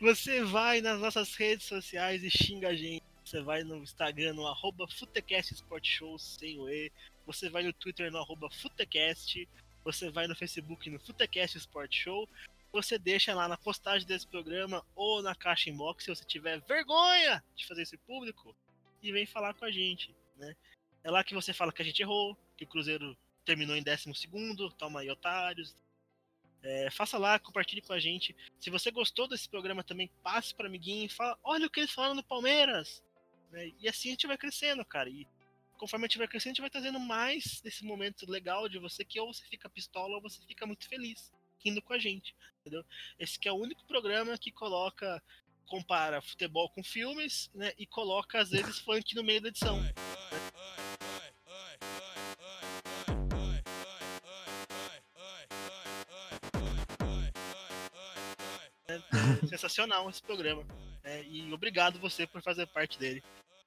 [0.00, 3.04] Você vai nas nossas redes sociais e xinga a gente.
[3.24, 6.90] Você vai no Instagram, no arroba Futecast Sport Show, sem o E.
[7.26, 9.48] Você vai no Twitter, no arroba Futecast.
[9.84, 12.28] Você vai no Facebook, no Futecast Sport Show.
[12.72, 17.42] Você deixa lá na postagem desse programa ou na caixa inbox se você tiver vergonha
[17.54, 18.54] de fazer isso público
[19.00, 20.56] e vem falar com a gente, né?
[21.04, 24.12] É lá que você fala que a gente errou, que o Cruzeiro terminou em 12
[24.14, 25.76] segundo, toma aí otários.
[26.62, 28.34] É, faça lá, compartilhe com a gente.
[28.58, 31.92] Se você gostou desse programa também, passe para amiguinho e fala, olha o que eles
[31.92, 33.02] falaram no Palmeiras.
[33.52, 33.70] né?
[33.78, 35.10] E assim a gente vai crescendo, cara.
[35.10, 35.28] E
[35.78, 39.04] conforme a gente vai crescendo, a gente vai trazendo mais desse momento legal de você
[39.04, 41.32] que ou você fica pistola ou você fica muito feliz
[41.64, 42.84] rindo com a gente, entendeu?
[43.18, 45.22] Esse que é o único programa que coloca
[45.66, 49.80] compara futebol com filmes, né, e coloca às vezes funk no meio da edição.
[58.86, 60.64] É sensacional esse programa.
[61.02, 63.22] né, e obrigado você por fazer parte dele.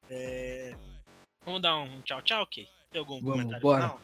[0.09, 0.75] É,
[1.47, 2.67] Vamos dar um tchau, tchau, ok?
[2.91, 3.81] Tem algum Vamos, comentário bora.
[3.83, 4.01] final?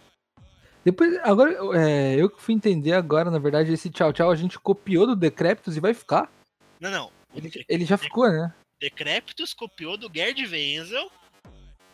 [0.85, 4.57] Depois, agora, é, eu que fui entender agora, na verdade, esse tchau tchau a gente
[4.57, 6.31] copiou do Decréptos e vai ficar.
[6.79, 7.11] Não, não.
[7.35, 8.53] Ele, ele já ficou, né?
[8.79, 11.11] Decréptus copiou do Gerd Wenzel.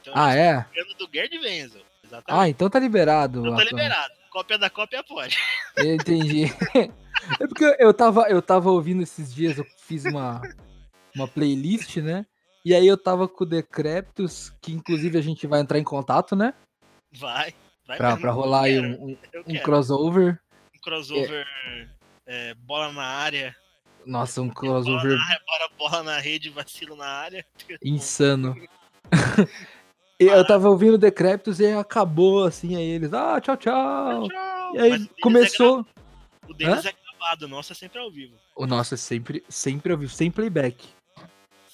[0.01, 0.67] Então, Ah, é?
[0.99, 1.81] do Gerd Wenzel.
[2.03, 2.43] Exatamente.
[2.43, 3.41] Ah, então tá liberado.
[3.41, 4.13] Não tá liberado.
[4.29, 5.35] Cópia da cópia pode.
[5.77, 6.45] Eu entendi.
[7.39, 10.41] É porque eu tava, eu tava ouvindo esses dias, eu fiz uma,
[11.13, 12.25] uma playlist, né?
[12.69, 16.35] E aí eu tava com o Decréptos, que inclusive a gente vai entrar em contato,
[16.35, 16.53] né?
[17.13, 17.51] Vai.
[17.87, 19.17] vai Pra, pra rolar aí um, um-
[19.47, 20.39] um crossover.
[20.75, 21.47] Um crossover.
[22.27, 23.55] é, bola na área.
[24.05, 27.43] Nossa, um Bola crossover na área, bora bola na rede, vacilo na área.
[27.83, 28.55] insano.
[30.19, 34.27] Eu tava ouvindo o Decréptos e aí acabou assim, aí eles, ah, tchau, tchau.
[34.29, 34.75] Tchau.
[34.75, 35.83] E aí Mas é começou.
[35.83, 35.93] gra-
[36.47, 38.35] o deles é gravado, o nosso é sempre ao vivo.
[38.55, 40.87] O nosso é sempre, sempre ao vivo, sem playback.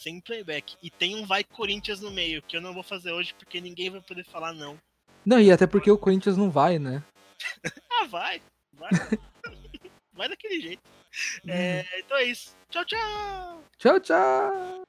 [0.05, 0.77] Sem playback.
[0.83, 3.89] E tem um Vai Corinthians no meio, que eu não vou fazer hoje porque ninguém
[3.89, 4.77] vai poder falar não.
[5.25, 7.03] Não, e até porque o Corinthians não vai, né?
[7.91, 8.39] Ah, vai.
[8.73, 8.91] Vai.
[10.13, 10.83] vai daquele jeito.
[11.47, 12.55] É, então é isso.
[12.69, 13.63] Tchau, tchau.
[13.79, 14.83] Tchau, tchau.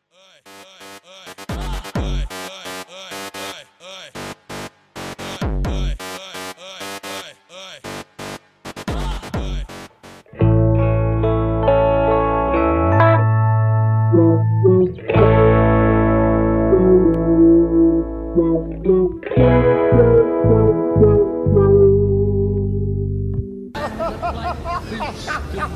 [0.46, 1.35] Please,